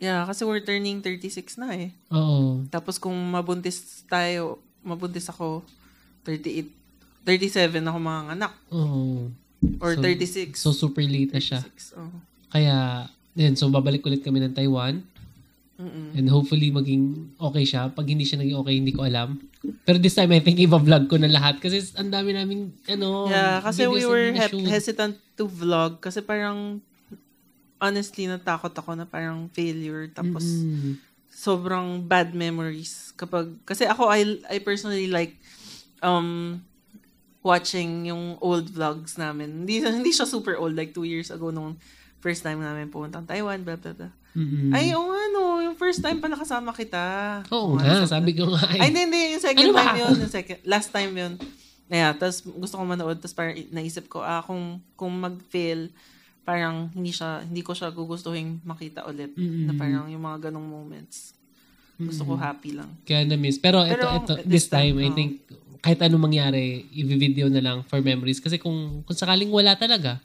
Yeah, 0.00 0.24
kasi 0.24 0.48
we're 0.48 0.64
turning 0.64 1.04
36 1.04 1.60
na 1.60 1.76
eh. 1.76 1.92
Oo. 2.08 2.64
Tapos 2.68 2.96
kung 2.96 3.12
mabuntis 3.12 4.00
tayo, 4.08 4.56
mabuntis 4.80 5.28
ako, 5.28 5.60
38, 6.24 6.72
37 7.20 7.84
ako 7.84 7.98
mga 8.00 8.20
anak. 8.32 8.52
Oo. 8.72 9.28
Or 9.76 9.92
So- 9.92 10.00
36. 10.00 10.56
So 10.56 10.72
super 10.72 11.04
late 11.04 11.30
na 11.30 11.42
siya. 11.42 11.60
36, 11.60 12.00
oh. 12.00 12.08
Kaya 12.48 13.06
yun, 13.36 13.52
so 13.54 13.68
babalik 13.68 14.00
ulit 14.02 14.24
kami 14.24 14.40
ng 14.40 14.56
Taiwan. 14.56 15.04
Mm-mm. 15.80 16.12
And 16.12 16.28
hopefully 16.28 16.68
maging 16.68 17.32
okay 17.40 17.64
siya. 17.64 17.88
Pag 17.88 18.04
hindi 18.12 18.28
siya 18.28 18.44
naging 18.44 18.60
okay, 18.60 18.74
hindi 18.76 18.92
ko 18.92 19.08
alam. 19.08 19.40
Pero 19.88 19.96
this 19.96 20.12
time, 20.12 20.28
I 20.36 20.44
think 20.44 20.60
iba-vlog 20.60 21.08
ko 21.08 21.16
na 21.16 21.32
lahat. 21.32 21.56
Kasi 21.56 21.80
ang 21.96 22.12
dami 22.12 22.36
namin, 22.36 22.68
ano, 22.84 23.32
Yeah, 23.32 23.64
kasi 23.64 23.88
we 23.88 24.04
were 24.04 24.28
he- 24.28 24.68
hesitant 24.68 25.16
to 25.40 25.48
vlog 25.48 26.04
kasi 26.04 26.20
parang 26.20 26.84
honestly 27.80 28.28
natakot 28.28 28.76
ako 28.76 28.92
na 28.92 29.08
parang 29.08 29.48
failure 29.56 30.04
tapos 30.12 30.44
Mm-mm. 30.44 31.00
sobrang 31.32 32.04
bad 32.04 32.36
memories 32.36 33.16
kapag 33.16 33.56
kasi 33.64 33.88
ako 33.88 34.12
I 34.12 34.36
I 34.52 34.60
personally 34.60 35.08
like 35.08 35.40
um 36.04 36.60
watching 37.40 38.04
yung 38.04 38.36
old 38.44 38.68
vlogs 38.68 39.16
namin. 39.16 39.64
Hindi 39.64 39.80
hindi 39.80 40.12
siya 40.12 40.28
super 40.28 40.60
old 40.60 40.76
like 40.76 40.92
two 40.92 41.08
years 41.08 41.32
ago 41.32 41.48
nung 41.48 41.80
first 42.20 42.44
time 42.44 42.60
namin 42.60 42.92
pumunta 42.92 43.24
Taiwan 43.24 43.64
blah 43.64 43.80
blah 43.80 43.96
blah. 43.96 44.12
Mm-mm. 44.30 44.70
Ay, 44.70 44.94
oo 44.94 45.10
nga 45.10 45.24
no, 45.34 45.58
yung 45.58 45.74
first 45.74 45.98
time 45.98 46.22
pala 46.22 46.38
kasama 46.38 46.70
kita. 46.70 47.02
Oo 47.50 47.74
Oo 47.74 47.78
nga, 47.78 48.06
sa- 48.06 48.18
sabi 48.18 48.34
ko 48.38 48.46
nga. 48.54 48.62
Ay, 48.70 48.78
eh. 48.78 48.86
hindi, 48.90 49.00
hindi. 49.10 49.22
Yung 49.34 49.42
second 49.42 49.66
Ano 49.70 49.74
time 49.74 49.96
yun. 49.98 50.14
Yung 50.22 50.32
second, 50.32 50.58
last 50.64 50.88
time 50.94 51.12
yun. 51.12 51.32
Yeah, 51.90 52.14
tapos 52.14 52.46
gusto 52.46 52.78
ko 52.78 52.82
manood. 52.86 53.18
Tapos 53.18 53.34
parang 53.34 53.58
naisip 53.74 54.06
ko, 54.06 54.22
ah, 54.22 54.42
kung, 54.46 54.78
kung 54.94 55.10
mag-fail, 55.18 55.90
parang 56.46 56.90
hindi 56.94 57.10
siya, 57.10 57.42
hindi 57.42 57.62
ko 57.66 57.74
siya 57.74 57.90
gugustuhin 57.90 58.62
makita 58.62 59.02
ulit. 59.10 59.34
Mm-mm. 59.34 59.66
Na 59.66 59.74
parang 59.74 60.06
yung 60.06 60.22
mga 60.22 60.50
ganong 60.50 60.66
moments. 60.66 61.34
Gusto 62.00 62.24
ko 62.24 62.32
happy 62.38 62.78
lang. 62.78 62.88
Kaya 63.04 63.28
na-miss. 63.28 63.60
Pero, 63.60 63.84
ito, 63.84 63.98
Pero, 63.98 64.08
ito, 64.24 64.34
this 64.40 64.48
this 64.48 64.66
time, 64.72 64.96
time, 64.96 65.04
I 65.04 65.08
oh. 65.10 65.14
think, 65.18 65.30
kahit 65.84 66.00
anong 66.00 66.32
mangyari, 66.32 66.88
i-video 66.96 67.52
na 67.52 67.60
lang 67.60 67.78
for 67.84 68.00
memories. 68.00 68.40
Kasi 68.40 68.56
kung, 68.56 69.04
kung 69.04 69.16
sakaling 69.18 69.52
wala 69.52 69.76
talaga, 69.76 70.16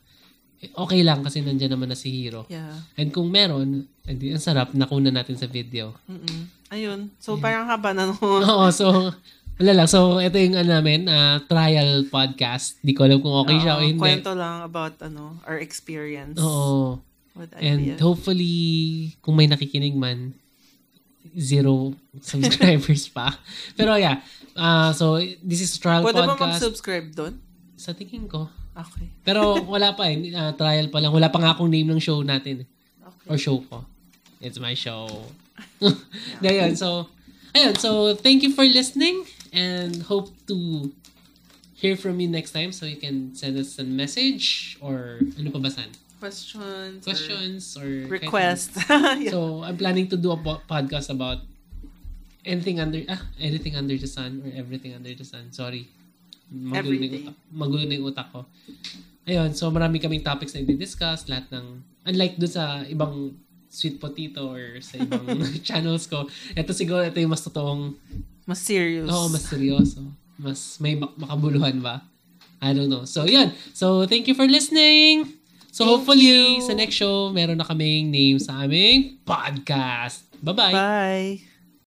okay 0.75 1.01
lang 1.05 1.21
kasi 1.21 1.41
nandyan 1.43 1.75
naman 1.75 1.91
na 1.91 1.97
si 1.97 2.09
Hero. 2.09 2.47
Yeah. 2.47 2.81
And 2.95 3.11
kung 3.11 3.29
meron, 3.29 3.85
edi, 4.07 4.33
ang 4.33 4.43
sarap, 4.43 4.73
nakuna 4.73 5.11
natin 5.11 5.37
sa 5.37 5.45
video. 5.45 5.93
Mm-mm. 6.09 6.71
Ayun. 6.73 7.13
So, 7.21 7.37
parang 7.37 7.69
haba 7.69 7.93
na 7.93 8.09
no. 8.09 8.15
Oo, 8.21 8.67
so, 8.73 9.13
wala 9.55 9.71
lang. 9.71 9.87
So, 9.87 10.17
ito 10.19 10.35
yung 10.35 10.57
ano 10.57 10.79
namin, 10.79 11.07
ah, 11.07 11.39
trial 11.45 12.07
podcast. 12.09 12.81
Di 12.81 12.91
ko 12.91 13.05
alam 13.05 13.21
kung 13.21 13.35
okay 13.45 13.61
siya 13.61 13.77
o 13.77 13.81
Oo, 13.83 13.87
hindi. 13.87 14.01
Kwento 14.01 14.33
lang 14.33 14.65
about 14.65 14.97
ano 14.99 15.39
our 15.45 15.61
experience 15.61 16.41
Oo. 16.41 16.99
with 17.37 17.51
And 17.59 17.99
hopefully, 17.99 19.13
kung 19.21 19.35
may 19.37 19.47
nakikinig 19.47 19.95
man, 19.95 20.33
zero 21.35 21.93
subscribers 22.23 23.11
pa. 23.11 23.35
Pero 23.75 23.99
yeah, 23.99 24.23
ah 24.55 24.95
so 24.95 25.19
this 25.43 25.59
is 25.59 25.75
trial 25.75 25.99
Pwede 25.99 26.23
ba 26.23 26.31
podcast. 26.31 26.63
mag-subscribe 26.63 27.11
doon? 27.11 27.35
sa 27.75 27.91
tingin 27.91 28.25
ko. 28.25 28.47
Okay. 28.75 29.07
Pero 29.23 29.55
wala 29.63 29.95
pa 29.95 30.11
eh. 30.11 30.35
Ah, 30.35 30.51
trial 30.51 30.91
pa 30.91 30.99
lang. 30.99 31.15
Wala 31.15 31.31
pa 31.31 31.39
nga 31.39 31.55
akong 31.55 31.71
name 31.71 31.87
ng 31.87 32.01
show 32.03 32.19
natin. 32.21 32.63
eh. 32.63 32.67
Okay. 33.07 33.27
Or 33.31 33.37
show 33.39 33.63
ko. 33.63 33.87
It's 34.43 34.59
my 34.59 34.75
show. 34.75 35.07
Ayun, 36.43 36.75
so, 36.83 37.07
ayun, 37.55 37.73
so 37.79 38.13
thank 38.15 38.43
you 38.43 38.51
for 38.51 38.67
listening 38.67 39.23
and 39.55 40.03
hope 40.03 40.27
to 40.51 40.91
hear 41.73 41.95
from 41.95 42.19
you 42.19 42.27
next 42.27 42.51
time 42.51 42.71
so 42.71 42.83
you 42.85 42.99
can 42.99 43.31
send 43.35 43.55
us 43.55 43.79
a 43.79 43.83
message 43.87 44.75
or 44.83 45.23
ano 45.39 45.51
pa 45.51 45.59
ba 45.59 45.71
san? 45.71 45.87
Questions. 46.19 46.99
or 46.99 47.03
Questions 47.03 47.61
or, 47.79 47.87
kahit 48.11 48.11
Request. 48.27 48.69
ano. 48.91 49.19
yeah. 49.23 49.31
So, 49.31 49.63
I'm 49.63 49.77
planning 49.79 50.07
to 50.11 50.17
do 50.19 50.31
a 50.31 50.39
po- 50.39 50.63
podcast 50.67 51.07
about 51.09 51.39
anything 52.43 52.79
under, 52.79 53.01
ah, 53.07 53.23
anything 53.39 53.75
under 53.75 53.95
the 53.95 54.07
sun 54.07 54.43
or 54.43 54.51
everything 54.51 54.91
under 54.93 55.15
the 55.15 55.23
sun. 55.23 55.51
Sorry. 55.51 55.87
Magulo 56.47 56.95
na 56.95 57.05
yung 57.05 57.15
utak, 57.19 57.35
magulo 57.49 57.83
na 57.83 57.93
yung 57.93 58.07
utak 58.07 58.27
ko. 58.29 58.41
Ayun, 59.25 59.49
so 59.51 59.69
marami 59.69 59.97
kaming 59.97 60.21
topics 60.21 60.53
na 60.53 60.61
i-discuss, 60.61 61.25
lahat 61.25 61.49
ng, 61.49 61.65
unlike 62.05 62.37
dun 62.37 62.51
sa 62.51 62.85
ibang 62.85 63.33
sweet 63.67 63.97
potato 63.97 64.53
or 64.53 64.77
sa 64.79 65.01
ibang 65.01 65.25
channels 65.67 66.05
ko, 66.05 66.29
ito 66.53 66.71
siguro, 66.71 67.01
ito 67.01 67.17
yung 67.17 67.33
mas 67.33 67.41
totoong, 67.41 67.97
Mas 68.45 68.61
serious. 68.61 69.09
oo, 69.09 69.25
mas 69.27 69.41
seryoso. 69.43 70.05
Mas 70.37 70.77
may 70.77 70.93
mak- 70.93 71.17
makabuluhan 71.17 71.81
ba? 71.81 72.05
I 72.61 72.71
don't 72.71 72.87
know. 72.87 73.03
So, 73.03 73.25
yun. 73.25 73.49
So, 73.73 74.05
thank 74.05 74.27
you 74.27 74.33
for 74.33 74.45
listening. 74.45 75.25
So, 75.71 75.83
Thank 75.83 75.89
hopefully, 75.91 76.29
you. 76.55 76.63
sa 76.63 76.71
next 76.71 76.95
show, 76.95 77.33
meron 77.33 77.59
na 77.59 77.67
kaming 77.67 78.07
name 78.07 78.39
sa 78.39 78.63
aming 78.63 79.19
podcast. 79.25 80.23
Bye-bye! 80.39 80.71
Bye. 80.71 81.54